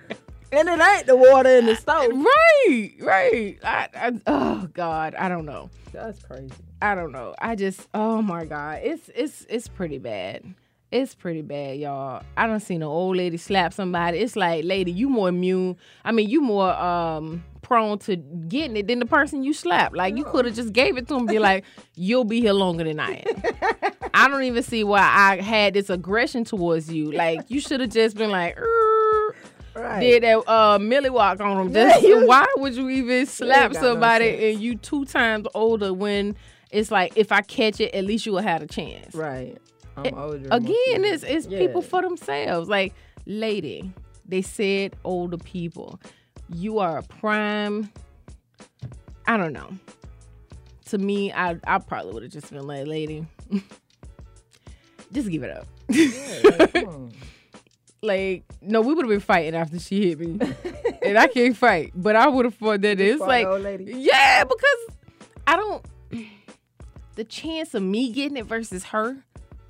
And 0.52 0.68
it 0.68 0.80
ain't 0.80 1.06
the 1.06 1.16
water 1.16 1.50
in 1.50 1.66
the 1.66 1.74
stove. 1.74 2.12
Right, 2.14 2.92
right. 3.00 3.58
I, 3.62 3.88
I, 3.94 4.12
oh 4.26 4.68
God, 4.72 5.14
I 5.14 5.28
don't 5.28 5.44
know. 5.44 5.70
That's 5.92 6.22
crazy. 6.22 6.52
I 6.82 6.94
don't 6.94 7.12
know. 7.12 7.34
I 7.40 7.54
just, 7.54 7.88
oh 7.94 8.20
my 8.22 8.44
God, 8.44 8.80
it's 8.82 9.10
it's 9.14 9.46
it's 9.48 9.68
pretty 9.68 9.98
bad. 9.98 10.44
It's 10.92 11.14
pretty 11.14 11.42
bad, 11.42 11.78
y'all. 11.78 12.22
I 12.36 12.46
don't 12.46 12.60
see 12.60 12.78
no 12.78 12.88
old 12.88 13.16
lady 13.16 13.36
slap 13.38 13.72
somebody. 13.72 14.18
It's 14.18 14.36
like, 14.36 14.64
lady, 14.64 14.92
you 14.92 15.08
more 15.08 15.28
immune. 15.28 15.76
I 16.04 16.12
mean, 16.12 16.28
you 16.30 16.40
more 16.40 16.72
um 16.74 17.42
prone 17.62 17.98
to 17.98 18.14
getting 18.14 18.76
it 18.76 18.86
than 18.86 19.00
the 19.00 19.06
person 19.06 19.42
you 19.42 19.52
slap. 19.52 19.96
Like 19.96 20.16
you 20.16 20.24
could 20.24 20.44
have 20.44 20.54
just 20.54 20.72
gave 20.72 20.96
it 20.96 21.08
to 21.08 21.16
him, 21.16 21.26
be 21.26 21.38
like, 21.40 21.64
you'll 21.96 22.24
be 22.24 22.40
here 22.40 22.52
longer 22.52 22.84
than 22.84 23.00
I 23.00 23.22
am. 23.26 23.42
I 24.14 24.28
don't 24.28 24.44
even 24.44 24.62
see 24.62 24.84
why 24.84 25.00
I 25.00 25.40
had 25.42 25.74
this 25.74 25.90
aggression 25.90 26.44
towards 26.44 26.92
you. 26.92 27.10
Like 27.10 27.40
you 27.50 27.60
should 27.60 27.80
have 27.80 27.90
just 27.90 28.16
been 28.16 28.30
like, 28.30 28.56
Right. 29.74 30.00
did 30.00 30.22
that 30.22 30.48
uh 30.48 30.78
Millie 30.78 31.10
walk 31.10 31.38
on 31.40 31.66
him. 31.66 31.74
Yeah, 31.74 31.90
Just, 31.90 32.02
you- 32.06 32.26
why 32.28 32.46
would 32.56 32.74
you 32.74 32.88
even 32.88 33.26
slap 33.26 33.72
got 33.72 33.82
no 33.82 33.88
somebody 33.90 34.52
and 34.52 34.60
you 34.60 34.76
two 34.76 35.04
times 35.04 35.46
older 35.54 35.92
when 35.92 36.34
it's 36.70 36.90
like 36.90 37.12
if 37.16 37.32
I 37.32 37.40
catch 37.42 37.80
it, 37.80 37.94
at 37.94 38.04
least 38.04 38.26
you 38.26 38.32
will 38.32 38.40
have 38.42 38.62
a 38.62 38.66
chance. 38.66 39.14
Right. 39.14 39.56
I'm 39.96 40.14
older. 40.14 40.48
Again, 40.50 40.74
it's 41.04 41.22
it's 41.22 41.46
Yeah. 41.46 41.58
people 41.60 41.80
for 41.82 42.02
themselves. 42.02 42.68
Like, 42.68 42.92
lady, 43.24 43.90
they 44.26 44.42
said 44.42 44.94
older 45.04 45.38
people. 45.38 45.98
You 46.52 46.78
are 46.80 46.98
a 46.98 47.02
prime. 47.02 47.90
I 49.26 49.36
don't 49.36 49.52
know. 49.52 49.70
To 50.86 50.98
me, 50.98 51.32
I 51.32 51.56
I 51.66 51.78
probably 51.78 52.12
would 52.12 52.22
have 52.24 52.32
just 52.32 52.52
been 52.52 52.66
like, 52.66 52.86
lady, 52.86 53.26
just 55.12 55.28
give 55.30 55.42
it 55.42 55.50
up. 55.56 55.66
like, 55.88 56.72
come 56.72 56.88
on. 56.88 57.12
like, 58.02 58.44
no, 58.60 58.80
we 58.82 58.94
would 58.94 59.04
have 59.04 59.10
been 59.10 59.20
fighting 59.20 59.54
after 59.54 59.78
she 59.78 60.08
hit 60.10 60.20
me, 60.20 60.38
and 61.02 61.18
I 61.18 61.26
can't 61.28 61.56
fight. 61.56 61.92
But 61.94 62.16
I 62.16 62.28
would 62.28 62.44
have 62.44 62.54
fought 62.54 62.82
that. 62.82 63.00
It's 63.00 63.20
like, 63.20 63.46
old 63.46 63.62
lady? 63.62 63.94
yeah, 63.96 64.44
because 64.44 64.96
I 65.46 65.56
don't. 65.56 65.84
The 67.16 67.24
chance 67.24 67.74
of 67.74 67.82
me 67.82 68.12
getting 68.12 68.36
it 68.36 68.46
versus 68.46 68.84
her 68.84 69.24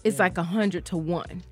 is 0.05 0.18
like 0.18 0.36
a 0.36 0.42
hundred 0.42 0.84
to 0.86 0.97
one. 0.97 1.42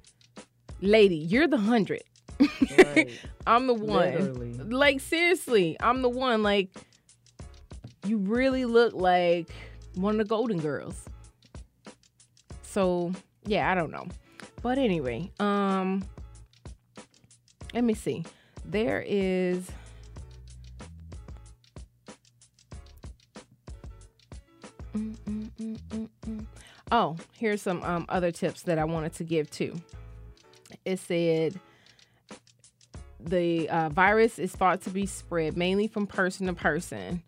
Lady, 0.80 1.16
you're 1.16 1.46
the 1.46 1.56
hundred. 1.56 2.02
I'm 3.46 3.66
the 3.66 3.74
one. 3.74 4.12
Literally. 4.12 4.52
Like 4.54 5.00
seriously, 5.00 5.76
I'm 5.80 6.02
the 6.02 6.08
one. 6.08 6.42
Like 6.42 6.68
you 8.06 8.18
really 8.18 8.64
look 8.64 8.92
like 8.92 9.48
one 9.94 10.14
of 10.14 10.18
the 10.18 10.24
Golden 10.24 10.58
Girls. 10.58 11.04
So 12.62 13.12
yeah, 13.46 13.70
I 13.70 13.74
don't 13.74 13.90
know. 13.90 14.06
But 14.62 14.78
anyway, 14.78 15.30
um, 15.38 16.04
let 17.72 17.84
me 17.84 17.94
see. 17.94 18.24
There 18.64 19.04
is. 19.06 19.70
Mm, 24.96 25.16
mm, 25.60 25.78
mm, 25.78 25.78
mm, 25.88 26.08
mm. 26.26 26.46
Oh, 26.92 27.16
here's 27.32 27.62
some 27.62 27.82
um, 27.82 28.06
other 28.08 28.30
tips 28.30 28.62
that 28.62 28.78
I 28.78 28.84
wanted 28.84 29.14
to 29.14 29.24
give 29.24 29.50
too. 29.50 29.80
It 30.84 30.98
said 30.98 31.58
the 33.20 33.68
uh, 33.68 33.88
virus 33.88 34.38
is 34.38 34.52
thought 34.52 34.82
to 34.82 34.90
be 34.90 35.06
spread 35.06 35.56
mainly 35.56 35.88
from 35.88 36.06
person 36.06 36.46
to 36.46 36.52
person 36.52 37.22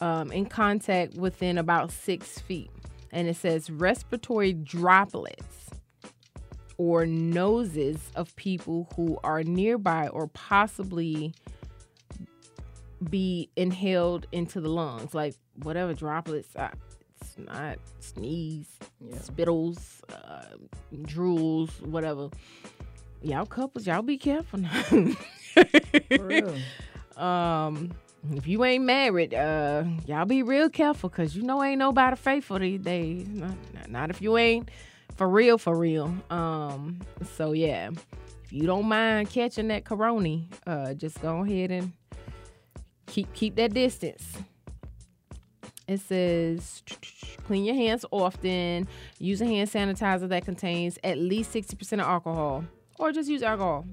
um, 0.00 0.30
in 0.30 0.46
contact 0.46 1.14
within 1.14 1.58
about 1.58 1.90
six 1.90 2.38
feet. 2.38 2.70
And 3.10 3.26
it 3.28 3.36
says 3.36 3.70
respiratory 3.70 4.52
droplets 4.52 5.70
or 6.76 7.06
noses 7.06 8.10
of 8.14 8.34
people 8.36 8.88
who 8.94 9.18
are 9.24 9.42
nearby 9.42 10.08
or 10.08 10.28
possibly 10.28 11.34
be 13.08 13.48
inhaled 13.56 14.26
into 14.32 14.60
the 14.60 14.68
lungs, 14.68 15.14
like 15.14 15.34
whatever 15.62 15.94
droplets. 15.94 16.54
Uh, 16.54 16.68
not 17.38 17.78
sneeze, 18.00 18.68
spittles, 19.20 19.78
uh, 20.12 20.56
drools, 21.02 21.80
whatever. 21.82 22.28
Y'all 23.22 23.46
couples, 23.46 23.86
y'all 23.86 24.02
be 24.02 24.16
careful 24.18 24.60
now. 24.60 24.82
For 24.82 25.14
real. 26.24 26.54
Um, 27.16 27.90
if 28.32 28.46
you 28.46 28.64
ain't 28.64 28.84
married, 28.84 29.34
uh, 29.34 29.82
y'all 30.06 30.24
be 30.24 30.44
real 30.44 30.70
careful 30.70 31.08
because 31.08 31.34
you 31.34 31.42
know 31.42 31.60
ain't 31.64 31.80
nobody 31.80 32.14
faithful 32.14 32.60
these 32.60 32.80
days. 32.80 33.26
Not, 33.26 33.56
not- 33.74 33.90
not 33.90 34.10
if 34.10 34.22
you 34.22 34.36
ain't 34.38 34.68
for 35.16 35.28
real, 35.28 35.58
for 35.58 35.76
real. 35.76 36.14
Um, 36.30 37.00
so 37.34 37.50
yeah, 37.50 37.90
if 38.44 38.52
you 38.52 38.66
don't 38.68 38.86
mind 38.86 39.30
catching 39.30 39.66
that 39.66 39.84
corona, 39.84 40.42
uh, 40.64 40.94
just 40.94 41.20
go 41.20 41.42
ahead 41.42 41.72
and 41.72 41.92
keep 43.06 43.32
keep 43.34 43.56
that 43.56 43.74
distance. 43.74 44.24
It 45.88 46.00
says 46.00 46.82
clean 47.46 47.64
your 47.64 47.74
hands 47.74 48.04
often. 48.10 48.86
Use 49.18 49.40
a 49.40 49.46
hand 49.46 49.70
sanitizer 49.70 50.28
that 50.28 50.44
contains 50.44 50.98
at 51.02 51.18
least 51.18 51.50
sixty 51.50 51.74
percent 51.74 52.02
of 52.02 52.06
alcohol, 52.06 52.64
or 52.98 53.10
just 53.10 53.28
use 53.28 53.42
alcohol. 53.42 53.86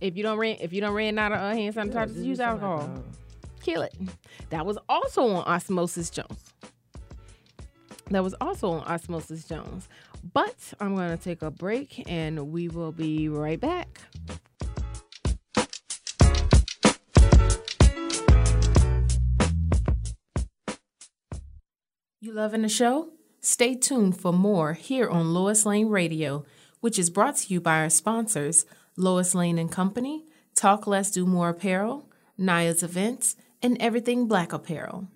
If 0.00 0.16
you 0.16 0.22
don't 0.22 0.38
ran, 0.38 0.58
if 0.60 0.72
you 0.72 0.80
don't 0.80 0.94
ran 0.94 1.18
out 1.18 1.32
of 1.32 1.38
uh, 1.38 1.54
hand 1.54 1.74
sanitizer, 1.74 2.12
just 2.12 2.26
use 2.26 2.40
alcohol. 2.40 3.02
Kill 3.62 3.82
it. 3.82 3.94
That 4.50 4.64
was 4.64 4.78
also 4.88 5.26
on 5.26 5.44
Osmosis 5.44 6.10
Jones. 6.10 6.54
That 8.10 8.22
was 8.22 8.34
also 8.40 8.70
on 8.70 8.84
Osmosis 8.84 9.44
Jones. 9.44 9.88
But 10.32 10.74
I'm 10.80 10.94
going 10.94 11.16
to 11.16 11.22
take 11.22 11.42
a 11.42 11.50
break 11.50 12.04
and 12.08 12.52
we 12.52 12.68
will 12.68 12.92
be 12.92 13.28
right 13.28 13.58
back. 13.60 14.00
You 22.20 22.32
loving 22.32 22.62
the 22.62 22.68
show? 22.68 23.10
Stay 23.40 23.76
tuned 23.76 24.20
for 24.20 24.32
more 24.32 24.72
here 24.72 25.08
on 25.08 25.32
Lois 25.32 25.64
Lane 25.64 25.88
Radio, 25.88 26.44
which 26.80 26.98
is 26.98 27.10
brought 27.10 27.36
to 27.36 27.54
you 27.54 27.60
by 27.60 27.78
our 27.78 27.88
sponsors, 27.88 28.66
Lois 28.96 29.36
Lane 29.36 29.56
and 29.56 29.70
Company, 29.70 30.24
Talk 30.56 30.88
Less 30.88 31.12
Do 31.12 31.24
More 31.24 31.50
Apparel, 31.50 32.10
Naya's 32.36 32.82
Events, 32.82 33.36
and 33.62 33.80
Everything 33.80 34.26
Black 34.26 34.52
Apparel. 34.52 35.06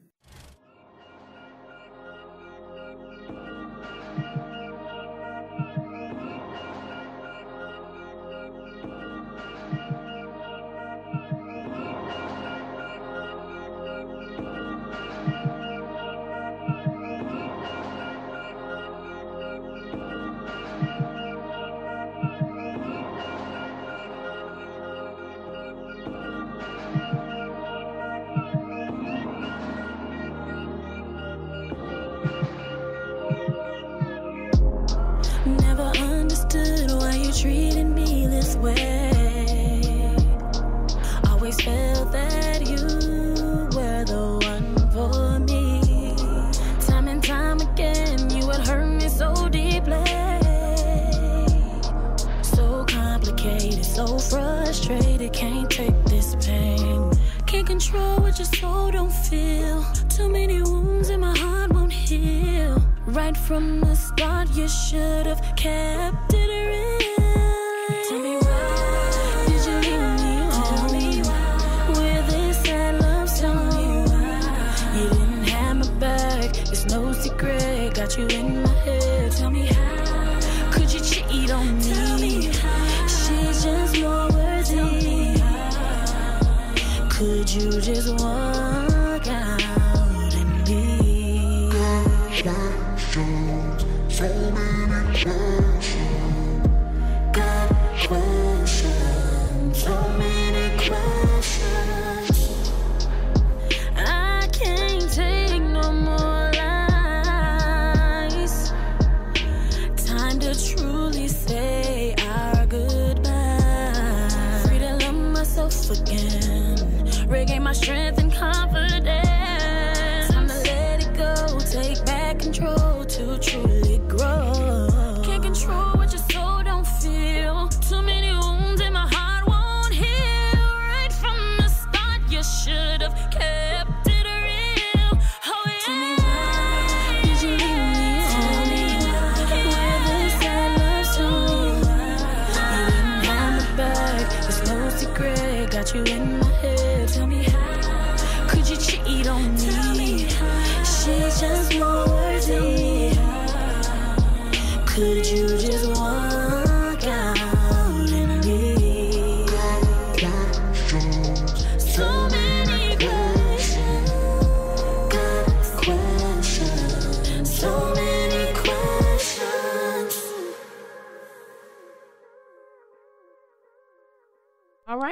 Got 97.33 97.69
questions, 98.07 99.83
so 99.83 100.09
many 100.17 100.42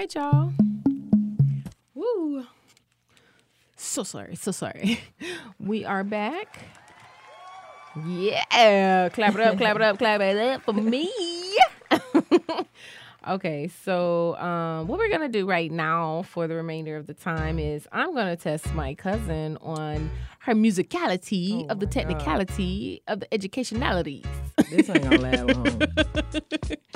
right, 0.00 0.14
y'all. 0.14 0.50
Woo. 1.94 2.46
So 3.76 4.02
sorry, 4.02 4.34
so 4.34 4.50
sorry. 4.50 5.00
We 5.58 5.84
are 5.84 6.04
back. 6.04 6.58
Yeah. 8.06 9.10
Clap 9.10 9.34
it 9.34 9.40
up, 9.40 9.58
clap 9.58 9.76
it 9.76 9.82
up, 9.82 9.98
clap 9.98 10.22
it 10.22 10.38
up 10.38 10.62
for 10.62 10.72
me. 10.72 11.12
okay, 13.28 13.70
so 13.84 14.36
um, 14.36 14.88
what 14.88 14.98
we're 14.98 15.10
going 15.10 15.20
to 15.20 15.28
do 15.28 15.46
right 15.46 15.70
now 15.70 16.22
for 16.22 16.48
the 16.48 16.54
remainder 16.54 16.96
of 16.96 17.06
the 17.06 17.12
time 17.12 17.58
is 17.58 17.86
I'm 17.92 18.14
going 18.14 18.34
to 18.34 18.42
test 18.42 18.72
my 18.72 18.94
cousin 18.94 19.58
on 19.60 20.10
her 20.38 20.54
musicality 20.54 21.68
of 21.68 21.78
the 21.78 21.86
technicality 21.86 23.02
of 23.06 23.20
the 23.20 23.34
educationality. 23.34 24.24
This 24.70 24.88
ain't 24.88 25.02
gonna 25.02 25.18
last 25.18 25.44
long. 25.44 25.82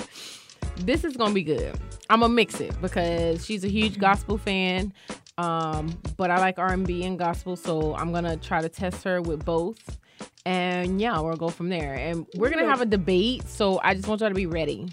this 0.79 1.05
is 1.05 1.17
gonna 1.17 1.35
be 1.35 1.43
good. 1.43 1.79
I'm 2.11 2.21
gonna 2.21 2.33
mix 2.33 2.61
it 2.61 2.81
because 2.81 3.45
she's 3.45 3.65
a 3.65 3.69
huge 3.69 3.99
gospel 3.99 4.39
fan, 4.39 4.93
um, 5.39 5.97
but 6.17 6.31
I 6.31 6.39
like 6.39 6.59
R&B 6.59 7.05
and 7.05 7.19
gospel, 7.19 7.57
so 7.57 7.95
I'm 7.95 8.13
gonna 8.13 8.37
try 8.37 8.61
to 8.61 8.69
test 8.69 9.05
her 9.05 9.23
with 9.23 9.45
both. 9.45 9.99
And 10.47 11.01
yeah, 11.01 11.19
we'll 11.21 11.37
go 11.37 11.49
from 11.49 11.71
there. 11.71 11.95
And 11.95 12.27
we're 12.37 12.51
gonna 12.51 12.67
have 12.67 12.81
a 12.81 12.87
debate, 12.87 13.49
so 13.49 13.81
I 13.83 13.95
just 13.95 14.07
want 14.07 14.21
y'all 14.21 14.31
to 14.31 14.35
be 14.35 14.47
ready. 14.47 14.89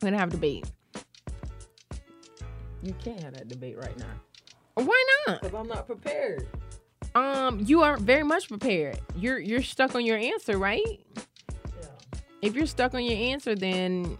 We're 0.00 0.10
gonna 0.10 0.18
have 0.18 0.28
a 0.28 0.32
debate. 0.32 0.70
You 2.82 2.94
can't 3.04 3.22
have 3.22 3.34
that 3.34 3.48
debate 3.48 3.76
right 3.76 3.96
now. 3.98 4.14
Why 4.74 5.04
not? 5.26 5.42
Because 5.42 5.54
I'm 5.54 5.68
not 5.68 5.86
prepared. 5.86 6.46
Um, 7.14 7.60
you 7.66 7.82
are 7.82 7.96
very 7.96 8.22
much 8.22 8.48
prepared. 8.48 8.98
You're 9.16 9.38
you're 9.38 9.62
stuck 9.62 9.94
on 9.94 10.04
your 10.04 10.16
answer, 10.16 10.56
right? 10.56 11.00
Yeah. 11.16 11.88
If 12.40 12.54
you're 12.54 12.66
stuck 12.66 12.94
on 12.94 13.04
your 13.04 13.18
answer, 13.18 13.54
then 13.54 14.16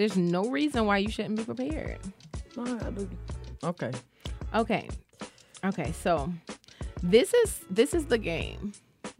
there's 0.00 0.16
no 0.16 0.44
reason 0.44 0.86
why 0.86 0.96
you 0.96 1.10
shouldn't 1.10 1.36
be 1.36 1.44
prepared. 1.44 1.98
Okay. 3.62 3.90
Okay. 4.54 4.88
Okay, 5.62 5.92
so 5.92 6.32
this 7.02 7.34
is 7.34 7.60
this 7.68 7.92
is 7.92 8.06
the 8.06 8.16
game. 8.16 8.72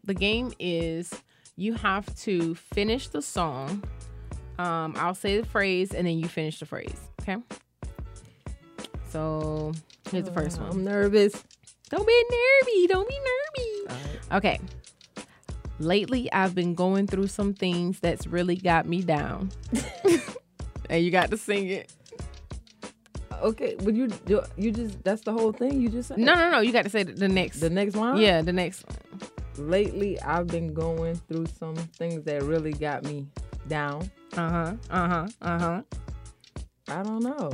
The 0.05 0.15
game 0.15 0.55
is 0.59 1.13
you 1.57 1.75
have 1.75 2.07
to 2.21 2.55
finish 2.55 3.09
the 3.09 3.21
song. 3.21 3.85
Um, 4.59 4.95
I'll 4.97 5.15
say 5.15 5.39
the 5.39 5.47
phrase 5.47 5.93
and 5.93 6.07
then 6.07 6.19
you 6.19 6.29
finish 6.29 6.61
the 6.61 6.67
phrase. 6.67 6.99
Okay. 7.21 7.37
So 9.11 9.73
here's 10.11 10.25
the 10.25 10.33
first 10.33 10.59
one. 10.59 10.71
I'm 10.71 10.83
nervous. 10.83 11.45
Don't 11.91 12.07
be 12.07 12.25
nervy. 12.31 12.87
Don't 12.87 13.07
be 13.07 13.19
nervy. 13.19 13.97
Okay. 14.33 14.59
Lately, 15.79 16.33
I've 16.33 16.55
been 16.55 16.75
going 16.75 17.07
through 17.07 17.27
some 17.27 17.53
things 17.53 18.01
that's 18.01 18.27
really 18.27 18.57
got 18.57 18.87
me 18.87 19.03
down. 19.03 19.51
and 20.91 21.05
you 21.05 21.11
got 21.11 21.31
to 21.31 21.37
sing 21.37 21.69
it. 21.69 21.93
Okay, 23.43 23.75
but 23.83 23.95
you 23.95 24.09
do 24.09 24.43
you 24.59 24.71
just 24.71 25.03
that's 25.03 25.23
the 25.23 25.33
whole 25.33 25.53
thing 25.53 25.81
you 25.81 25.89
just 25.89 26.09
said. 26.09 26.19
No, 26.19 26.35
no, 26.35 26.51
no. 26.51 26.61
You 26.61 26.73
got 26.73 26.83
to 26.85 26.91
say 26.91 27.05
the, 27.05 27.29
next. 27.29 27.61
The 27.61 27.71
next 27.71 27.97
line. 27.97 28.19
Yeah, 28.19 28.43
the 28.43 28.53
next 28.53 28.85
one. 28.87 29.71
Lately, 29.71 30.21
I've 30.21 30.47
been 30.47 30.75
going 30.75 31.15
through 31.15 31.47
some 31.59 31.75
things 31.75 32.25
that 32.25 32.43
really 32.43 32.73
got 32.73 33.05
me 33.05 33.27
down. 33.67 34.11
Uh 34.37 34.51
huh. 34.51 34.75
Uh 34.91 35.09
huh. 35.09 35.29
Uh 35.41 35.59
huh. 35.59 35.83
I 36.89 37.03
don't 37.03 37.23
know. 37.23 37.53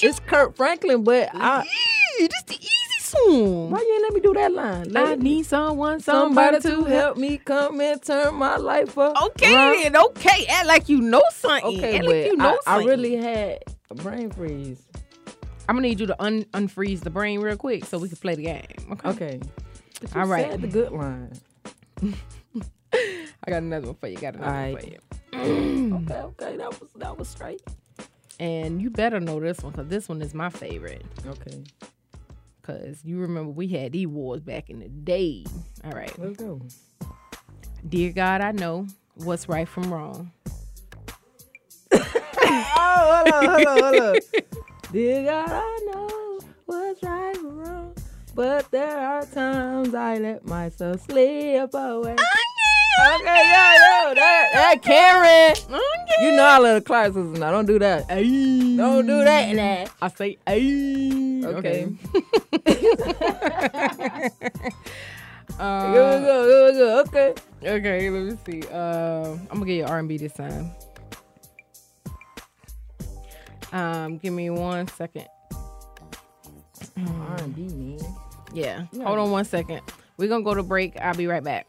It's 0.00 0.20
Kirk 0.20 0.54
Franklin, 0.56 1.02
but 1.02 1.30
I. 1.34 1.66
This 2.18 2.42
the 2.42 2.58
Why 3.18 3.80
you 3.80 3.94
ain't 3.94 4.02
let 4.02 4.14
me 4.14 4.20
do 4.20 4.34
that 4.34 4.52
line? 4.52 4.96
I 4.96 5.14
need 5.16 5.46
someone, 5.46 6.00
somebody 6.00 6.60
to 6.60 6.84
help 6.84 7.16
me 7.16 7.38
come 7.38 7.80
and 7.80 8.02
turn 8.02 8.34
my 8.34 8.56
life 8.56 8.96
up. 8.98 9.20
Okay, 9.22 9.82
then, 9.82 9.96
okay. 9.96 10.46
Act 10.48 10.66
like 10.66 10.88
you 10.88 11.00
know 11.00 11.22
something. 11.32 11.78
Okay, 11.78 11.98
Act 11.98 12.06
like 12.06 12.26
you 12.26 12.36
know 12.36 12.58
I, 12.66 12.80
I 12.80 12.84
really 12.84 13.16
had 13.16 13.64
a 13.90 13.94
brain 13.94 14.30
freeze. 14.30 14.82
I'm 15.68 15.76
gonna 15.76 15.86
need 15.86 16.00
you 16.00 16.06
to 16.06 16.22
un- 16.22 16.44
unfreeze 16.52 17.00
the 17.00 17.10
brain 17.10 17.40
real 17.40 17.56
quick 17.56 17.84
so 17.84 17.98
we 17.98 18.08
can 18.08 18.16
play 18.16 18.34
the 18.34 18.42
game. 18.42 18.98
Okay. 19.04 19.08
Okay. 19.08 19.40
All 20.16 20.26
right. 20.26 20.50
said 20.50 20.62
the 20.62 20.68
good 20.68 20.92
line. 20.92 21.32
I 22.92 23.50
got 23.50 23.62
another 23.62 23.86
one 23.86 23.94
for 23.96 24.08
you. 24.08 24.16
Got 24.16 24.34
another 24.34 24.52
All 24.52 24.72
one 24.72 24.80
for 24.80 24.86
you. 24.86 24.98
okay, 25.32 26.14
okay, 26.14 26.56
that 26.56 26.80
was 26.80 26.90
that 26.96 27.16
was 27.16 27.28
straight. 27.28 27.62
And 28.40 28.80
you 28.80 28.90
better 28.90 29.20
know 29.20 29.38
this 29.38 29.62
one 29.62 29.72
because 29.72 29.88
this 29.88 30.08
one 30.08 30.22
is 30.22 30.34
my 30.34 30.50
favorite. 30.50 31.04
Okay. 31.26 31.62
Because 32.78 33.04
you 33.04 33.18
remember 33.18 33.50
we 33.50 33.68
had 33.68 33.92
these 33.92 34.06
wars 34.06 34.40
back 34.40 34.70
in 34.70 34.80
the 34.80 34.88
day. 34.88 35.44
All 35.84 35.92
right. 35.92 36.16
Let's 36.18 36.36
go. 36.36 36.60
Dear 37.88 38.12
God, 38.12 38.40
I 38.40 38.52
know 38.52 38.86
what's 39.14 39.48
right 39.48 39.68
from 39.68 39.92
wrong. 39.92 40.30
Oh, 41.92 41.98
hold 42.82 43.32
on, 43.32 43.44
hold 43.46 43.66
on, 43.66 43.82
hold 43.82 44.02
on. 44.02 44.16
Dear 44.92 45.24
God, 45.24 45.48
I 45.50 45.78
know 45.90 46.40
what's 46.66 47.02
right 47.02 47.36
or 47.38 47.50
wrong, 47.50 47.94
but 48.34 48.70
there 48.70 48.98
are 48.98 49.24
times 49.26 49.94
I 49.94 50.18
let 50.18 50.44
myself 50.46 51.00
slip 51.02 51.74
away. 51.74 52.12
Okay, 52.12 53.24
yeah, 53.24 53.74
yeah, 53.74 54.14
that, 54.14 54.50
that 54.52 54.82
Karen. 54.82 55.56
You 56.20 56.32
know 56.32 56.44
I 56.44 56.58
love 56.58 56.74
the 56.74 56.80
classics 56.82 57.38
now. 57.38 57.50
Don't 57.50 57.66
do 57.66 57.78
that. 57.78 58.08
Don't 58.08 59.06
do 59.06 59.24
that. 59.24 59.54
Nah. 59.54 59.86
I 60.02 60.08
say, 60.08 60.38
ay. 60.46 60.99
Okay. 61.56 61.88
Uh, 65.58 65.92
Here 65.92 66.04
we 66.04 66.24
go. 66.24 66.48
Here 66.48 66.64
we 66.66 66.78
go. 66.78 67.00
Okay. 67.00 67.34
Okay, 67.62 68.10
let 68.10 68.22
me 68.22 68.38
see. 68.46 68.68
Uh, 68.72 69.32
I'm 69.50 69.58
gonna 69.58 69.66
get 69.66 69.74
you 69.74 69.84
R&B 69.84 70.16
this 70.16 70.32
time. 70.32 70.70
Um, 73.72 74.18
give 74.18 74.32
me 74.32 74.48
one 74.50 74.88
second. 74.88 75.26
R&B, 76.96 77.62
man. 77.62 77.98
Yeah. 78.54 78.86
Yeah. 78.92 79.04
Hold 79.04 79.18
on 79.18 79.30
one 79.30 79.44
second. 79.44 79.80
We're 80.16 80.28
gonna 80.28 80.44
go 80.44 80.54
to 80.54 80.62
break. 80.62 80.96
I'll 80.98 81.14
be 81.14 81.26
right 81.26 81.44
back. 81.44 81.66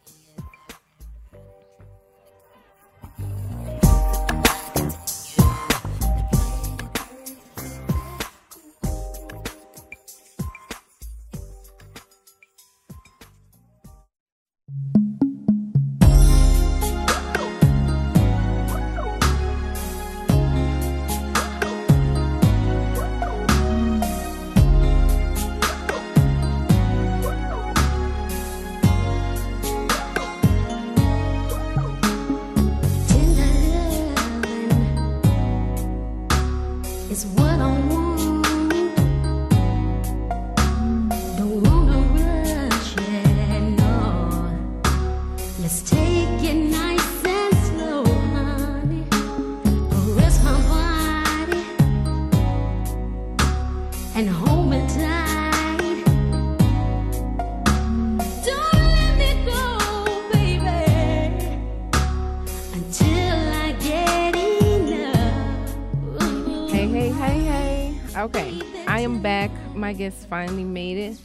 Okay, 68.21 68.61
I 68.85 68.99
am 68.99 69.19
back. 69.19 69.49
My 69.75 69.93
guest 69.93 70.29
finally 70.29 70.63
made 70.63 70.95
it. 70.95 71.17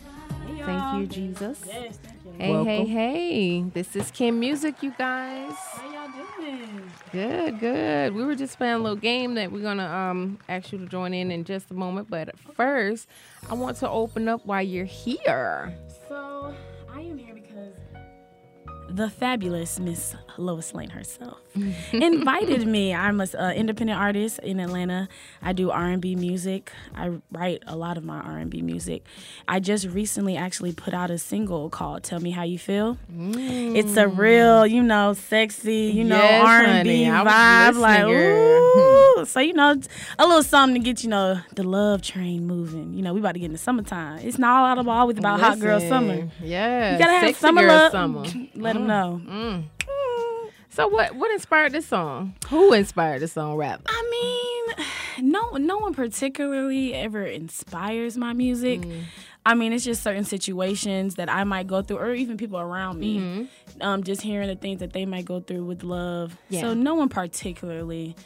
Thank 0.64 0.98
you, 0.98 1.06
Jesus. 1.06 1.62
Hey, 1.62 1.90
hey, 2.38 2.50
Welcome. 2.52 2.86
hey. 2.86 3.62
This 3.64 3.94
is 3.96 4.10
Kyn 4.10 4.40
Music, 4.40 4.82
you 4.82 4.94
guys. 4.96 5.52
How 5.74 5.92
y'all 5.92 6.08
doing? 6.40 6.90
Good, 7.12 7.60
good. 7.60 8.14
We 8.14 8.24
were 8.24 8.34
just 8.34 8.56
playing 8.56 8.76
a 8.76 8.78
little 8.78 8.96
game 8.96 9.34
that 9.34 9.52
we're 9.52 9.60
gonna 9.60 9.86
um 9.86 10.38
ask 10.48 10.72
you 10.72 10.78
to 10.78 10.86
join 10.86 11.12
in 11.12 11.30
in 11.30 11.44
just 11.44 11.70
a 11.70 11.74
moment. 11.74 12.08
But 12.08 12.34
first, 12.54 13.08
I 13.50 13.52
want 13.52 13.76
to 13.78 13.90
open 13.90 14.26
up 14.26 14.46
why 14.46 14.62
you're 14.62 14.86
here. 14.86 15.76
So 16.08 16.54
the 18.96 19.10
fabulous 19.10 19.78
Miss 19.78 20.14
Lois 20.38 20.72
Lane 20.74 20.88
herself 20.90 21.38
invited 21.92 22.66
me. 22.66 22.94
I'm 22.94 23.20
an 23.20 23.28
uh, 23.38 23.52
independent 23.54 23.98
artist 24.00 24.38
in 24.40 24.58
Atlanta. 24.58 25.08
I 25.42 25.52
do 25.52 25.70
R&B 25.70 26.16
music. 26.16 26.72
I 26.94 27.12
write 27.30 27.62
a 27.66 27.76
lot 27.76 27.98
of 27.98 28.04
my 28.04 28.20
R&B 28.20 28.62
music. 28.62 29.04
I 29.46 29.60
just 29.60 29.86
recently 29.88 30.36
actually 30.36 30.72
put 30.72 30.94
out 30.94 31.10
a 31.10 31.18
single 31.18 31.68
called 31.68 32.04
"Tell 32.04 32.20
Me 32.20 32.30
How 32.30 32.42
You 32.42 32.58
Feel." 32.58 32.96
It's 33.18 33.96
a 33.98 34.08
real, 34.08 34.66
you 34.66 34.82
know, 34.82 35.12
sexy, 35.12 35.92
you 35.94 36.04
know, 36.04 36.16
Yes, 36.16 36.46
R&B 36.46 37.04
honey. 37.04 37.28
Vibe. 37.30 37.78
Like, 37.78 38.04
ooh. 38.06 39.24
so 39.26 39.40
you 39.40 39.52
know, 39.52 39.78
a 40.18 40.26
little 40.26 40.42
something 40.42 40.80
to 40.82 40.84
get 40.84 41.02
you 41.02 41.10
know 41.10 41.40
the 41.54 41.62
love 41.64 42.00
train 42.02 42.46
moving. 42.46 42.94
You 42.94 43.02
know, 43.02 43.12
we 43.12 43.20
about 43.20 43.32
to 43.32 43.38
get 43.40 43.46
in 43.46 43.52
the 43.52 43.58
summertime. 43.58 44.20
It's 44.22 44.38
not 44.38 44.70
all 44.70 44.78
about 44.78 44.92
always 44.92 45.18
about 45.18 45.40
hot 45.40 45.60
girl 45.60 45.80
summer. 45.80 46.28
Yeah, 46.42 46.92
You 46.94 46.98
gotta 46.98 47.12
have 47.26 47.36
summer 47.36 47.62
love. 47.62 47.92
summer. 47.92 48.24
Let 48.54 48.74
them 48.74 48.85
Mm, 48.86 48.88
know. 48.88 49.20
mm. 49.26 49.64
So 50.70 50.88
what 50.88 51.16
what 51.16 51.30
inspired 51.30 51.72
this 51.72 51.86
song? 51.86 52.34
Who 52.48 52.74
inspired 52.74 53.22
this 53.22 53.32
song? 53.32 53.56
Rap. 53.56 53.80
I 53.86 54.66
mean, 55.18 55.32
no, 55.32 55.52
no 55.52 55.78
one 55.78 55.94
particularly 55.94 56.92
ever 56.92 57.24
inspires 57.24 58.18
my 58.18 58.34
music. 58.34 58.80
Mm. 58.80 59.04
I 59.46 59.54
mean, 59.54 59.72
it's 59.72 59.84
just 59.84 60.02
certain 60.02 60.24
situations 60.24 61.14
that 61.14 61.30
I 61.30 61.44
might 61.44 61.66
go 61.66 61.80
through, 61.80 61.98
or 61.98 62.12
even 62.14 62.36
people 62.36 62.58
around 62.58 62.98
me. 62.98 63.18
Mm-hmm. 63.18 63.80
Um, 63.80 64.02
just 64.02 64.20
hearing 64.20 64.48
the 64.48 64.56
things 64.56 64.80
that 64.80 64.92
they 64.92 65.06
might 65.06 65.24
go 65.24 65.40
through 65.40 65.64
with 65.64 65.82
love. 65.82 66.36
Yeah. 66.50 66.62
So 66.62 66.74
no 66.74 66.94
one 66.94 67.08
particularly. 67.08 68.16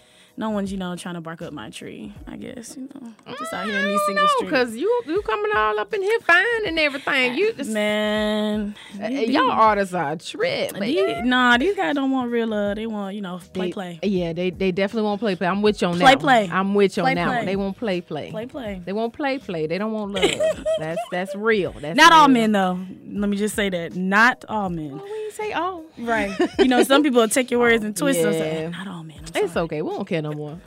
No 0.41 0.49
one's, 0.49 0.73
you 0.73 0.79
know, 0.79 0.97
trying 0.97 1.17
to 1.17 1.21
bark 1.21 1.43
up 1.43 1.53
my 1.53 1.69
tree. 1.69 2.15
I 2.27 2.37
guess, 2.39 2.75
you 2.75 2.89
know, 2.95 3.13
just 3.39 3.53
out 3.53 3.67
here 3.67 3.79
in 3.79 3.89
these 3.89 4.01
mm, 4.01 4.07
single 4.07 4.25
No, 4.25 4.29
streets. 4.39 4.51
because 4.51 4.75
you 4.75 5.03
you 5.07 5.21
coming 5.21 5.53
all 5.55 5.79
up 5.79 5.93
in 5.93 6.01
here 6.03 6.19
fine 6.21 6.67
and 6.67 6.79
everything. 6.79 7.35
You 7.35 7.51
ah, 7.53 7.57
just 7.59 7.71
man, 7.71 8.75
Uh, 9.03 9.07
y'all 9.09 9.51
artists 9.51 9.93
are 9.93 10.13
a 10.13 10.17
trip. 10.17 10.73
These, 10.81 11.25
nah, 11.25 11.59
these 11.59 11.77
guys 11.77 11.95
don't 11.95 12.11
want 12.11 12.31
real 12.33 12.49
love. 12.49 12.77
They 12.77 12.87
want, 12.87 13.15
you 13.15 13.21
know, 13.21 13.39
play, 13.53 13.67
They- 13.67 13.73
play. 13.73 13.99
Yeah, 14.03 14.33
they 14.33 14.49
they 14.49 14.73
definitely 14.73 15.03
won't 15.09 15.21
play 15.21 15.37
play. 15.37 15.47
I'm 15.47 15.61
with 15.61 15.83
you 15.83 15.89
on 15.89 15.99
Play, 15.99 16.13
that. 16.13 16.21
play. 16.21 16.47
One. 16.49 16.57
I'm 16.57 16.75
with 16.75 16.97
you 16.97 17.03
Play, 17.03 17.11
on 17.13 17.17
that 17.17 17.27
play. 17.29 17.45
They 17.45 17.57
won't 17.57 17.77
play 17.77 18.01
play. 18.01 18.31
Play, 18.31 18.47
play. 18.47 18.83
They 18.83 18.93
won't 18.95 19.13
play 19.13 19.39
play. 19.39 19.67
They 19.67 19.77
don't 19.77 19.93
want 19.93 20.13
love. 20.13 20.65
that's 20.79 21.01
that's 21.13 21.35
real. 21.35 21.73
That's 21.73 21.97
Not 21.99 22.13
all 22.15 22.29
men, 22.29 22.53
though. 22.53 22.79
Let 23.07 23.29
me 23.29 23.37
just 23.37 23.55
say 23.55 23.69
that. 23.69 23.95
Not 23.95 24.47
all 24.49 24.71
men. 24.71 24.93
When 24.99 25.07
you 25.07 25.31
say 25.33 25.53
all, 25.53 25.85
Right. 25.99 26.33
you 26.59 26.69
know, 26.69 26.83
some 26.83 27.03
people 27.03 27.21
will 27.21 27.29
take 27.39 27.51
your 27.51 27.61
words 27.61 27.85
and 27.85 27.95
twist 27.95 28.23
them. 28.23 28.33
Yeah. 28.33 28.39
Say, 28.39 28.69
Not 28.71 28.89
all 28.89 29.03
men. 29.05 29.19
It's 29.45 29.57
okay. 29.57 29.83
We 29.83 29.91
don't 29.91 30.07
care 30.07 30.23
no 30.23 30.33
more. 30.33 30.59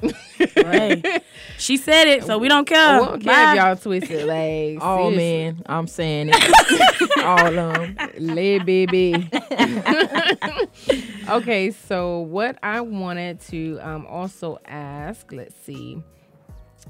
right. 0.57 1.24
She 1.57 1.78
said 1.78 2.07
it, 2.07 2.24
so 2.24 2.38
we 2.38 2.47
don't 2.49 2.65
care. 2.65 2.99
we 2.99 3.05
don't 3.05 3.21
care 3.21 3.34
Bye. 3.34 3.51
if 3.51 3.57
y'all 3.57 3.76
twist 3.76 4.11
it. 4.11 4.26
Like 4.26 4.84
All 4.84 5.11
seriously. 5.11 5.17
men, 5.53 5.63
I'm 5.67 5.88
saying 5.88 6.32
it. 6.34 7.17
All 7.24 7.47
of 7.47 7.53
them. 7.53 8.09
Lay 8.17 8.59
baby. 8.59 9.30
okay, 11.30 11.71
so 11.71 12.19
what 12.19 12.57
I 12.63 12.82
wanted 12.82 13.39
to 13.41 13.80
um, 13.82 14.05
also 14.07 14.59
ask, 14.65 15.32
let's 15.32 15.55
see. 15.63 16.01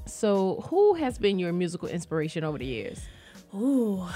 So, 0.06 0.64
who 0.68 0.94
has 0.94 1.18
been 1.18 1.38
your 1.38 1.52
musical 1.52 1.88
inspiration 1.88 2.42
over 2.42 2.58
the 2.58 2.66
years? 2.66 3.00
Ooh. 3.54 4.06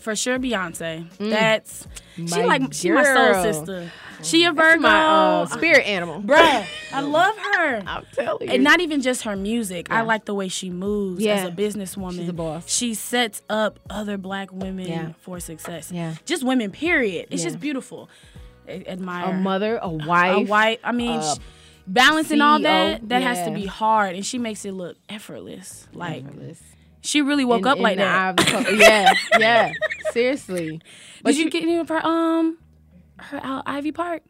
For 0.00 0.16
sure, 0.16 0.38
Beyonce. 0.38 1.08
Mm. 1.18 1.30
That's 1.30 1.86
she 2.16 2.42
like 2.42 2.72
she 2.72 2.90
my 2.90 3.04
soul 3.04 3.42
sister. 3.42 3.92
She 4.22 4.44
a 4.44 4.52
Virgo. 4.52 4.80
my 4.80 5.00
uh, 5.42 5.46
spirit 5.46 5.86
animal. 5.86 6.20
Bruh, 6.26 6.66
I 6.92 7.00
love 7.00 7.34
her. 7.38 7.82
I'm 7.86 8.04
telling 8.12 8.48
you. 8.48 8.54
And 8.54 8.64
not 8.64 8.80
even 8.80 9.00
just 9.00 9.22
her 9.22 9.36
music. 9.36 9.90
I 9.90 10.02
like 10.02 10.24
the 10.26 10.34
way 10.34 10.48
she 10.48 10.68
moves 10.70 11.22
Yeah. 11.22 11.34
as 11.36 11.48
a 11.48 11.50
businesswoman. 11.50 12.16
She's 12.18 12.28
a 12.28 12.32
boss. 12.34 12.68
She 12.70 12.92
sets 12.94 13.42
up 13.48 13.78
other 13.88 14.18
black 14.18 14.52
women 14.52 14.86
Yeah. 14.86 15.12
for 15.20 15.40
success. 15.40 15.90
Yeah. 15.92 16.14
Just 16.26 16.44
women, 16.44 16.70
period. 16.70 17.28
It's 17.30 17.42
Yeah. 17.42 17.48
just 17.50 17.60
beautiful. 17.60 18.10
I- 18.68 18.84
admire 18.86 19.34
a 19.34 19.38
mother, 19.38 19.78
a 19.82 19.88
wife, 19.88 20.36
a 20.36 20.40
wife. 20.42 20.78
I 20.84 20.92
mean, 20.92 21.20
uh, 21.20 21.34
balancing 21.86 22.40
all 22.40 22.58
CEO, 22.58 22.62
that 22.64 23.08
that 23.08 23.22
has 23.22 23.46
to 23.48 23.54
be 23.54 23.64
hard, 23.66 24.14
and 24.16 24.24
she 24.24 24.38
makes 24.38 24.64
it 24.64 24.72
look 24.72 24.96
effortless. 25.08 25.88
Like 25.92 26.24
Effortless. 26.24 26.60
She 27.00 27.22
really 27.22 27.44
woke 27.44 27.60
In- 27.62 27.68
up 27.68 27.76
in 27.78 27.82
like 27.82 27.98
that. 27.98 28.54
of 28.54 28.72
yeah, 28.78 29.12
yeah. 29.38 29.72
Seriously. 30.12 30.80
Did 31.24 31.36
you 31.36 31.50
get 31.50 31.62
any 31.62 31.76
of 31.78 31.88
her 31.88 32.04
um 32.04 32.58
her 33.18 33.40
out 33.44 33.62
Ivy 33.66 33.92
Park? 33.92 34.22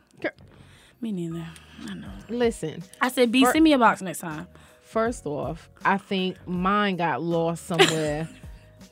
Me 1.00 1.12
neither. 1.12 1.46
I 1.88 1.94
know. 1.94 2.10
Listen, 2.28 2.82
I 3.00 3.08
said, 3.08 3.32
B, 3.32 3.46
send 3.46 3.64
me 3.64 3.72
a 3.72 3.78
box 3.78 4.02
next 4.02 4.18
time. 4.18 4.46
First 4.82 5.24
off, 5.24 5.70
I 5.84 5.96
think 5.96 6.36
mine 6.46 6.96
got 6.96 7.22
lost 7.22 7.66
somewhere 7.66 8.28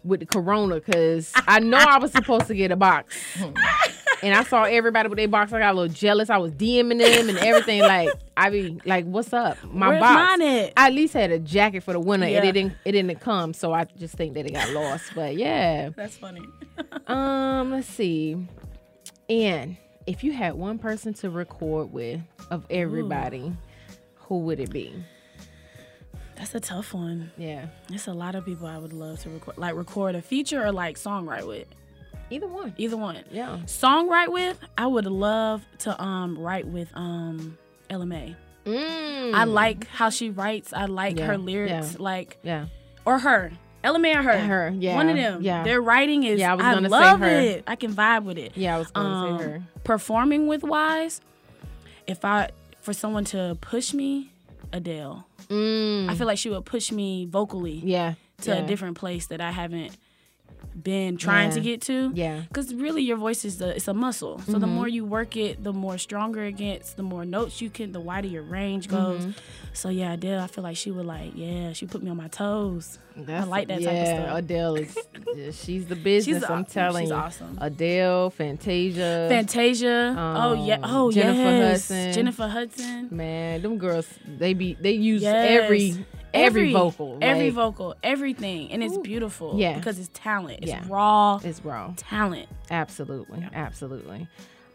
with 0.05 0.21
the 0.21 0.27
corona 0.27 0.77
because 0.77 1.33
I 1.47 1.59
know 1.61 1.79
I 1.79 1.99
was 1.99 2.13
supposed 2.13 2.47
to 2.47 2.55
get 2.55 2.71
a 2.71 2.77
box. 2.77 3.17
and 4.23 4.35
I 4.35 4.43
saw 4.45 4.65
everybody 4.65 5.09
with 5.09 5.17
their 5.19 5.29
box. 5.29 5.53
I 5.53 5.59
got 5.59 5.75
a 5.75 5.77
little 5.79 5.95
jealous. 5.95 6.31
I 6.31 6.39
was 6.39 6.53
DMing 6.53 6.99
them 6.99 7.29
and 7.29 7.39
everything. 7.39 7.83
Like, 7.83 8.11
I 8.37 8.51
be 8.51 8.81
like, 8.85 9.05
what's 9.05 9.33
up? 9.33 9.57
My 9.65 9.89
Where's 9.89 10.01
box. 10.01 10.39
mine 10.39 10.43
at? 10.49 10.73
I 10.77 10.87
at 10.89 10.93
least 10.95 11.15
had 11.15 11.31
a 11.31 11.39
jacket 11.39 11.83
for 11.83 11.93
the 11.93 12.01
winter 12.01 12.27
Yeah. 12.29 12.39
and 12.39 12.49
it 12.49 12.53
didn't 12.53 12.73
it 12.85 12.93
didn't 12.93 13.21
come. 13.21 13.53
So 13.55 13.73
I 13.73 13.85
just 13.85 14.15
think 14.15 14.35
that 14.35 14.47
it 14.47 14.53
got 14.53 14.71
lost. 14.71 15.13
But 15.15 15.37
yeah. 15.37 15.91
That's 15.97 16.17
funny. 16.17 16.43
Um, 17.09 17.73
let's 17.73 17.89
see. 17.89 18.37
And 19.29 19.77
if 20.07 20.23
you 20.23 20.33
had 20.33 20.55
one 20.55 20.79
person 20.79 21.13
to 21.15 21.31
record 21.31 21.93
with 21.93 22.21
of 22.51 22.65
everybody, 22.71 23.53
who 24.15 24.41
would 24.41 24.61
it 24.61 24.71
be? 24.71 24.95
That's 26.39 26.55
a 26.55 26.61
tough 26.61 26.95
one. 26.95 27.33
Yeah. 27.37 27.67
It's 27.93 28.07
a 28.07 28.13
lot 28.13 28.35
of 28.37 28.45
people 28.45 28.67
I 28.67 28.79
would 28.79 28.93
love 28.93 29.19
to 29.21 29.31
record, 29.31 29.59
like 29.59 29.75
record 29.75 30.15
a 30.15 30.23
feature 30.23 30.65
or 30.65 30.71
like 30.73 30.97
songwrite 30.97 31.47
with. 31.47 31.67
Either 32.31 32.47
one. 32.47 32.75
Either 32.79 32.97
one. 32.97 33.17
Yeah. 33.31 33.59
Songwrite 33.67 34.29
with, 34.29 34.59
I 34.77 34.87
would 34.87 35.07
love 35.07 35.65
to 35.81 36.01
um 36.03 36.39
write 36.39 36.67
with 36.67 36.91
um 36.95 37.59
Ella 37.91 38.07
Mai. 38.07 38.37
Mm. 38.65 39.35
I 39.35 39.45
like 39.45 39.87
how 39.89 40.11
she 40.11 40.31
writes. 40.31 40.73
I 40.73 40.85
like 40.85 41.19
Yeah, 41.19 41.27
her 41.27 41.39
lyrics. 41.39 41.93
yeah. 41.95 41.97
Like 42.03 42.39
Yeah. 42.43 42.67
or 43.05 43.19
her. 43.19 43.51
Ella 43.83 43.99
Mai 43.99 44.13
or 44.13 44.23
her. 44.23 44.39
Her, 44.39 44.75
yeah, 44.77 44.95
One 44.95 45.09
of 45.09 45.17
them. 45.17 45.41
yeah. 45.43 45.65
Their 45.65 45.81
writing 45.81 46.23
is 46.25 46.39
Yeah, 46.39 46.53
I 46.53 46.55
was 46.57 46.65
I 46.67 46.75
gonna 46.75 46.91
say 46.91 47.17
her. 47.19 47.27
it. 47.59 47.65
I 47.67 47.77
can 47.77 47.93
vibe 47.95 48.25
with 48.25 48.39
it. 48.39 48.53
Yeah, 48.57 48.77
I 48.77 48.79
was 48.79 48.91
gonna 48.91 49.39
say 49.39 49.45
her. 49.45 49.63
Performing 49.85 50.47
with 50.49 50.63
wise, 50.63 51.21
if 52.07 52.25
I 52.25 52.51
for 52.83 52.93
someone 52.93 53.25
to 53.27 53.57
push 53.61 53.93
me, 53.95 54.33
Adele. 54.73 55.27
I 55.51 56.15
feel 56.15 56.27
like 56.27 56.39
she 56.39 56.51
would 56.51 56.65
push 56.65 56.93
me 56.93 57.27
vocally. 57.27 57.79
Mm. 57.79 57.83
Yeah. 57.85 58.15
To 58.43 58.51
yeah. 58.51 58.63
a 58.63 58.67
different 58.67 58.97
place 58.97 59.27
that 59.27 59.41
I 59.41 59.51
haven't 59.51 59.97
been 60.83 61.17
trying 61.17 61.51
to 61.53 61.61
get 61.61 61.81
to. 61.83 62.13
Yeah. 62.15 62.43
Because 62.49 62.73
really, 62.75 63.03
your 63.03 63.17
voice 63.17 63.45
is 63.45 63.59
the 63.59 63.75
it's 63.77 63.89
a 63.89 63.95
muscle. 63.95 64.41
So 64.47 64.53
the 64.59 64.67
Mhm. 64.67 64.71
more 64.71 64.89
you 64.89 65.05
work 65.05 65.37
it, 65.37 65.63
the 65.65 65.73
more 65.73 65.99
stronger 65.99 66.45
it 66.45 66.57
gets. 66.57 66.93
The 66.93 67.03
more 67.03 67.25
notes 67.25 67.61
you 67.61 67.71
can, 67.71 67.93
the 67.93 68.01
wider 68.01 68.29
your 68.29 68.43
range 68.43 68.89
goes. 68.89 69.25
Mhm. 69.27 69.35
So 69.73 69.89
yeah, 69.89 70.13
Adele, 70.15 70.41
I 70.41 70.47
feel 70.47 70.65
like 70.65 70.77
she 70.77 70.91
would 70.91 71.07
like, 71.07 71.33
yeah, 71.35 71.73
she 71.73 71.87
put 71.87 72.03
me 72.03 72.11
on 72.11 72.17
my 72.17 72.29
toes. 72.29 72.99
I 73.29 73.43
like 73.45 73.67
that 73.69 73.81
yeah, 73.81 73.91
type 73.91 74.01
of 74.01 74.25
stuff. 74.25 74.39
Adele 74.39 74.75
is 74.77 74.99
yeah, 75.37 75.51
she's 75.51 75.87
the 75.87 75.97
business. 75.97 76.37
She's 76.43 76.45
I'm 76.51 76.61
aw- 76.61 76.65
telling 76.65 77.03
she's 77.05 77.11
you. 77.11 77.17
awesome. 77.17 77.59
Adele, 77.61 78.31
Fantasia, 78.31 79.27
Fantasia. 79.29 80.15
oh 80.17 80.65
yeah. 80.67 80.75
um, 80.77 80.81
Oh 80.85 81.11
Jennifer 81.11 81.41
yes. 81.43 81.89
Hudson. 81.89 82.13
Jennifer 82.13 82.47
Hudson. 82.49 83.09
Man, 83.11 83.63
them 83.63 83.79
girls, 83.79 84.07
they 84.27 84.55
be 84.55 84.75
they 84.81 84.93
use 84.93 85.23
Yes. 85.23 85.63
every 85.63 86.05
every 86.35 86.73
vocal, 86.73 87.19
every 87.21 87.47
like- 87.47 87.55
vocal, 87.55 87.95
everything, 88.03 88.71
and 88.73 88.83
it's 88.83 88.99
beautiful. 88.99 89.59
Yeah. 89.59 89.77
because 89.77 89.99
it's 89.99 90.11
talent. 90.13 90.61
It's 90.63 90.69
Yeah. 90.71 90.85
raw. 90.89 91.41
It's 91.43 91.65
raw 91.65 91.93
talent. 91.97 92.49
Absolutely, 92.71 93.47
absolutely. 93.53 94.27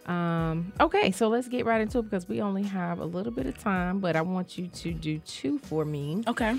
Um, 0.06 0.74
okay, 0.82 1.12
so 1.12 1.30
let's 1.30 1.48
get 1.48 1.66
right 1.66 1.80
into 1.82 2.00
it 2.00 2.04
because 2.04 2.28
we 2.28 2.42
only 2.42 2.64
have 2.64 3.00
a 3.00 3.06
little 3.06 3.32
bit 3.32 3.46
of 3.46 3.58
time, 3.58 4.00
but 4.00 4.16
I 4.16 4.22
want 4.22 4.58
you 4.58 4.68
to 4.68 4.92
do 4.94 5.20
two 5.20 5.60
for 5.60 5.86
me. 5.86 6.24
Okay. 6.28 6.58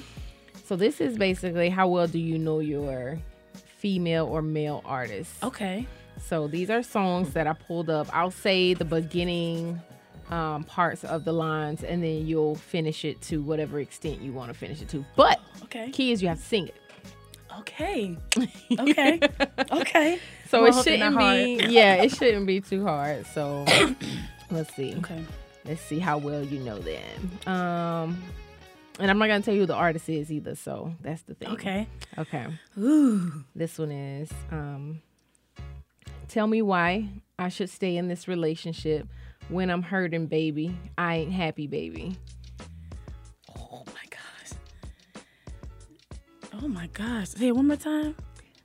So 0.65 0.77
this 0.77 1.01
is 1.01 1.19
basically 1.19 1.69
how 1.69 1.89
well 1.89 2.07
do 2.07 2.19
you 2.19 2.39
know 2.39 2.61
your 2.61 3.19
female 3.79 4.25
or 4.27 4.41
male 4.41 4.81
artist? 4.87 5.31
Okay. 5.43 5.87
So 6.27 6.47
these 6.49 6.71
are 6.71 6.83
songs 6.83 7.35
that 7.35 7.47
I 7.47 7.53
pulled 7.53 7.91
up. 7.91 8.09
I'll 8.17 8.31
say 8.31 8.73
the 8.73 8.85
beginning 8.87 9.79
um, 10.35 10.65
parts 10.65 11.05
of 11.05 11.25
the 11.25 11.33
lines, 11.33 11.85
and 11.85 12.03
then 12.03 12.27
you'll 12.27 12.57
finish 12.57 13.05
it 13.05 13.21
to 13.23 13.41
whatever 13.41 13.79
extent 13.79 14.21
you 14.21 14.33
want 14.33 14.53
to 14.53 14.59
finish 14.59 14.83
it 14.83 14.89
to. 14.89 15.05
But 15.15 15.41
Okay. 15.65 15.91
key 15.91 16.11
is 16.13 16.21
you 16.23 16.29
have 16.29 16.39
to 16.39 16.45
sing 16.45 16.69
it. 16.69 16.75
Okay. 17.61 18.17
Okay. 18.79 19.21
okay. 19.71 20.19
So 20.49 20.63
Well, 20.63 20.77
it 20.79 20.83
shouldn't 20.83 21.17
be. 21.17 21.67
Yeah, 21.69 21.95
it 22.03 22.11
shouldn't 22.11 22.47
be 22.47 22.61
too 22.61 22.83
hard. 22.85 23.27
So 23.27 23.65
let's 24.51 24.75
see. 24.75 24.97
Okay. 24.97 25.23
Let's 25.65 25.81
see 25.81 26.01
how 26.01 26.19
well 26.19 26.43
you 26.43 26.59
know 26.59 26.79
them. 26.81 27.31
Um, 27.47 28.23
and 28.99 29.11
I'm 29.11 29.19
not 29.19 29.29
gonna 29.29 29.43
tell 29.43 29.55
you 29.55 29.61
who 29.61 29.67
the 29.67 29.75
artist 29.75 30.09
is 30.09 30.33
either. 30.33 30.57
So 30.57 30.95
that's 31.01 31.23
the 31.23 31.35
thing. 31.35 31.51
Okay. 31.51 31.87
Okay. 32.19 32.47
Ooh. 32.79 33.45
This 33.55 33.79
one 33.79 33.93
is. 33.93 34.31
Um, 34.51 35.01
tell 36.27 36.49
me 36.49 36.61
why 36.63 37.09
I 37.39 37.49
should 37.49 37.71
stay 37.71 37.97
in 37.97 38.09
this 38.09 38.27
relationship 38.27 39.07
when 39.49 39.71
I'm 39.71 39.83
hurting, 39.83 40.27
baby. 40.27 40.77
I 40.99 41.17
ain't 41.17 41.33
happy, 41.33 41.67
baby. 41.67 42.17
Oh 43.57 43.85
my 43.87 44.05
gosh. 44.11 45.23
Oh 46.63 46.69
my 46.69 46.87
gosh. 46.89 47.29
Say 47.31 47.49
it 47.49 47.57
one 47.57 47.67
more 47.69 47.77
time. 47.77 48.15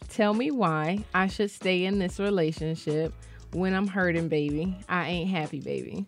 Tell 0.10 0.34
me 0.34 0.52
why 0.52 1.04
I 1.14 1.28
should 1.28 1.52
stay 1.52 1.86
in 1.86 2.00
this 2.00 2.20
relationship 2.20 3.14
when 3.54 3.74
I'm 3.74 3.88
hurting, 3.88 4.28
baby. 4.28 4.76
I 4.90 5.08
ain't 5.08 5.30
happy, 5.30 5.60
baby. 5.60 6.06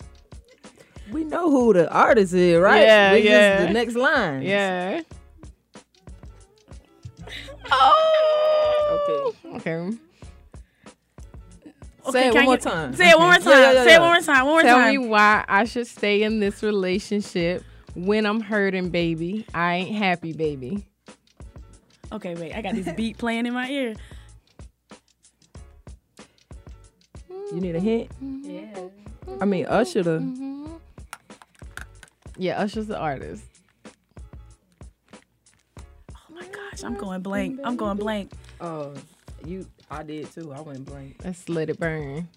We 1.11 1.23
know 1.25 1.49
who 1.51 1.73
the 1.73 1.91
artist 1.91 2.33
is, 2.33 2.59
right? 2.59 2.81
Yeah, 2.81 3.13
We 3.13 3.19
just- 3.19 3.29
yeah. 3.29 3.65
the 3.65 3.73
next 3.73 3.95
line. 3.95 4.41
Yeah. 4.43 5.01
Oh. 7.73 9.33
Okay. 9.47 9.69
Okay. 9.69 9.97
Say 12.09 12.27
it 12.27 12.33
one 12.33 12.45
more 12.45 12.57
time. 12.57 12.93
Say 12.95 13.09
it 13.09 13.17
one 13.17 13.27
more 13.27 13.37
time. 13.37 13.47
Yeah, 13.47 13.59
yeah, 13.59 13.71
yeah, 13.73 13.83
Say 13.83 13.95
it 13.95 13.99
one 14.01 14.13
more 14.13 14.21
time. 14.21 14.45
One 14.45 14.53
more 14.53 14.61
Tell 14.63 14.77
time. 14.77 14.91
me 14.91 14.97
why 15.07 15.45
I 15.47 15.65
should 15.65 15.87
stay 15.87 16.23
in 16.23 16.39
this 16.39 16.63
relationship 16.63 17.63
when 17.95 18.25
I'm 18.25 18.41
hurting, 18.41 18.89
baby. 18.89 19.45
I 19.53 19.75
ain't 19.75 19.95
happy, 19.95 20.33
baby. 20.33 20.85
Okay, 22.11 22.35
wait. 22.35 22.53
I 22.53 22.61
got 22.61 22.75
this 22.75 22.91
beat 22.93 23.17
playing 23.17 23.45
in 23.45 23.53
my 23.53 23.69
ear. 23.69 23.93
You 27.29 27.59
need 27.59 27.75
a 27.75 27.79
hint? 27.79 28.09
Yeah. 28.21 28.87
I 29.39 29.45
mean, 29.45 29.65
Usher 29.65 30.03
the. 30.03 30.69
Yeah, 32.37 32.59
Usher's 32.61 32.87
the 32.87 32.97
artist. 32.97 33.43
Oh 35.77 36.33
my 36.33 36.45
gosh, 36.47 36.83
I'm 36.83 36.95
going 36.95 37.21
blank. 37.21 37.59
I'm 37.63 37.75
going 37.75 37.97
blank. 37.97 38.31
Oh, 38.59 38.93
you. 39.45 39.67
I 39.91 40.03
did 40.03 40.31
too. 40.33 40.53
I 40.53 40.61
went 40.61 40.85
blank. 40.85 41.17
Let's 41.23 41.47
let 41.49 41.69
it 41.69 41.79
burn. 41.79 42.27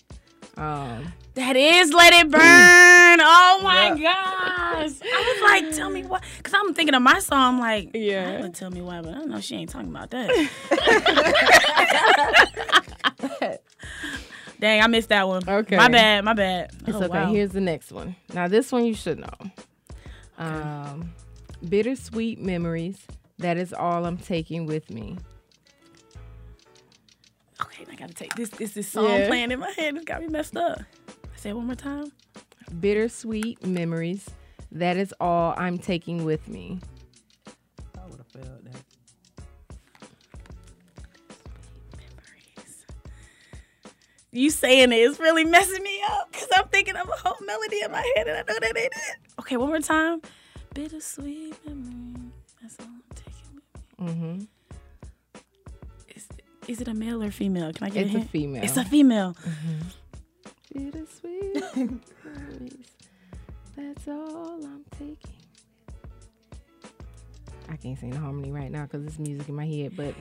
Um, 0.57 1.13
That 1.35 1.57
is 1.57 1.93
Let 1.93 2.13
It 2.13 2.31
Burn. 2.31 2.41
Oh 3.27 3.61
my 3.63 3.91
gosh. 3.91 4.01
I 4.03 4.77
was 4.83 5.41
like, 5.43 5.71
tell 5.77 5.89
me 5.89 6.03
why. 6.03 6.21
Because 6.37 6.53
I'm 6.55 6.75
thinking 6.75 6.95
of 6.95 7.03
my 7.03 7.19
song. 7.21 7.55
I'm 7.55 7.61
like, 7.61 7.91
yeah. 7.95 8.41
Would 8.43 8.55
tell 8.55 8.71
me 8.71 8.83
why, 8.83 9.01
but 9.01 9.11
I 9.11 9.19
don't 9.19 9.31
know. 9.31 9.41
She 9.41 9.55
ain't 9.57 9.71
talking 9.71 9.89
about 9.89 10.11
that. 10.11 10.31
Dang, 14.61 14.83
I 14.83 14.87
missed 14.87 15.09
that 15.11 15.27
one. 15.29 15.43
Okay. 15.49 15.77
My 15.77 15.89
bad. 15.89 16.25
My 16.25 16.33
bad. 16.35 16.71
It's 16.87 16.97
Oh, 16.97 17.03
okay. 17.05 17.09
wow. 17.09 17.27
Here's 17.33 17.51
the 17.53 17.61
next 17.61 17.93
one. 17.93 18.17
Now, 18.33 18.49
this 18.49 18.71
one 18.73 18.85
you 18.85 18.95
should 18.95 19.19
know. 19.19 19.51
Um, 20.39 21.13
bittersweet 21.69 22.41
memories. 22.41 22.99
That 23.39 23.57
is 23.57 23.73
all 23.73 24.05
I'm 24.07 24.19
taking 24.19 24.67
with 24.67 24.91
me. 24.91 25.19
Okay, 28.05 28.05
I 28.05 28.07
gotta 28.07 28.15
take 28.15 28.35
this. 28.35 28.51
This 28.51 28.73
this 28.73 28.89
song 28.89 29.05
Yeah. 29.21 29.29
playing 29.29 29.51
in 29.51 29.61
my 29.61 29.71
head. 29.71 29.97
It's 29.97 30.05
got 30.05 30.21
me 30.21 30.29
messed 30.29 30.57
up. 30.57 30.81
Say 31.37 31.51
it 31.51 31.57
one 31.57 31.67
more 31.67 31.75
time. 31.75 32.13
Bittersweet 32.81 33.65
memories. 33.67 34.29
That 34.73 34.97
is 34.97 35.15
all 35.21 35.55
I'm 35.57 35.79
taking 35.79 36.25
with 36.25 36.49
me. 36.49 36.81
I 37.97 38.07
would 38.09 38.19
have 38.19 38.27
failed 38.27 38.65
that. 38.65 38.83
You 44.33 44.51
saying 44.51 44.91
it 44.91 44.97
is 44.97 45.21
really 45.21 45.45
messing 45.45 45.83
me 45.85 46.01
up 46.11 46.33
because 46.33 46.49
I'm 46.57 46.67
thinking 46.69 46.97
of 46.97 47.09
a 47.09 47.13
whole 47.13 47.37
melody 47.47 47.83
in 47.85 47.93
my 47.93 48.03
head 48.17 48.27
and 48.27 48.37
I 48.37 48.41
know 48.53 48.59
that 48.59 48.77
ain't 48.77 48.93
it. 48.93 49.17
Okay, 49.39 49.57
one 49.57 49.69
more 49.69 49.79
time. 49.79 50.23
Bittersweet 50.75 51.55
memory. 51.65 52.33
That's 52.61 52.77
all 52.81 52.87
I'm 52.87 53.03
taking 53.15 53.55
with 53.55 54.01
me. 54.01 54.13
Mm-hmm. 54.13 54.45
Is, 56.69 56.81
it 56.81 56.89
a 56.89 56.95
male 56.95 57.23
or 57.23 57.31
female? 57.31 57.73
Can 57.73 57.87
I 57.87 57.91
get 57.91 58.07
it? 58.07 58.15
It's 58.15 58.15
a 58.15 58.19
a 58.19 58.25
female. 58.25 58.65
It's 58.65 58.77
a 58.77 58.85
female. 58.85 59.37
Memories. 61.75 62.91
That's 63.77 64.09
all 64.09 64.65
I'm 64.65 64.85
taking. 64.93 65.19
I 67.69 67.77
can't 67.77 67.99
sing 67.99 68.11
the 68.11 68.19
harmony 68.19 68.53
right 68.53 68.71
now 68.71 68.83
because 68.85 69.05
it's 69.07 69.19
music 69.19 69.49
in 69.49 69.55
my 69.55 69.67
head, 69.67 69.97
but 69.97 70.15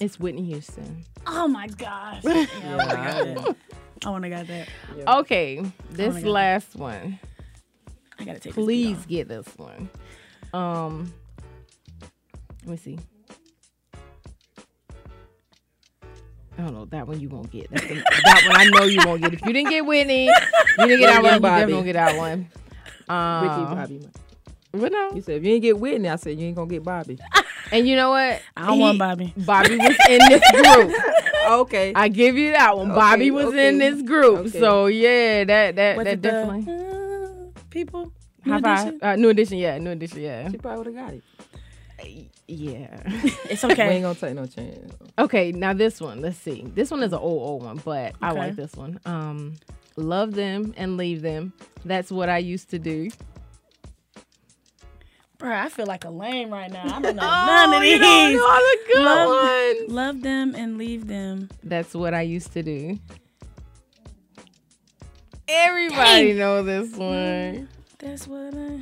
it's 0.00 0.18
Whitney 0.18 0.44
Houston. 0.44 1.04
Oh 1.26 1.48
my 1.48 1.66
gosh. 1.68 2.22
Yeah, 2.24 2.46
I 2.76 2.86
got 2.86 3.24
that. 3.24 3.56
I 4.04 4.28
got 4.28 4.46
that. 4.48 4.68
Okay, 5.18 5.62
this 5.90 6.22
last 6.24 6.74
one. 6.74 7.18
I 8.18 8.24
gotta 8.24 8.40
take 8.40 8.54
Please 8.54 8.98
off. 8.98 9.08
get 9.08 9.28
this 9.28 9.46
one. 9.56 9.88
Um, 10.52 11.12
let 12.64 12.70
me 12.70 12.76
see. 12.76 12.98
I 16.62 16.66
don't 16.66 16.74
know 16.74 16.84
that 16.86 17.08
one 17.08 17.18
you 17.18 17.28
won't 17.28 17.50
get. 17.50 17.70
That's 17.70 17.84
the, 17.86 17.94
that 17.94 18.44
one 18.48 18.60
I 18.60 18.64
know 18.66 18.84
you 18.84 19.00
won't 19.04 19.20
get. 19.20 19.34
If 19.34 19.44
you 19.44 19.52
didn't 19.52 19.70
get 19.70 19.84
Whitney, 19.84 20.26
you 20.26 20.32
didn't 20.86 21.00
get 21.00 21.06
that 21.06 21.22
Whitney 21.22 21.40
one. 21.40 21.52
You 21.52 21.58
definitely 21.66 21.74
won't 21.74 21.86
get 21.86 21.92
that 21.94 22.16
one. 22.16 22.48
Um, 23.08 23.42
Ricky 23.42 23.74
Bobby. 23.74 24.08
What 24.70 24.92
now? 24.92 25.10
You 25.12 25.22
said 25.22 25.36
if 25.38 25.44
you 25.44 25.54
ain't 25.54 25.62
get 25.62 25.78
Whitney, 25.78 26.08
I 26.08 26.16
said 26.16 26.38
you 26.38 26.46
ain't 26.46 26.56
gonna 26.56 26.70
get 26.70 26.84
Bobby. 26.84 27.18
And 27.72 27.88
you 27.88 27.96
know 27.96 28.10
what? 28.10 28.40
I 28.56 28.66
don't 28.66 28.78
want 28.78 28.98
Bobby. 28.98 29.34
Bobby 29.36 29.76
was 29.76 29.96
in 30.08 30.20
this 30.28 30.50
group. 30.52 30.94
okay. 31.50 31.92
I 31.94 32.08
give 32.08 32.36
you 32.36 32.52
that 32.52 32.76
one. 32.76 32.92
Okay, 32.92 33.00
Bobby 33.00 33.30
was 33.32 33.46
okay. 33.46 33.68
in 33.68 33.78
this 33.78 34.02
group. 34.02 34.38
Okay. 34.46 34.60
So 34.60 34.86
yeah, 34.86 35.44
that 35.44 35.76
that 35.76 35.96
Was 35.96 36.04
that 36.04 36.12
it 36.12 36.22
the, 36.22 36.30
definitely. 36.30 36.74
uh, 36.74 37.60
people. 37.70 38.12
New 38.44 38.52
High 38.52 38.60
five. 38.60 38.86
Edition? 38.88 39.00
Uh, 39.02 39.16
new 39.16 39.28
edition, 39.30 39.58
yeah, 39.58 39.78
new 39.78 39.90
edition, 39.90 40.20
yeah. 40.20 40.50
She 40.50 40.58
probably 40.58 40.78
would 40.78 40.96
have 40.96 41.06
got 41.06 41.14
it. 41.14 41.22
Yeah. 42.54 43.00
It's 43.48 43.62
We 43.64 43.72
okay. 43.72 43.88
ain't 43.94 44.02
gonna 44.02 44.14
take 44.14 44.34
no 44.34 44.46
chance. 44.46 44.92
Okay, 45.18 45.52
now 45.52 45.72
this 45.72 46.00
one. 46.00 46.20
Let's 46.20 46.36
see. 46.38 46.64
This 46.74 46.90
one 46.90 47.02
is 47.02 47.12
an 47.12 47.18
old 47.18 47.42
old 47.48 47.64
one, 47.64 47.80
but 47.84 48.14
I 48.20 48.32
like 48.32 48.56
this 48.56 48.74
one. 48.74 49.00
Um, 49.06 49.54
love 49.96 50.34
them 50.34 50.74
and 50.76 50.96
leave 50.98 51.22
them. 51.22 51.52
That's 51.84 52.10
what 52.12 52.28
I 52.28 52.38
used 52.38 52.68
to 52.70 52.78
do. 52.78 53.10
Bro, 55.38 55.50
I 55.56 55.68
feel 55.70 55.86
like 55.86 56.04
a 56.04 56.10
lame 56.10 56.50
right 56.50 56.70
now. 56.70 56.82
I 56.84 57.00
don't 57.00 57.16
know 57.16 57.22
Oh, 57.26 57.46
none 57.46 57.74
of 57.74 57.82
you 57.84 57.98
these. 57.98 58.36
know 58.36 58.46
all 58.46 58.58
the 58.60 58.78
good 58.92 59.02
love, 59.04 59.78
ones. 59.80 59.90
love 59.92 60.22
them 60.22 60.54
and 60.54 60.78
leave 60.78 61.06
them. 61.08 61.48
That's 61.64 61.94
what 61.94 62.12
I 62.14 62.20
used 62.22 62.52
to 62.52 62.62
do. 62.62 62.98
Everybody 65.48 66.28
Dang. 66.28 66.38
know 66.38 66.62
this 66.62 66.94
one. 66.94 67.68
That's 67.98 68.26
what 68.28 68.54
I. 68.54 68.80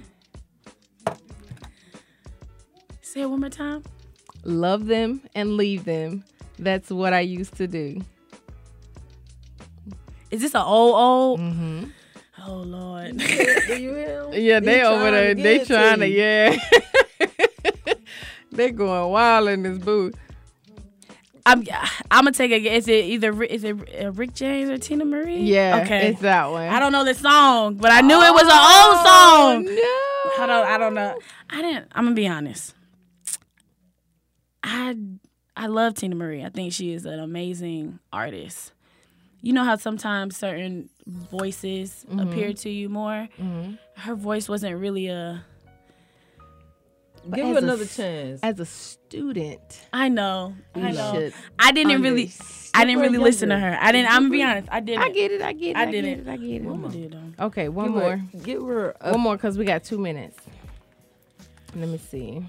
Say 3.10 3.22
it 3.22 3.26
one 3.26 3.40
more 3.40 3.50
time. 3.50 3.82
Love 4.44 4.86
them 4.86 5.20
and 5.34 5.56
leave 5.56 5.84
them. 5.84 6.22
That's 6.60 6.90
what 6.90 7.12
I 7.12 7.20
used 7.20 7.56
to 7.56 7.66
do. 7.66 8.00
Is 10.30 10.42
this 10.42 10.54
an 10.54 10.60
old 10.62 10.94
old? 10.94 11.40
Mm-hmm. 11.40 11.84
Oh 12.46 12.54
Lord. 12.58 13.16
Do 13.18 13.24
you 13.24 13.34
hear 13.96 14.22
him? 14.22 14.32
Yeah, 14.32 14.60
they 14.60 14.76
He 14.78 14.82
over 14.84 15.10
there. 15.10 15.34
They 15.34 15.42
get 15.42 15.62
it 15.62 15.66
to 15.66 15.74
trying 15.74 15.98
to, 15.98 16.06
yeah. 16.08 16.56
they 18.52 18.70
going 18.70 19.10
wild 19.10 19.48
in 19.48 19.64
this 19.64 19.78
booth. 19.78 20.14
I'm 21.44 21.64
I'm 22.12 22.24
gonna 22.26 22.30
take 22.30 22.52
a 22.52 22.60
guess. 22.60 22.82
Is 22.84 22.88
it 22.88 23.04
either 23.06 23.42
is 23.42 23.64
it 23.64 23.76
uh, 24.00 24.12
Rick 24.12 24.34
James 24.34 24.70
or 24.70 24.76
Teena 24.76 25.04
Marie? 25.04 25.38
Yeah, 25.40 25.80
Okay. 25.82 26.10
it's 26.10 26.20
that 26.20 26.48
one. 26.52 26.68
I 26.68 26.78
don't 26.78 26.92
know 26.92 27.04
the 27.04 27.14
song, 27.14 27.74
but 27.74 27.90
I 27.90 28.02
knew 28.02 28.14
it 28.22 28.32
was 28.32 28.42
an 28.44 28.50
old 28.52 29.04
song. 29.04 29.64
No. 29.64 30.30
Hold 30.36 30.50
on, 30.50 30.64
I 30.64 30.78
don't 30.78 30.94
know. 30.94 31.18
I 31.48 31.60
didn't. 31.60 31.88
I'm 31.90 32.04
gonna 32.04 32.14
be 32.14 32.28
honest. 32.28 32.74
I 34.62 34.96
I 35.56 35.66
love 35.66 35.94
Teena 35.94 36.14
Marie. 36.14 36.44
I 36.44 36.48
think 36.48 36.72
she 36.72 36.92
is 36.92 37.04
an 37.06 37.18
amazing 37.20 37.98
artist. 38.12 38.72
You 39.42 39.52
know 39.54 39.64
how 39.64 39.76
sometimes 39.76 40.36
certain 40.36 40.90
voices 41.06 42.04
Mhm. 42.10 42.22
appear 42.30 42.52
to 42.52 42.68
you 42.70 42.88
more. 42.88 43.28
Mhm. 43.38 43.78
Her 43.96 44.14
voice 44.14 44.48
wasn't 44.48 44.78
really 44.78 45.08
a. 45.08 45.44
But 47.26 47.36
Give 47.36 47.46
as 47.46 47.52
her 47.52 47.58
a 47.58 47.62
another 47.62 47.84
chance. 47.86 48.40
As 48.42 48.58
a 48.60 48.64
student, 48.66 49.60
I 49.92 50.08
know. 50.08 50.54
I 50.74 50.92
know. 50.92 51.30
I 51.58 51.70
didn't 51.72 52.00
really. 52.00 52.30
I 52.72 52.84
didn't 52.86 53.00
really 53.02 53.18
listen 53.18 53.50
to 53.50 53.58
her. 53.58 53.76
I 53.80 53.92
didn't. 53.92 54.10
I'm 54.10 54.22
gonna 54.24 54.30
be 54.32 54.42
honest. 54.42 54.68
I 54.70 54.80
didn't. 54.80 55.02
I 55.02 55.10
get 55.10 55.30
it. 55.32 55.42
I 55.42 55.52
get 55.52 55.70
it. 55.70 55.76
I 55.76 55.82
I, 55.82 55.90
didn't. 55.90 56.20
it. 56.20 56.28
I 56.28 56.36
get 56.36 56.62
it. 56.62 56.90
Did 56.92 57.12
though. 57.12 57.46
Okay, 57.46 57.68
one 57.68 57.86
Give 57.86 57.94
more. 57.94 58.16
her, 58.16 58.38
give 58.42 58.62
her 58.62 58.96
a, 59.00 59.12
One 59.12 59.20
more 59.20 59.36
because 59.36 59.58
we 59.58 59.64
got 59.66 59.84
two 59.84 59.98
minutes. 59.98 60.38
Let 61.76 61.88
me 61.88 61.98
see. 61.98 62.42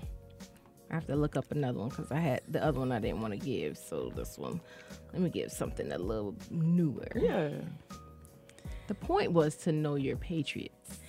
I 0.91 0.95
have 0.95 1.07
to 1.07 1.15
look 1.15 1.37
up 1.37 1.51
another 1.51 1.79
one 1.79 1.89
because 1.89 2.11
I 2.11 2.19
had 2.19 2.41
the 2.49 2.63
other 2.63 2.79
one 2.79 2.91
I 2.91 2.99
didn't 2.99 3.21
want 3.21 3.33
to 3.33 3.39
give. 3.39 3.77
So 3.77 4.11
this 4.15 4.37
one, 4.37 4.59
let 5.13 5.21
me 5.21 5.29
give 5.29 5.51
something 5.51 5.91
a 5.91 5.97
little 5.97 6.35
newer. 6.49 7.07
yeah. 7.15 7.49
The 8.87 8.95
point 8.95 9.31
was 9.31 9.55
to 9.57 9.71
know 9.71 9.95
your 9.95 10.17
Patriots. 10.17 10.99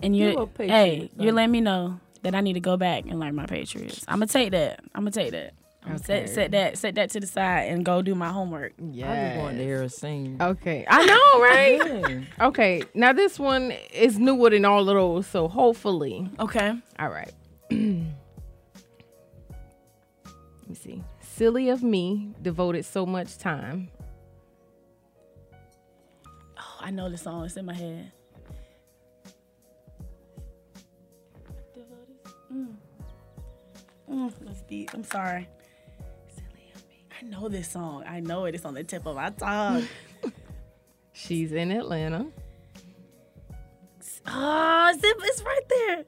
And 0.00 0.16
You 0.16 0.28
you're 0.30 0.42
a 0.42 0.46
Patriot, 0.46 0.70
hey, 0.70 1.10
though. 1.16 1.24
you're 1.24 1.32
letting 1.32 1.50
me 1.50 1.60
know 1.60 1.98
that 2.22 2.34
I 2.36 2.40
need 2.40 2.52
to 2.52 2.60
go 2.60 2.76
back 2.76 3.04
and 3.08 3.18
learn 3.18 3.34
my 3.34 3.46
Patriots. 3.46 4.04
I'm 4.06 4.16
gonna 4.20 4.26
take 4.28 4.52
that. 4.52 4.80
I'm 4.94 5.02
gonna 5.02 5.10
take 5.10 5.32
that. 5.32 5.54
I'm 5.84 5.98
set 5.98 6.28
set 6.28 6.50
that 6.52 6.78
set 6.78 6.94
that 6.96 7.10
to 7.10 7.20
the 7.20 7.26
side 7.26 7.68
and 7.70 7.84
go 7.84 8.02
do 8.02 8.14
my 8.14 8.28
homework. 8.28 8.74
Yeah. 8.92 9.10
I 9.10 9.28
just 9.28 9.40
wanted 9.40 9.58
to 9.58 9.64
hear 9.64 9.78
her 9.82 9.88
sing. 9.88 10.36
Okay, 10.40 10.84
I 10.88 11.04
know, 11.06 11.40
right? 11.40 12.10
Yeah. 12.10 12.46
okay, 12.48 12.82
now 12.94 13.12
this 13.12 13.38
one 13.40 13.72
is 13.92 14.18
newer 14.18 14.50
than 14.50 14.64
all 14.64 14.80
of 14.88 14.94
those, 14.94 15.26
so 15.26 15.48
hopefully. 15.48 16.28
Okay. 16.38 16.74
All 16.98 17.08
right. 17.08 17.32
Silly 21.36 21.68
of 21.68 21.82
me 21.82 22.30
devoted 22.40 22.86
so 22.86 23.04
much 23.04 23.36
time. 23.36 23.90
Oh, 26.58 26.76
I 26.80 26.90
know 26.90 27.10
the 27.10 27.18
song. 27.18 27.44
It's 27.44 27.58
in 27.58 27.66
my 27.66 27.74
head. 27.74 28.10
Mm. 32.50 32.74
Mm, 34.10 34.32
that's 34.46 34.62
deep. 34.62 34.94
I'm 34.94 35.04
sorry. 35.04 35.46
Silly 36.34 36.72
of 36.74 36.88
me. 36.88 37.04
I 37.20 37.24
know 37.26 37.50
this 37.50 37.68
song. 37.70 38.04
I 38.08 38.20
know 38.20 38.46
it. 38.46 38.54
It's 38.54 38.64
on 38.64 38.72
the 38.72 38.82
tip 38.82 39.04
of 39.04 39.16
my 39.16 39.28
tongue. 39.28 39.86
She's 41.12 41.52
in 41.52 41.70
Atlanta. 41.70 42.28
Oh, 44.26 44.90
it's, 44.94 45.04
it's 45.04 45.42
right 45.42 45.68
there. 45.68 46.04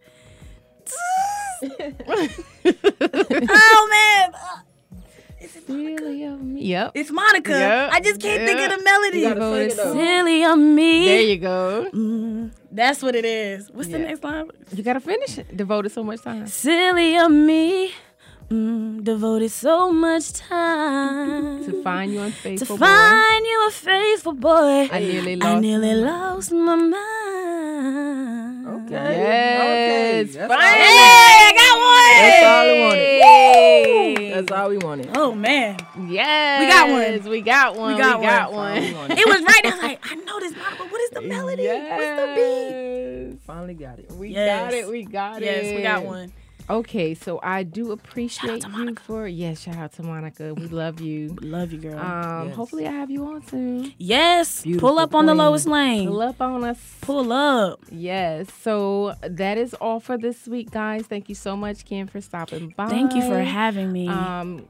oh 3.51 3.89
man. 3.91 4.33
Silly 5.69 6.25
of 6.25 6.41
me. 6.43 6.64
Yep. 6.64 6.93
It's 6.95 7.11
Monica. 7.11 7.53
Yep. 7.53 7.91
I 7.93 8.01
just 8.01 8.21
can't 8.21 8.43
think 8.47 8.59
of 8.61 8.79
the 8.79 8.83
melody. 8.85 9.21
You 9.21 9.35
gotta 9.35 9.71
sing 9.71 9.71
it. 9.71 9.93
Silly 9.93 10.45
of 10.45 10.59
me. 10.59 11.05
There 11.07 11.21
you 11.23 11.37
go. 11.39 11.89
Mm, 11.93 12.51
that's 12.73 13.03
what 13.03 13.14
it 13.14 13.25
is. 13.25 13.71
What's 13.71 13.89
the 13.91 13.99
next 13.99 14.25
line? 14.25 14.49
You 14.75 14.83
gotta 14.83 15.01
finish 15.01 15.37
it. 15.39 15.55
Devoted 15.57 15.93
so 15.93 16.03
much 16.03 16.23
time. 16.23 16.47
Silly 16.47 17.16
of 17.19 17.31
me. 17.31 17.93
Mm, 18.51 19.05
devoted 19.05 19.51
so 19.51 19.93
much 19.93 20.33
time 20.33 21.62
To 21.66 21.83
find 21.83 22.11
you 22.14 22.21
unfaithful 22.23 22.77
to 22.79 22.81
boy. 22.81 22.87
find 22.87 23.45
you 23.45 23.66
a 23.69 23.71
faithful 23.71 24.33
boy. 24.33 24.89
I 24.91 25.01
nearly 25.01 25.35
I 25.35 25.37
lost 25.53 25.61
nearly 25.61 25.95
my 26.03 26.11
lost 26.11 26.53
my 26.53 26.77
mind. 26.77 28.66
Okay. 28.66 29.16
Yes. 29.21 30.31
Okay. 30.35 30.49
Finally. 30.49 30.81
Hey, 30.81 31.45
I 31.45 31.53
got 31.61 31.75
one. 31.77 32.19
That's 32.25 32.45
all 32.49 32.64
we 32.73 32.81
wanted. 32.81 33.21
Yay. 33.21 33.78
That's 34.39 34.53
all 34.53 34.68
we 34.68 34.78
wanted. 34.78 35.11
Oh 35.16 35.34
man, 35.34 35.78
Yes. 36.07 36.61
We 36.61 36.68
got 36.68 36.89
one. 36.91 37.30
We 37.30 37.41
got 37.41 37.76
one. 37.76 37.95
We 37.95 37.99
got 38.01 38.20
we 38.20 38.26
got 38.26 38.53
one. 38.53 38.95
one. 38.95 39.11
It 39.11 39.26
was 39.26 39.43
right. 39.43 39.61
I 39.64 39.70
was 39.70 39.82
like, 39.82 39.99
I 40.05 40.14
know 40.14 40.39
this, 40.39 40.55
Monica, 40.57 40.76
but 40.78 40.93
what 40.93 41.01
is 41.01 41.11
the 41.11 41.22
melody? 41.22 41.66
What's 41.66 42.20
the 42.20 43.32
beat? 43.32 43.41
Finally 43.45 43.74
got 43.74 43.99
it. 43.99 44.12
We 44.12 44.30
Yes. 44.30 44.61
got 44.70 44.74
it. 44.74 44.89
We 44.89 45.03
got 45.05 45.43
it. 45.43 45.45
Yes, 45.45 45.76
we 45.76 45.82
got 45.82 46.05
one. 46.05 46.32
Okay, 46.71 47.14
so 47.14 47.41
I 47.43 47.62
do 47.62 47.93
appreciate 47.93 48.61
to 48.62 48.71
you 48.71 48.95
for 48.97 49.27
yes. 49.27 49.61
Shout 49.62 49.77
out 49.77 49.93
to 49.95 50.03
Monica. 50.03 50.53
We 50.55 50.66
love 50.66 51.01
you. 51.01 51.35
Love 51.41 51.73
you, 51.73 51.79
girl. 51.81 51.99
Um, 51.99 52.49
Yes. 52.49 52.57
hopefully 52.57 52.87
I 52.87 52.91
have 52.93 53.11
you 53.11 53.25
on 53.27 53.47
soon. 53.47 53.95
yes, 53.97 54.62
Beautiful 54.62 54.89
pull 54.91 54.99
up 54.99 55.14
on 55.14 55.27
the 55.27 55.35
Lois 55.35 55.66
Lane. 55.66 56.09
Pull 56.09 56.21
up 56.21 56.41
on 56.43 56.64
us. 56.64 56.79
Pull 57.01 57.33
up. 57.33 57.81
Yes. 57.91 58.49
So 58.61 59.14
that 59.23 59.57
is 59.57 59.73
all 59.75 59.99
for 60.01 60.19
this 60.19 60.47
week, 60.47 60.71
guys. 60.71 61.07
Thank 61.07 61.29
you 61.31 61.35
so 61.35 61.57
much, 61.57 61.85
Kyn, 61.87 62.07
for 62.07 62.21
stopping 62.21 62.75
by. 62.77 62.89
Thank 62.89 63.14
you 63.14 63.23
for 63.23 63.41
having 63.41 63.91
me. 63.91 64.09
Um, 64.09 64.66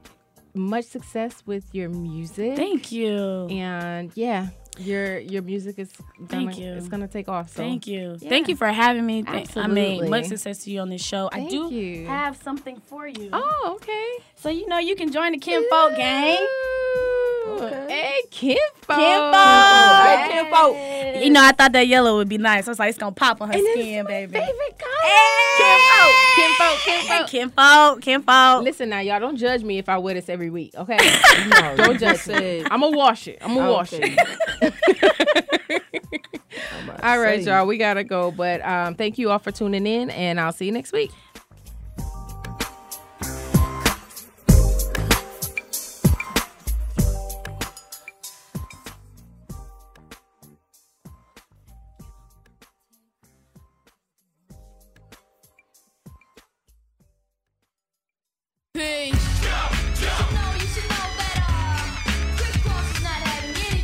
much 0.53 0.85
success 0.85 1.43
with 1.45 1.65
your 1.73 1.89
music. 1.89 2.55
Thank 2.55 2.91
you. 2.91 3.47
And 3.49 4.11
yeah, 4.15 4.47
your 4.79 5.19
your 5.19 5.41
music 5.41 5.77
is 5.77 5.91
gonna, 6.27 6.27
Thank 6.51 6.57
you. 6.59 6.73
It's 6.73 6.87
gonna 6.87 7.07
take 7.07 7.27
off. 7.29 7.49
So 7.49 7.57
Thank 7.57 7.85
you. 7.87 8.17
yeah. 8.19 8.29
Thank 8.29 8.47
you 8.47 8.55
for 8.55 8.67
having 8.67 9.05
me. 9.05 9.23
Thank- 9.23 9.55
I 9.57 9.67
mean, 9.67 10.09
much 10.09 10.25
success 10.25 10.63
to 10.63 10.71
you 10.71 10.79
on 10.79 10.89
this 10.89 11.03
show. 11.03 11.29
I 11.31 11.37
Thank 11.39 11.51
do 11.51 11.69
you. 11.73 12.07
have 12.07 12.41
something 12.41 12.81
for 12.87 13.07
you. 13.07 13.29
Oh, 13.33 13.73
okay. 13.75 14.23
So 14.35 14.49
you 14.49 14.67
know 14.67 14.77
you 14.79 14.95
can 14.95 15.11
join 15.11 15.33
the 15.33 15.37
Kyn 15.37 15.63
Folk 15.69 15.95
gang. 15.97 16.37
Hey, 17.87 18.21
Kyn. 18.31 18.57
Kyn 18.87 19.33
Hey, 19.33 20.49
Kyn 20.51 21.23
You 21.23 21.29
know, 21.29 21.43
I 21.43 21.51
thought 21.51 21.71
that 21.73 21.87
yellow 21.87 22.17
would 22.17 22.29
be 22.29 22.37
nice. 22.37 22.67
I 22.67 22.71
was 22.71 22.79
like, 22.79 22.89
it's 22.89 22.97
gonna 22.97 23.11
pop 23.13 23.41
on 23.41 23.49
her 23.49 23.53
And 23.55 23.63
skin, 23.73 24.05
baby. 24.05 24.33
favorite 24.33 24.79
color. 24.79 24.91
Hey! 25.03 26.13
Kyn 26.35 26.53
Folk. 26.53 26.77
Kyn 26.85 27.07
Folk. 27.07 27.27
Kyn 27.29 27.49
Folk. 27.49 28.01
Kyn 28.01 28.21
Folk. 28.23 28.63
Listen 28.63 28.89
now, 28.89 28.99
y'all 28.99 29.19
don't 29.19 29.37
judge 29.37 29.63
me 29.63 29.77
if 29.77 29.89
I 29.89 29.97
wear 29.97 30.13
this 30.13 30.29
every 30.29 30.49
week, 30.49 30.73
okay? 30.75 30.97
No, 31.47 31.75
don't 31.77 31.99
judge 31.99 32.25
me. 32.27 32.63
I'm 32.69 32.81
gonna 32.81 32.95
wash 32.95 33.27
it. 33.27 33.39
I'm 33.41 33.55
gonna 33.55 33.71
wash 33.71 33.93
Okay. 33.93 34.15
it. 34.61 34.61
To 34.61 34.73
All 37.03 37.19
right, 37.19 37.41
y'all, 37.45 37.65
we 37.65 37.77
gotta 37.77 38.03
go. 38.03 38.31
But 38.31 38.63
um, 38.65 38.95
thank 38.95 39.17
you 39.17 39.31
all 39.31 39.39
for 39.39 39.51
tuning 39.51 39.87
in, 39.87 40.09
and 40.11 40.39
I'll 40.39 40.51
see 40.51 40.65
you 40.65 40.71
next 40.71 40.91
week. 40.91 41.11